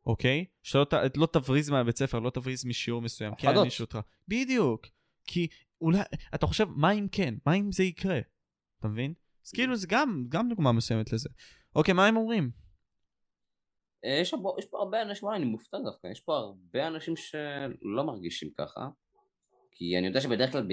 [0.05, 0.45] אוקיי?
[0.63, 3.99] שלא ת, לא תבריז מהבית ספר, לא תבריז משיעור מסוים, כי יענישו אותך.
[4.27, 4.87] בדיוק.
[5.27, 5.47] כי
[5.81, 5.99] אולי,
[6.35, 7.33] אתה חושב, מה אם כן?
[7.45, 8.19] מה אם זה יקרה?
[8.79, 9.13] אתה מבין?
[9.45, 11.29] אז כאילו זה גם, גם דוגמה מסוימת לזה.
[11.75, 12.51] אוקיי, מה הם אומרים?
[14.05, 18.03] אה, יש, פה, יש פה הרבה אנשים, אני מופתע דווקא, יש פה הרבה אנשים שלא
[18.05, 18.87] מרגישים ככה,
[19.71, 20.71] כי אני יודע שבדרך כלל ב...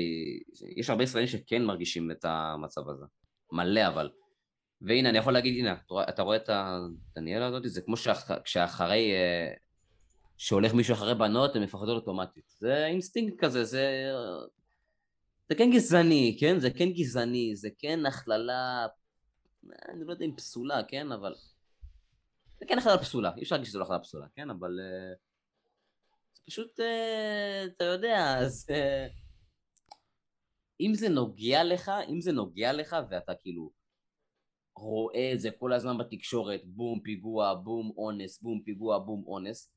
[0.77, 3.05] יש הרבה ישראלים שכן מרגישים את המצב הזה,
[3.53, 4.11] מלא אבל.
[4.81, 5.77] והנה אני יכול להגיד הנה
[6.09, 7.62] אתה רואה את הדניאלה הזאת?
[7.66, 7.97] זה כמו
[8.44, 9.55] שאחרי אה,
[10.36, 12.44] שהולך מישהו אחרי בנות הם מפחדות אוטומטית.
[12.59, 14.12] זה אינסטינקט כזה זה
[15.48, 16.59] זה כן גזעני כן?
[16.59, 18.86] זה כן גזעני זה כן הכללה
[19.89, 21.12] אני לא יודע אם פסולה כן?
[21.12, 21.35] אבל
[22.59, 23.32] זה כן הכללה פסולה.
[23.36, 24.51] אי אפשר להגיד שזה לא הכללה פסולה כן?
[24.51, 25.15] אבל אה,
[26.35, 28.66] זה פשוט אה, אתה יודע אז
[30.81, 33.70] אם זה נוגע לך אם זה נוגע לך ואתה כאילו
[34.77, 39.73] רואה את זה כל הזמן בתקשורת, בום פיגוע, בום אונס, בום פיגוע, בום אונס,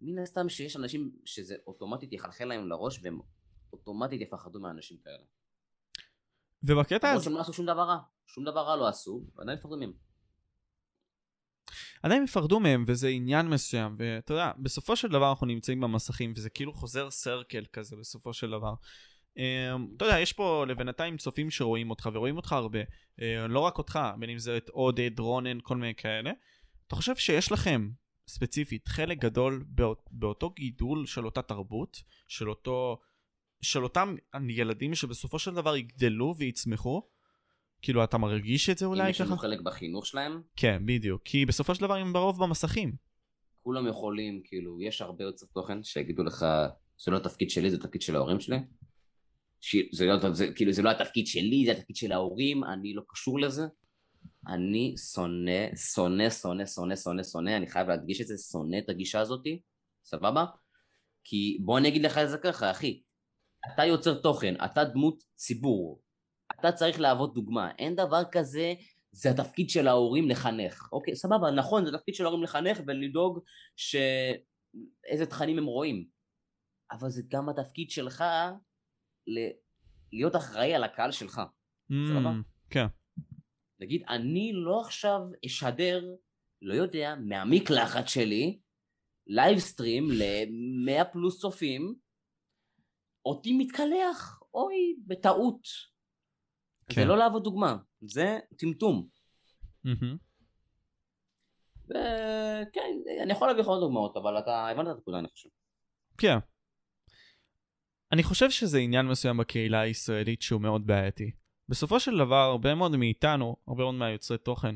[0.00, 3.18] מן הסתם שיש אנשים שזה אוטומטית יחלחל להם לראש והם
[3.72, 5.24] אוטומטית יפחדו מאנשים כאלה.
[6.62, 7.24] ובקטע הזה...
[7.24, 9.92] שהם לא עשו שום דבר רע, שום דבר רע לא עשו, ועדיין יפחדו מהם.
[12.02, 16.50] עדיין יפחדו מהם וזה עניין מסוים ואתה יודע בסופו של דבר אנחנו נמצאים במסכים וזה
[16.50, 18.74] כאילו חוזר סרקל כזה בסופו של דבר
[19.96, 22.78] אתה יודע, יש פה לבינתיים צופים שרואים אותך, ורואים אותך הרבה.
[23.20, 26.30] אה, לא רק אותך, בין אם זה את עודד, רונן, כל מיני כאלה.
[26.86, 27.90] אתה חושב שיש לכם,
[28.28, 33.00] ספציפית, חלק גדול באות, באותו גידול של אותה תרבות, של אותו...
[33.62, 34.14] של אותם
[34.48, 37.02] ילדים שבסופו של דבר יגדלו ויצמחו?
[37.82, 39.06] כאילו, אתה מרגיש את זה אולי ככה?
[39.06, 40.42] אם יש לנו חלק בחינוך שלהם?
[40.56, 41.22] כן, בדיוק.
[41.24, 42.92] כי בסופו של דבר הם ברוב במסכים.
[43.62, 46.46] כולם יכולים, כאילו, יש הרבה יוצר תוכן שיגידו לך,
[47.04, 48.56] זה לא התפקיד שלי, זה התפקיד של ההורים שלי.
[49.92, 53.40] זה לא, זה, כאילו זה לא התפקיד שלי, זה התפקיד של ההורים, אני לא קשור
[53.40, 53.62] לזה.
[54.48, 59.20] אני שונא, שונא, שונא, שונא, שונא, שונא, אני חייב להדגיש את זה, שונא את הגישה
[59.20, 59.60] הזאתי,
[60.04, 60.44] סבבה?
[61.24, 63.02] כי בוא אני אגיד לך את זה ככה, אחי,
[63.74, 66.02] אתה יוצר תוכן, אתה דמות ציבור,
[66.60, 68.74] אתה צריך להוות דוגמה, אין דבר כזה,
[69.12, 73.40] זה התפקיד של ההורים לחנך, אוקיי, סבבה, נכון, זה התפקיד של ההורים לחנך ולדאוג
[73.76, 76.06] שאיזה תכנים הם רואים,
[76.92, 78.24] אבל זה גם התפקיד שלך
[80.12, 81.40] להיות אחראי על הקהל שלך.
[81.90, 81.94] Mm,
[82.70, 82.86] כן.
[83.80, 86.04] נגיד, אני לא עכשיו אשדר,
[86.62, 88.58] לא יודע, מהמקלחת שלי,
[89.26, 91.94] livestream ל-100 פלוס צופים,
[93.24, 95.68] אותי מתקלח, אוי, בטעות.
[96.88, 96.94] כן.
[96.94, 99.08] זה לא לעבוד דוגמה, זה טמטום.
[99.86, 100.16] Mm-hmm.
[101.84, 102.90] וכן,
[103.22, 105.48] אני יכול להביא לך עוד דוגמאות, אבל אתה הבנת את הנקודה, אני חושב.
[106.18, 106.38] כן.
[108.12, 111.30] אני חושב שזה עניין מסוים בקהילה הישראלית שהוא מאוד בעייתי.
[111.68, 114.74] בסופו של דבר, הרבה מאוד מאיתנו, הרבה מאוד מהיוצרי תוכן,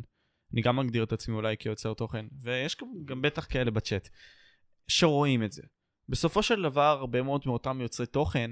[0.52, 4.08] אני גם מגדיר את עצמי אולי כיוצר תוכן, ויש גם, בטח כאלה בצ'אט,
[4.88, 5.62] שרואים את זה.
[6.08, 8.50] בסופו של דבר, הרבה מאוד מאותם יוצרי תוכן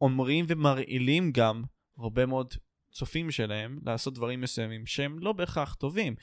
[0.00, 1.62] אומרים ומרעילים גם
[1.98, 2.54] הרבה מאוד
[2.90, 6.14] צופים שלהם לעשות דברים מסוימים שהם לא בהכרח טובים,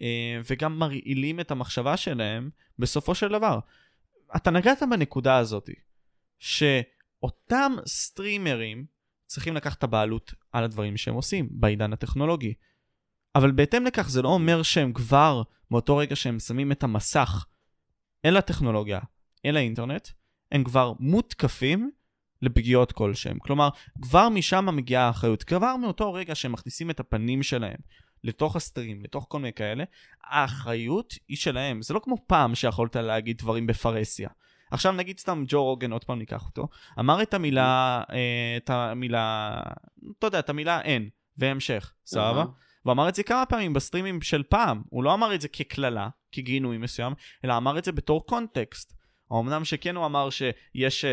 [0.00, 3.58] אה, וגם מרעילים את המחשבה שלהם בסופו של דבר.
[4.36, 5.70] אתה נגעת בנקודה הזאת,
[7.22, 8.84] שאותם סטרימרים
[9.26, 12.54] צריכים לקחת את הבעלות על הדברים שהם עושים בעידן הטכנולוגי.
[13.34, 17.46] אבל בהתאם לכך זה לא אומר שהם כבר, מאותו רגע שהם שמים את המסך
[18.24, 19.00] אל הטכנולוגיה,
[19.44, 20.08] אל האינטרנט,
[20.52, 21.90] הם כבר מותקפים
[22.42, 23.38] לפגיעות כלשהם.
[23.38, 23.68] כלומר,
[24.02, 25.42] כבר משם מגיעה האחריות.
[25.42, 27.78] כבר מאותו רגע שהם מכניסים את הפנים שלהם
[28.24, 29.84] לתוך הסטרים, לתוך כל מיני כאלה,
[30.24, 31.82] האחריות היא שלהם.
[31.82, 34.28] זה לא כמו פעם שיכולת להגיד דברים בפרהסיה.
[34.72, 36.68] עכשיו נגיד סתם ג'ו רוגן, עוד פעם ניקח אותו,
[36.98, 39.60] אמר את המילה, אה, את המילה,
[40.18, 42.44] אתה יודע, את המילה אין, והמשך, סבבה?
[42.84, 46.08] והוא אמר את זה כמה פעמים בסטרימים של פעם, הוא לא אמר את זה כקללה,
[46.32, 47.12] כגינוי מסוים,
[47.44, 49.02] אלא אמר את זה בתור קונטקסט.
[49.32, 51.08] אמנם שכן הוא אמר שיש uh,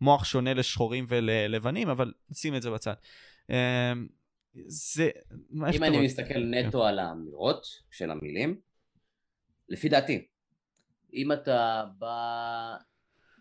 [0.00, 2.94] מוח שונה לשחורים וללבנים, אבל שים את זה בצד.
[3.50, 3.54] Uh,
[4.66, 5.10] זה...
[5.74, 6.86] אם אני מסתכל נטו כן.
[6.86, 8.60] על האמירות של המילים,
[9.68, 10.26] לפי דעתי,
[11.16, 12.76] אם אתה בא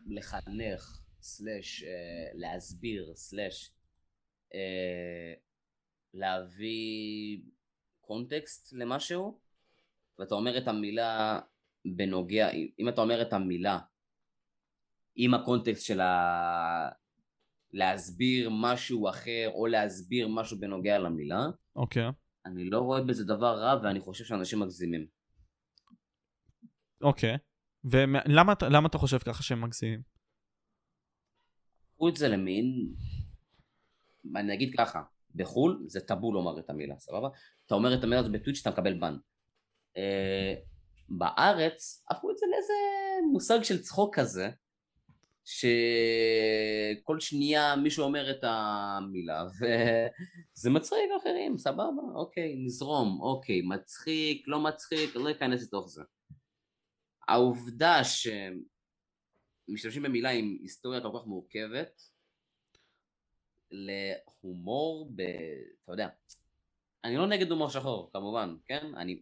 [0.07, 1.87] לחנך, סלש uh,
[2.33, 3.71] להסביר, סלש
[4.53, 4.55] uh,
[6.13, 7.41] להביא
[8.01, 9.39] קונטקסט למשהו,
[10.19, 11.39] ואתה אומר את המילה
[11.85, 12.49] בנוגע,
[12.79, 13.79] אם אתה אומר את המילה
[15.15, 16.89] עם הקונטקסט של ה...
[17.73, 21.45] להסביר משהו אחר או להסביר משהו בנוגע למילה,
[21.75, 22.09] אוקיי.
[22.09, 22.11] Okay.
[22.45, 25.07] אני לא רואה בזה דבר רע ואני חושב שאנשים מגזימים.
[27.01, 27.35] אוקיי.
[27.35, 27.54] Okay.
[27.91, 30.01] ולמה אתה חושב ככה שהם מגזימים?
[31.95, 32.93] קחו את זה למין,
[34.35, 35.03] אני אגיד ככה,
[35.35, 37.27] בחו"ל זה טאבו לומר את המילה, סבבה?
[37.65, 39.15] אתה אומר את המילה הזאת בטוויץ' אתה מקבל בן.
[39.93, 39.97] Uh,
[41.09, 42.73] בארץ הפכו את זה לאיזה
[43.31, 44.49] מושג של צחוק כזה,
[45.45, 51.83] שכל שנייה מישהו אומר את המילה וזה מצחיק אחרים, סבבה,
[52.15, 56.01] אוקיי, נזרום, אוקיי, מצחיק, לא מצחיק, לא אכנס לתוך זה.
[57.27, 58.01] העובדה
[59.67, 62.01] שמשתמשים במילה עם היסטוריה כל כך מורכבת
[63.71, 65.21] להומור ב...
[65.83, 66.09] אתה יודע,
[67.03, 68.95] אני לא נגד הומור שחור, כמובן, כן?
[68.97, 69.21] אני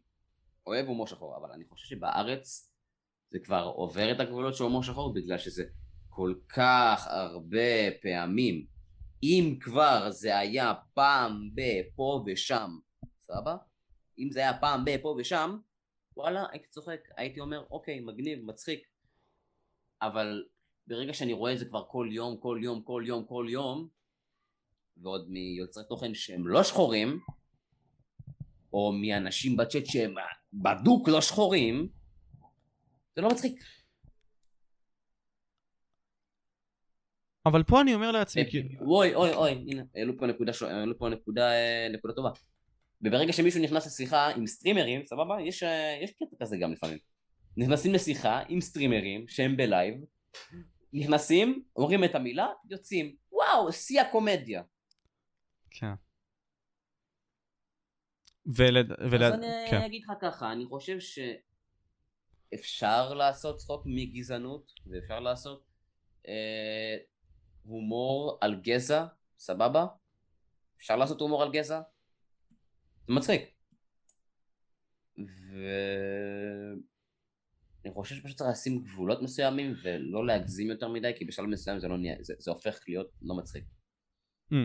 [0.68, 2.74] אוהב הומור שחור, אבל אני חושב שבארץ
[3.30, 5.64] זה כבר עובר את הגבולות של הומור שחור בגלל שזה
[6.10, 8.66] כל כך הרבה פעמים.
[9.24, 12.78] אם כבר זה היה פעם בפה ושם,
[13.22, 13.56] סבבה?
[14.20, 15.58] אם זה היה פעם בפה ושם,
[16.18, 18.88] וואלה, הייתי צוחק, הייתי אומר, אוקיי, מגניב, מצחיק.
[20.02, 20.44] אבל
[20.88, 23.88] ברגע שאני רואה את זה כבר כל יום, כל יום, כל יום, כל יום,
[24.98, 27.20] ועוד מיוצרי תוכן שהם לא שחורים,
[28.74, 30.16] או מאנשים בצ'אט שהם
[30.54, 31.88] בדוק לא שחורים,
[33.16, 33.64] זה לא מצחיק.
[37.46, 38.44] אבל פה אני אומר לעצמי,
[38.82, 41.52] אוי אוי אוי, הנה, העלו פה נקודה, העלו פה נקודה,
[41.94, 42.30] נקודה טובה.
[43.04, 45.64] וברגע שמישהו נכנס לשיחה עם סטרימרים, סבבה, יש,
[46.04, 46.98] יש קטע כזה גם לפעמים.
[47.58, 49.96] נכנסים לשיחה עם סטרימרים שהם בלייב,
[50.94, 53.16] נכנסים, אומרים את המילה, יוצאים.
[53.32, 54.64] וואו, שיא הקומדיה.
[55.72, 55.94] כן.
[58.46, 58.92] ולד...
[59.12, 59.22] ולד...
[59.22, 59.82] אז אני כן.
[59.82, 60.98] אגיד לך ככה, אני חושב
[62.50, 65.66] שאפשר לעשות צחוק מגזענות, ואפשר לעשות
[66.28, 66.98] אה,
[67.64, 69.06] הומור על גזע,
[69.38, 69.86] סבבה?
[70.78, 71.82] אפשר לעשות הומור על גזע?
[73.08, 73.42] זה מצחיק.
[75.18, 76.82] ואני
[77.94, 81.98] חושב שפשוט צריך לשים גבולות מסוימים ולא להגזים יותר מדי, כי בשלב מסוים זה, לא
[81.98, 83.64] נהיה, זה, זה הופך להיות לא מצחיק.
[84.52, 84.56] Mm.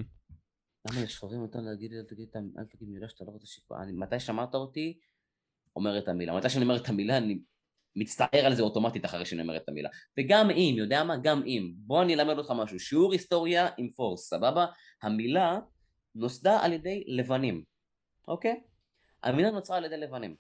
[0.91, 2.29] למה לשחורים יותר להגיד אל תגיד,
[2.59, 3.79] אל תגיד מילה שאתה לא רוצה שיקוע.
[3.95, 4.99] מתי שמעת אותי,
[5.77, 6.37] אומר את המילה.
[6.37, 7.41] מתי שאני אומר את המילה, אני
[7.97, 9.89] מצטער על זה אוטומטית אחרי שאני אומר את המילה.
[10.19, 11.17] וגם אם, יודע מה?
[11.23, 11.73] גם אם.
[11.77, 12.79] בוא אני אלמד אותך משהו.
[12.81, 14.67] שיעור היסטוריה עם פורס, סבבה?
[15.03, 15.59] המילה
[16.15, 17.65] נוסדה על ידי לבנים,
[18.29, 18.61] אוקיי?
[19.23, 20.37] המילה נוצרה על ידי לבנים.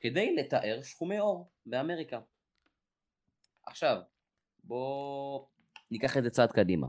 [0.00, 2.20] כדי לתאר שחומי אור באמריקה.
[3.66, 3.96] עכשיו,
[4.64, 5.46] בוא
[5.90, 6.86] ניקח את זה צעד קדימה.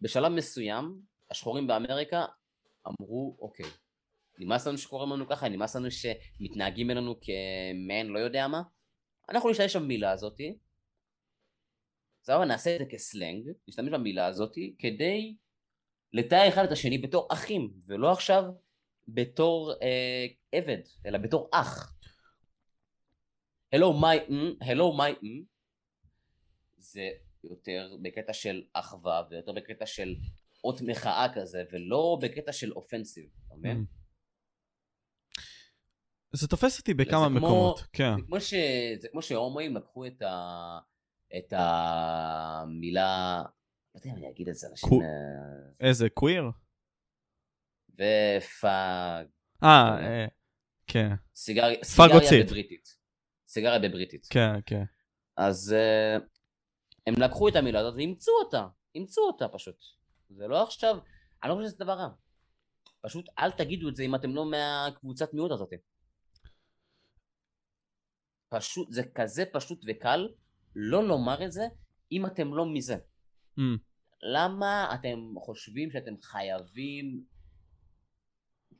[0.00, 2.24] בשלב מסוים, השחורים באמריקה
[2.86, 3.66] אמרו, אוקיי,
[4.38, 8.62] נמאס לנו שקוראים לנו ככה, נמאס לנו שמתנהגים אלינו כמעין לא יודע מה.
[9.28, 10.58] אנחנו נשתמש במילה הזאתי,
[12.22, 15.36] סבבה, נעשה את זה כסלנג, נשתמש במילה הזאתי כדי
[16.12, 18.44] לתאר אחד את השני בתור אחים, ולא עכשיו
[19.08, 21.94] בתור אה, עבד, אלא בתור אח.
[23.74, 25.44] Hello my, mm, hello my, mm,
[26.76, 27.08] זה
[27.44, 30.14] יותר בקטע של אחווה ויותר בקטע של
[30.64, 33.84] אות מחאה כזה, ולא בקטע של אופנסיב, אתה מבין?
[33.84, 34.04] Mm.
[36.32, 38.14] זה תופס אותי בכמה כמו- מקומות, כן.
[38.16, 38.54] זה כמו, ש...
[39.00, 40.78] זה כמו שהומואים לקחו את, ה...
[41.38, 43.42] את המילה,
[43.94, 44.88] לא יודע אם אני אגיד את זה, אנשים...
[45.02, 46.44] אה, איזה קוויר?
[47.94, 49.26] ופאג...
[49.62, 50.26] אה, אה,
[50.86, 51.78] כן, סיגריה,
[52.44, 52.96] בבריטית.
[53.48, 54.26] סיגריה בבריטית.
[54.30, 54.84] כן, כן.
[55.36, 56.22] אז uh,
[57.06, 58.66] הם לקחו את המילה הזאת ואימצו אותה.
[58.94, 59.76] אימצו אותה פשוט.
[60.30, 60.98] זה לא עכשיו,
[61.42, 62.08] אני לא חושב שזה דבר רע.
[63.00, 65.70] פשוט אל תגידו את זה אם אתם לא מהקבוצת מיעוט הזאת.
[68.48, 70.28] פשוט, זה כזה פשוט וקל
[70.76, 71.66] לא לומר את זה
[72.12, 72.96] אם אתם לא מזה.
[73.58, 73.62] Mm.
[74.22, 77.33] למה אתם חושבים שאתם חייבים...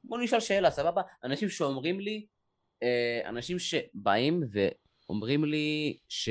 [0.07, 1.03] בואו נשאל שאלה, סבבה?
[1.25, 2.27] אנשים שאומרים לי,
[2.83, 6.29] אה, אנשים שבאים ואומרים לי ש...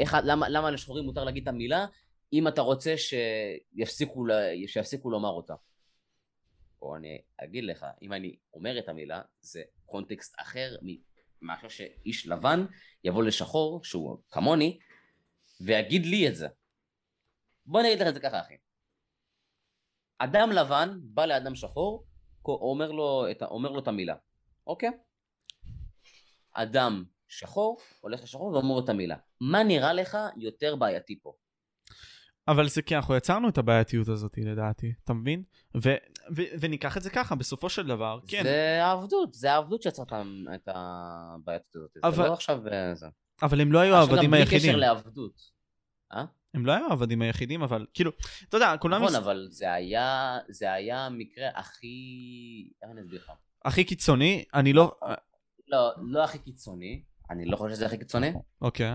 [0.00, 1.86] איך, למה, למה לשחורים מותר להגיד את המילה
[2.32, 4.26] אם אתה רוצה שיפסיקו,
[4.66, 5.54] שיפסיקו לומר אותה?
[6.82, 10.76] או אני אגיד לך, אם אני אומר את המילה, זה קונטקסט אחר
[11.42, 12.66] מאשר שאיש לבן
[13.04, 14.78] יבוא לשחור, שהוא כמוני,
[15.60, 16.48] ויגיד לי את זה.
[17.66, 18.54] בוא נגיד לך את זה ככה אחי.
[20.18, 22.04] אדם לבן בא לאדם שחור,
[22.48, 24.14] אומר לו את, אומר לו את המילה,
[24.66, 24.90] אוקיי?
[26.52, 29.16] אדם שחור הולך לשחור ואומר לו את המילה.
[29.40, 31.32] מה נראה לך יותר בעייתי פה?
[32.48, 35.42] אבל זה כי אנחנו יצרנו את הבעייתיות הזאת לדעתי, אתה מבין?
[35.76, 35.94] ו-
[36.36, 40.12] ו- וניקח את זה ככה, בסופו של דבר, כן, זה העבדות, זה העבדות שיצרת
[40.54, 42.04] את הבעייתות הזאת.
[42.04, 43.06] אבל- זה לא עכשיו אה, זה.
[43.42, 44.60] אבל הם לא היו עכשיו, העבדים בלי היחידים.
[44.70, 45.40] קשר לעבדות.
[46.54, 48.10] הם לא היו העבדים היחידים, אבל כאילו,
[48.48, 49.02] אתה יודע, כולם...
[49.02, 51.94] נכון, מס- אבל זה היה, זה היה המקרה הכי...
[52.82, 53.32] איך אני אסביר לך?
[53.64, 54.92] הכי קיצוני, אני לא...
[55.68, 58.92] לא, לא הכי קיצוני, אני לא חושב שזה הכי קיצוני, אוקיי.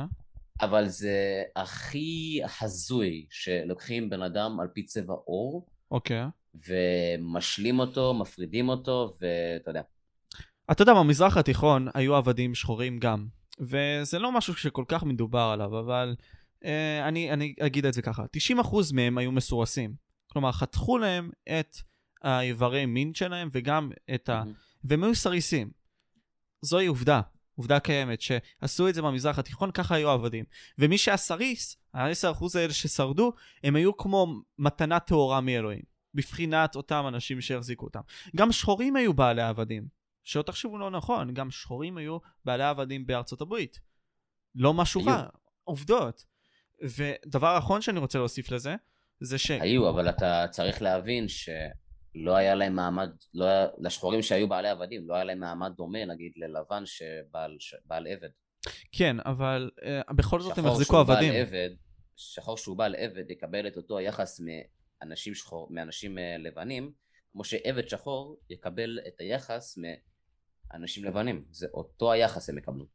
[0.61, 6.25] אבל זה הכי הזוי שלוקחים בן אדם על פי צבע עור, אוקיי.
[6.67, 9.81] ומשלים אותו, מפרידים אותו, ואתה יודע.
[10.71, 13.27] אתה יודע, במזרח התיכון היו עבדים שחורים גם,
[13.59, 16.15] וזה לא משהו שכל כך מדובר עליו, אבל
[17.03, 18.23] אני, אני אגיד את זה ככה,
[18.63, 19.95] 90% מהם היו מסורסים.
[20.27, 21.29] כלומר, חתכו להם
[21.59, 21.77] את
[22.21, 24.43] האיברי מין שלהם וגם את ה...
[24.83, 25.71] והם היו סריסים.
[26.61, 27.21] זוהי עובדה,
[27.55, 30.45] עובדה קיימת, שעשו את זה במזרח התיכון, ככה היו עבדים.
[30.79, 33.33] ומי שהיה סריס, ה-10% האלה ששרדו,
[33.63, 34.27] הם היו כמו
[34.59, 35.81] מתנה טהורה מאלוהים,
[36.13, 37.99] בבחינת אותם אנשים שהחזיקו אותם.
[38.35, 39.87] גם שחורים היו בעלי עבדים,
[40.23, 43.79] שלא תחשבו לא נכון, גם שחורים היו בעלי עבדים בארצות הברית.
[44.55, 45.05] לא משהו.
[45.05, 45.23] רע,
[45.63, 46.25] עובדות.
[46.81, 48.75] ודבר אחרון שאני רוצה להוסיף לזה,
[49.19, 49.51] זה ש...
[49.51, 55.07] היו, אבל אתה צריך להבין שלא היה להם מעמד, לא היה, לשחורים שהיו בעלי עבדים,
[55.07, 58.29] לא היה להם מעמד דומה, נגיד, ללבן שבעל ש- בעל עבד.
[58.91, 61.33] כן, אבל uh, בכל זאת הם החזיקו עבדים.
[61.33, 61.69] עבד,
[62.15, 64.41] שחור שהוא בעל עבד יקבל את אותו היחס
[65.01, 66.91] מאנשים, שחור, מאנשים אה, לבנים,
[67.31, 69.77] כמו שעבד שחור יקבל את היחס
[70.73, 71.45] מאנשים לבנים.
[71.51, 72.85] זה אותו היחס הם יקבלו.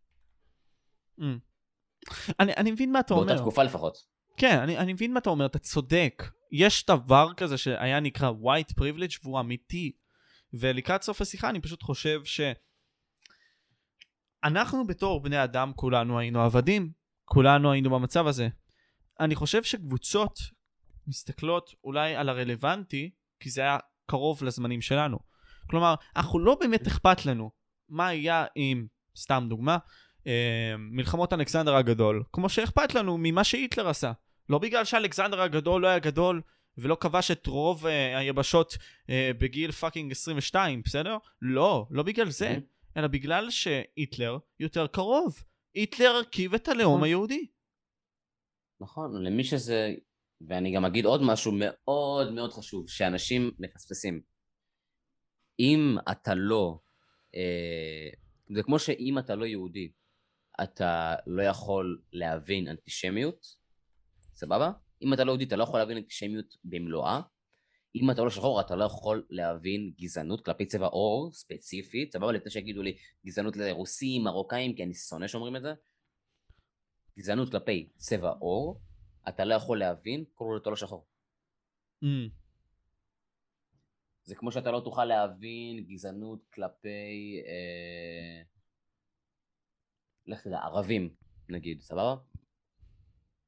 [1.21, 1.23] Mm.
[2.41, 3.43] אני, אני מבין מה אתה באותה אומר.
[3.43, 3.99] תקופה לפחות.
[4.37, 6.23] כן, אני, אני מבין מה אתה אומר, אתה צודק.
[6.53, 9.93] יש דבר כזה שהיה נקרא white privilege והוא אמיתי.
[10.53, 12.41] ולקראת סוף השיחה אני פשוט חושב ש...
[14.45, 16.93] אנחנו בתור בני אדם כולנו היינו עבדים,
[17.25, 18.49] כולנו היינו במצב הזה.
[19.21, 20.39] אני חושב שקבוצות
[21.07, 23.11] מסתכלות אולי על הרלוונטי,
[23.41, 25.19] כי זה היה קרוב לזמנים שלנו.
[25.71, 27.51] כלומר, אנחנו לא באמת אכפת לנו
[27.89, 28.87] מה היה עם,
[29.17, 29.79] סתם דוגמה,
[30.79, 34.13] מלחמות אלכסנדר הגדול, כמו שאכפת לנו ממה שהיטלר עשה.
[34.49, 36.43] לא בגלל שאלכסנדר הגדול לא היה גדול
[36.79, 38.77] ולא כבש את רוב אה, היבשות
[39.11, 41.17] אה, בגיל fucking 22, בסדר?
[41.43, 42.99] לא, לא בגלל זה, Mhm.
[42.99, 45.43] אלא בגלל שהיטלר יותר קרוב.
[45.75, 47.05] היטלר החריב את הלאום נכון.
[47.05, 47.47] היהודי.
[48.81, 49.95] נכון, למי שזה...
[50.49, 54.21] ואני גם אגיד עוד משהו מאוד מאוד חשוב, שאנשים מפספסים.
[55.61, 56.79] אם אתה לא...
[57.35, 58.09] אה,
[58.55, 59.91] זה כמו שאם אתה לא יהודי,
[60.63, 63.47] אתה לא יכול להבין אנטישמיות,
[64.35, 64.73] סבבה?
[65.03, 67.21] אם אתה לא יהודי, אתה לא יכול להבין אנטישמיות במלואה.
[67.95, 72.33] אם אתה לא שחור, אתה לא יכול להבין גזענות כלפי צבע עור ספציפית, סבבה?
[72.33, 72.97] לפני שיגידו לי
[73.27, 75.73] גזענות לרוסים, מרוקאים, כי אני שונא שאומרים את זה.
[77.19, 78.81] גזענות כלפי צבע עור,
[79.29, 81.07] אתה לא יכול להבין עוד אתה לא שחור.
[82.05, 82.31] Mm.
[84.25, 88.43] זה כמו שאתה לא תוכל להבין גזענות כלפי, אה,
[90.31, 91.15] לך תדע, ערבים,
[91.49, 92.15] נגיד, סבבה?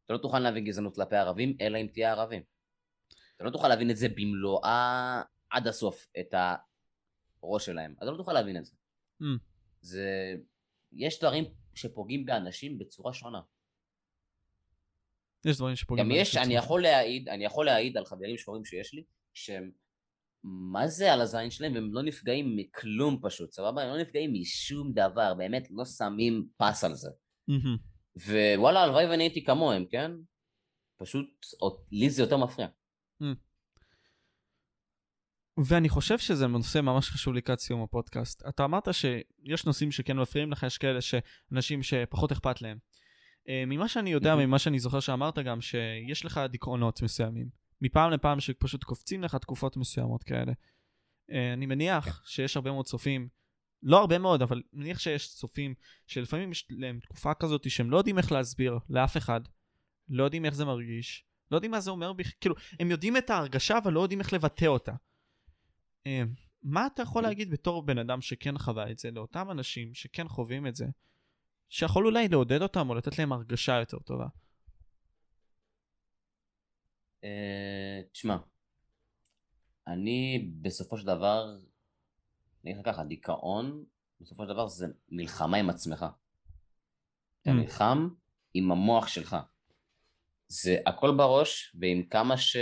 [0.05, 2.43] אתה לא תוכל להבין גזענות כלפי ערבים, אלא אם תהיה ערבים.
[3.37, 6.35] אתה לא תוכל להבין את זה במלואה עד הסוף, את
[7.43, 7.95] הראש שלהם.
[7.99, 8.73] אתה לא תוכל להבין את זה.
[9.23, 9.25] Mm.
[9.81, 10.35] זה...
[10.93, 11.45] יש דברים
[11.75, 13.41] שפוגעים באנשים בצורה שונה.
[15.45, 16.23] יש דברים שפוגעים באנשים.
[16.23, 19.05] גם יש, אני יכול להעיד, אני יכול להעיד על חברים שחורים שיש לי,
[19.35, 19.73] שהם
[20.45, 23.83] מה זה על הזין שלהם, והם לא נפגעים מכלום פשוט, סבבה?
[23.83, 27.11] הם לא נפגעים משום דבר, באמת לא שמים פס על זה.
[28.27, 30.11] ווואלה, הלוואי ואני הייתי כמוהם, כן?
[30.97, 31.27] פשוט,
[31.93, 32.69] לי זה יותר מפריע.
[35.65, 38.43] ואני חושב שזה נושא ממש חשוב לקראת סיום הפודקאסט.
[38.49, 42.79] אתה אמרת שיש נושאים שכן מפריעים לך, יש כאלה שאנשים שפחות אכפת להם.
[43.49, 47.62] אה, ממה שאני יודע, ממה שאני זוכר שאמרת גם, שיש לך דיכאונות מסוימים.
[47.83, 50.53] מפעם לפעם שפשוט קופצים לך תקופות מסוימות כאלה.
[51.31, 52.23] אה, אני מניח כן.
[52.25, 53.29] שיש הרבה מאוד צופים,
[53.83, 55.75] לא הרבה מאוד, אבל מניח שיש צופים
[56.07, 59.41] שלפעמים יש להם תקופה כזאת שהם לא יודעים איך להסביר לאף אחד,
[60.09, 62.13] לא יודעים איך זה מרגיש, לא יודעים מה זה אומר.
[62.41, 64.93] כאילו, הם יודעים את ההרגשה אבל לא יודעים איך לבטא אותה.
[66.07, 66.23] אה,
[66.63, 70.67] מה אתה יכול להגיד בתור בן אדם שכן חווה את זה לאותם אנשים שכן חווים
[70.67, 70.87] את זה,
[71.69, 74.27] שיכול אולי לעודד אותם או לתת להם הרגשה יותר טובה?
[77.25, 78.37] אה, תשמע,
[79.87, 81.57] אני בסופו של דבר,
[82.65, 83.85] אני אגיד לך ככה, דיכאון,
[84.21, 86.07] בסופו של דבר זה מלחמה עם עצמך.
[87.43, 87.55] אתה mm.
[87.55, 88.09] נלחם
[88.55, 89.37] עם המוח שלך.
[90.49, 92.57] זה הכל בראש, ועם כמה, ש...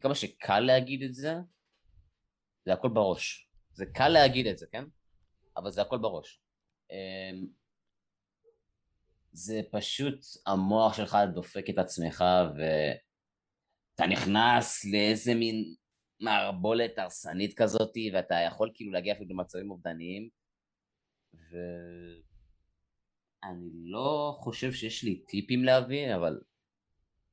[0.00, 1.34] כמה שקל להגיד את זה,
[2.64, 3.50] זה הכל בראש.
[3.72, 4.84] זה קל להגיד את זה, כן?
[5.56, 6.42] אבל זה הכל בראש.
[6.90, 7.46] אמ,
[9.32, 12.24] זה פשוט המוח שלך דופק את עצמך
[12.56, 12.62] ו...
[13.98, 15.74] אתה נכנס לאיזה מין
[16.20, 20.28] מערבולת הרסנית כזאת, ואתה יכול כאילו להגיע אפילו למצבים אובדניים,
[23.42, 26.40] ואני לא חושב שיש לי טיפים להביא, אבל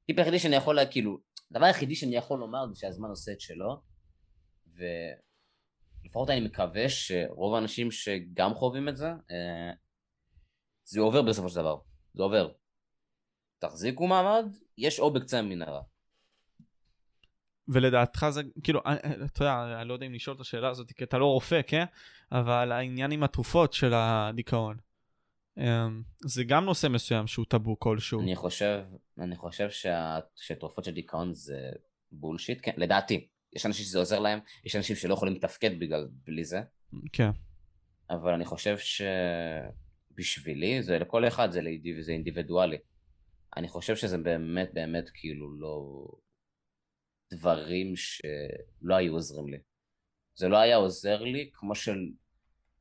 [0.05, 1.19] טיפ היחידי שאני יכול, כאילו,
[1.51, 3.81] הדבר היחידי שאני יכול לומר זה שהזמן עושה את שלו,
[4.67, 9.71] ולפחות אני מקווה שרוב האנשים שגם חווים את זה, אה,
[10.83, 11.77] זה עובר בסופו של דבר,
[12.13, 12.51] זה עובר.
[13.59, 14.45] תחזיקו מעמד,
[14.77, 15.81] יש אור בקצה המנהרה.
[17.67, 20.91] ולדעתך זה, כאילו, אה, אה, אתה יודע, אני לא יודע אם לשאול את השאלה הזאת,
[20.91, 21.85] כי אתה לא רופא, כן?
[22.31, 24.77] אבל העניין עם התרופות של הדיכאון,
[25.57, 28.21] אמ, זה גם נושא מסוים שהוא טאבו כלשהו.
[28.21, 28.81] אני חושב,
[29.19, 31.69] אני חושב שה, שתרופות של דיכאון זה
[32.11, 33.27] בולשיט, כן, לדעתי.
[33.53, 36.61] יש אנשים שזה עוזר להם, יש אנשים שלא יכולים לתפקד בגלל, בלי זה.
[37.13, 37.29] כן.
[38.09, 38.77] אבל אני חושב
[40.17, 42.77] שבשבילי, זה לכל אחד, זה, לאידיב, זה אינדיבידואלי.
[43.57, 46.05] אני חושב שזה באמת באמת כאילו לא...
[47.35, 49.57] דברים שלא היו עוזרים לי.
[50.35, 51.99] זה לא היה עוזר לי כמו של...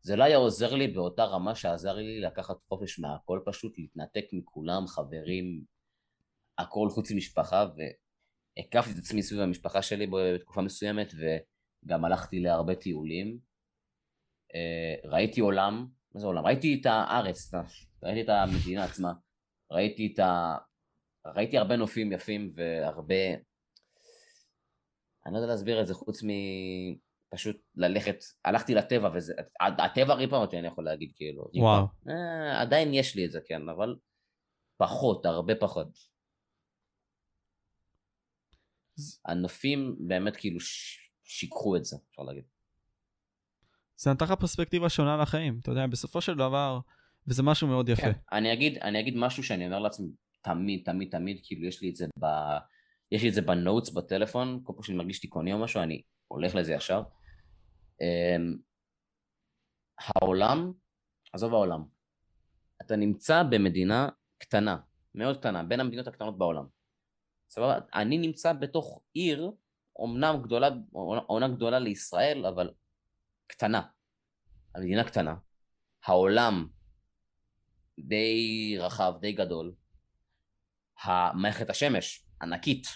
[0.01, 4.87] זה לא היה עוזר לי באותה רמה שעזר לי לקחת חופש מהכל פשוט, להתנתק מכולם,
[4.87, 5.65] חברים,
[6.59, 13.39] הכל חוץ ממשפחה, והקפתי את עצמי סביב המשפחה שלי בתקופה מסוימת, וגם הלכתי להרבה טיולים.
[14.55, 16.47] אה, ראיתי עולם, מה זה עולם?
[16.47, 17.55] ראיתי את הארץ,
[18.03, 19.13] ראיתי את המדינה עצמה,
[19.71, 20.57] ראיתי את ה...
[21.27, 23.15] ראיתי הרבה נופים יפים והרבה
[25.27, 26.23] אני לא יודע להסביר את זה חוץ
[27.33, 31.49] מפשוט ללכת, הלכתי לטבע וזה, הטבע ריפה אותי אני יכול להגיד כאילו.
[31.55, 31.87] וואו.
[32.09, 33.97] אה, עדיין יש לי את זה כן, אבל
[34.77, 36.15] פחות, הרבה פחות.
[39.25, 40.59] הנופים באמת כאילו
[41.25, 42.45] שיקחו את זה, אפשר להגיד.
[43.97, 46.81] זה נתן לך פרספקטיבה שונה לחיים, אתה יודע, בסופו של דבר,
[47.27, 48.03] וזה משהו מאוד יפה.
[48.03, 50.09] כן, אני אגיד, אני אגיד משהו שאני אומר לעצמי
[50.43, 52.27] תמיד, תמיד, תמיד, כאילו יש לי את זה ב...
[53.13, 56.55] יש לי את זה בנוטס בטלפון, כל פעם שאני מרגיש דיכאוני או משהו, אני הולך
[56.55, 57.03] לזה ישר.
[58.01, 58.59] Um,
[59.99, 60.73] העולם,
[61.33, 61.85] עזוב העולם,
[62.83, 64.09] אתה נמצא במדינה
[64.39, 64.77] קטנה,
[65.15, 66.65] מאוד קטנה, בין המדינות הקטנות בעולם.
[67.51, 67.79] סבבה?
[67.95, 69.51] אני נמצא בתוך עיר,
[69.97, 70.69] אומנם גדולה,
[71.27, 72.71] עונה גדולה לישראל, אבל
[73.47, 73.83] קטנה.
[74.75, 75.35] המדינה קטנה.
[76.05, 76.67] העולם
[77.99, 79.75] די רחב, די גדול.
[81.03, 82.87] המערכת השמש ענקית.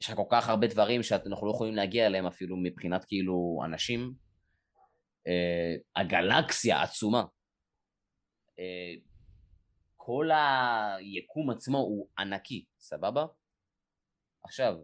[0.00, 4.14] יש לך כל כך הרבה דברים שאנחנו לא יכולים להגיע אליהם אפילו מבחינת כאילו אנשים.
[5.28, 7.24] Uh, הגלקסיה עצומה.
[8.48, 9.00] Uh,
[9.96, 13.26] כל היקום עצמו הוא ענקי, סבבה?
[14.44, 14.76] עכשיו,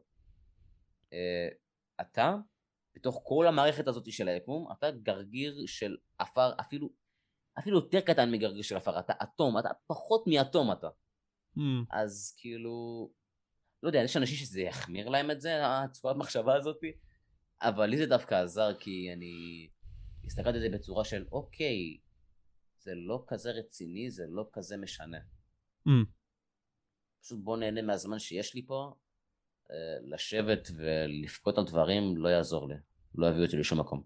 [1.10, 1.14] uh,
[2.00, 2.34] אתה,
[2.94, 6.88] בתוך כל המערכת הזאת של היקום, אתה גרגיר של עפר, אפילו,
[7.58, 10.88] אפילו יותר קטן מגרגיר של עפר, אתה אטום, אתה פחות מאטום אתה.
[11.56, 11.60] Mm.
[11.90, 13.08] אז כאילו,
[13.82, 16.80] לא יודע, יש אנשים שזה יחמיר להם את זה, הצורת מחשבה הזאת.
[17.62, 19.68] אבל לי זה דווקא עזר, כי אני
[20.24, 21.98] הסתכלתי על זה בצורה של, אוקיי,
[22.78, 25.18] זה לא כזה רציני, זה לא כזה משנה.
[25.88, 25.90] Mm.
[27.22, 28.94] פשוט בוא נהנה מהזמן שיש לי פה,
[29.70, 32.74] אה, לשבת ולבכות על דברים לא יעזור לי,
[33.14, 34.02] לא יביא אותי לשום מקום.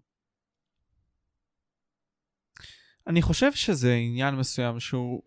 [3.07, 5.23] אני חושב שזה עניין מסוים שהוא...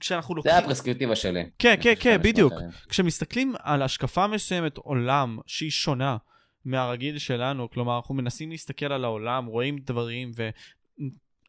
[0.00, 0.52] כשאנחנו לוקחים...
[0.52, 1.50] זה הפרסקריפטיבה שלי.
[1.58, 2.52] כן, כן, כן, בדיוק.
[2.88, 6.16] כשמסתכלים על השקפה מסוימת עולם שהיא שונה
[6.64, 10.30] מהרגיל שלנו, כלומר אנחנו מנסים להסתכל על העולם, רואים דברים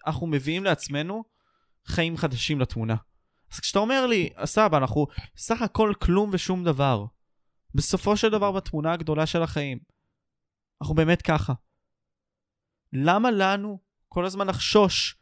[0.06, 1.24] ואנחנו מביאים לעצמנו
[1.86, 2.96] חיים חדשים לתמונה.
[3.54, 5.08] אז כשאתה אומר לי, סבא, אנחנו
[5.38, 7.06] סך הכל כלום ושום דבר.
[7.76, 9.80] בסופו של דבר בתמונה הגדולה של החיים.
[10.82, 11.54] אנחנו באמת ככה.
[12.94, 13.80] למה לנו
[14.10, 15.16] כל הזמן לחשוש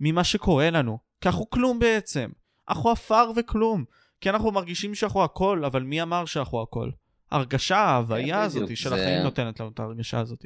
[0.00, 0.98] ממה שקורה לנו?
[1.20, 2.30] כי אנחנו כלום בעצם.
[2.72, 3.84] אנחנו עפר וכלום.
[4.20, 6.90] כי אנחנו מרגישים שאנחנו הכל, אבל מי אמר שאנחנו הכל?
[7.30, 10.44] ההרגשה, ההוויה הזאת של זה- החיים נותנת לנו את ההרגשה הזאת.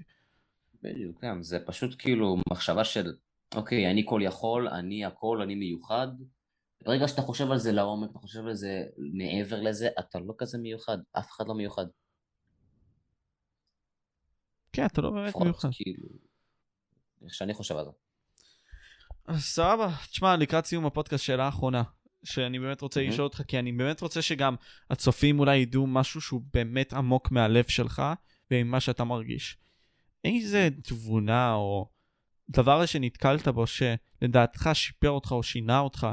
[0.82, 3.12] בדיוק, כן, זה פשוט כאילו מחשבה של,
[3.54, 6.08] אוקיי, אני כל יכול, אני הכל, אני מיוחד.
[6.84, 8.82] ברגע שאתה חושב על זה לעומק, אתה חושב על זה
[9.12, 11.86] מעבר לזה, אתה לא כזה מיוחד, אף אחד לא מיוחד.
[14.72, 15.68] כן, אתה לא באמת מיוחד.
[15.72, 16.08] כאילו,
[17.24, 17.90] איך שאני חושב על זה.
[19.40, 21.82] סבבה, תשמע, לקראת סיום הפודקאסט, שאלה אחרונה,
[22.26, 23.12] שאני באמת רוצה מהמם.
[23.12, 24.54] לשאול אותך, כי אני באמת רוצה שגם
[24.90, 28.02] הצופים אולי ידעו משהו שהוא באמת עמוק מהלב שלך,
[28.50, 29.58] וממה שאתה מרגיש.
[30.24, 31.88] איזה תבונה או
[32.48, 36.06] דבר שנתקלת בו, שלדעתך שיפר אותך או שינה אותך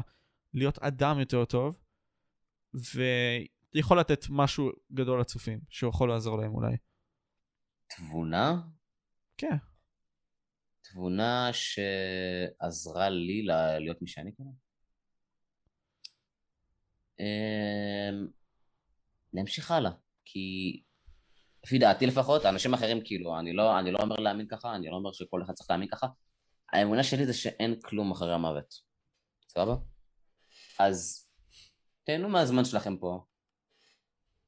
[0.53, 1.77] להיות אדם יותר טוב,
[3.76, 6.76] ויכול לתת משהו גדול לצופים, שיכול לעזור להם אולי.
[7.88, 8.61] תבונה?
[9.38, 9.57] כן.
[10.81, 13.41] תבונה שעזרה לי
[13.80, 14.62] להיות מי שאני כאילו.
[17.19, 18.27] אמ,
[19.34, 19.91] להמשיך הלאה,
[20.26, 20.81] כי
[21.64, 24.95] לפי דעתי לפחות, אנשים אחרים כאילו, אני לא, אני לא אומר להאמין ככה, אני לא
[24.95, 26.07] אומר שכל אחד צריך להאמין ככה,
[26.73, 28.73] האמונה שלי זה שאין כלום אחרי המוות,
[29.48, 29.76] סבבה?
[30.80, 31.27] אז
[32.03, 33.26] תהנו מהזמן שלכם פה,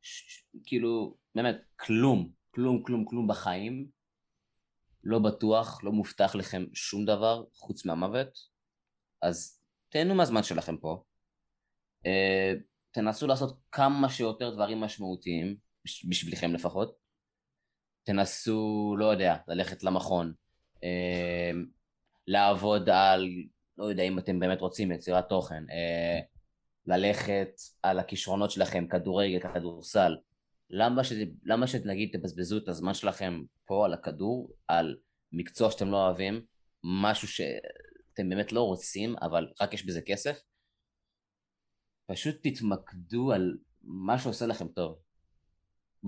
[0.02, 3.90] ש- כאילו, באמת, כלום, כלום, כלום, כלום בחיים,
[5.04, 8.40] לא בטוח, לא מובטח לכם שום דבר חוץ מהמוות,
[9.22, 11.04] אז תהנו מהזמן שלכם פה.
[12.06, 12.54] אה,
[12.92, 15.56] תנסו לעשות כמה שיותר דברים משמעותיים,
[15.86, 16.96] בש- בשבילכם לפחות.
[18.04, 20.34] תנסו, לא יודע, ללכת למכון,
[20.84, 21.52] אה,
[22.28, 23.30] לעבוד על,
[23.78, 26.20] לא יודע אם אתם באמת רוצים, יצירת תוכן, אה,
[26.88, 27.50] ללכת
[27.84, 30.16] על הכישרונות שלכם, כדורגל, כדורסל.
[30.70, 34.98] למה, שזה, למה שנגיד תבזבזו את הזמן שלכם פה על הכדור, על
[35.32, 36.42] מקצוע שאתם לא אוהבים,
[36.84, 40.40] משהו שאתם באמת לא רוצים, אבל רק יש בזה כסף?
[42.06, 45.00] פשוט תתמקדו על מה שעושה לכם טוב.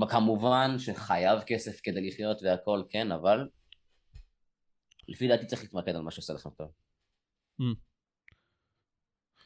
[0.10, 3.49] כמובן שחייב כסף כדי לחיות והכל, כן, אבל
[5.07, 6.72] לפי דעתי צריך להתמקד על מה שעושה לכם טוב.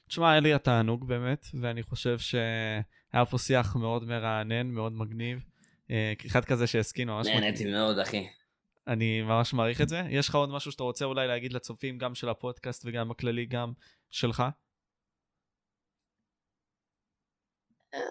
[0.07, 5.43] תשמע, היה לי התענוג באמת, ואני חושב שהיה פה שיח מאוד מרענן, מאוד מגניב.
[5.91, 7.43] אה, אחד כזה שהסכין ממש מגניב.
[7.43, 8.27] נהניתי מאוד, אחי.
[8.87, 10.03] אני ממש מעריך את זה.
[10.09, 13.73] יש לך עוד משהו שאתה רוצה אולי להגיד לצופים, גם של הפודקאסט וגם בכללי, גם
[14.09, 14.39] שלך?
[14.39, 14.49] אה,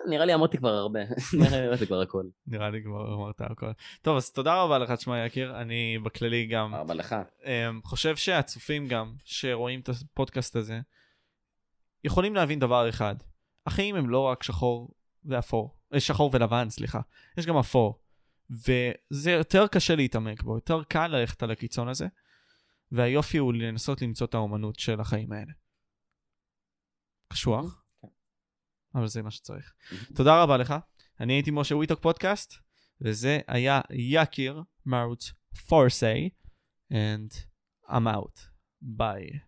[0.09, 1.01] נראה לי אמרתי כבר הרבה,
[1.41, 2.25] נראה לי אמרתי כבר הכל.
[2.47, 3.71] נראה לי כבר אמרת הכל.
[4.03, 5.61] טוב, אז תודה רבה לך, תשמע יקיר.
[5.61, 7.17] אני בכללי גם אבל לך.
[7.45, 10.81] אמ, חושב שהצופים גם, שרואים את הפודקאסט הזה,
[12.05, 13.15] יכולים להבין דבר אחד.
[13.67, 14.95] החיים הם לא רק שחור
[15.25, 17.01] ואפור, אה, שחור ולבן, סליחה.
[17.39, 18.01] יש גם אפור.
[18.51, 22.07] וזה יותר קשה להתעמק בו, יותר קל ללכת על הקיצון הזה,
[22.93, 25.53] והיופי הוא לנסות למצוא את האומנות של החיים האלה.
[27.33, 27.83] קשוח,
[28.95, 29.73] אבל זה מה שצריך.
[30.15, 30.75] תודה רבה לך.
[31.21, 32.55] אני הייתי משה וויטוק פודקאסט,
[33.01, 35.33] וזה היה יקיר מערוץ
[35.69, 36.31] פורסי,
[36.93, 37.35] and
[37.89, 38.41] I'm out.
[38.83, 39.39] Bye.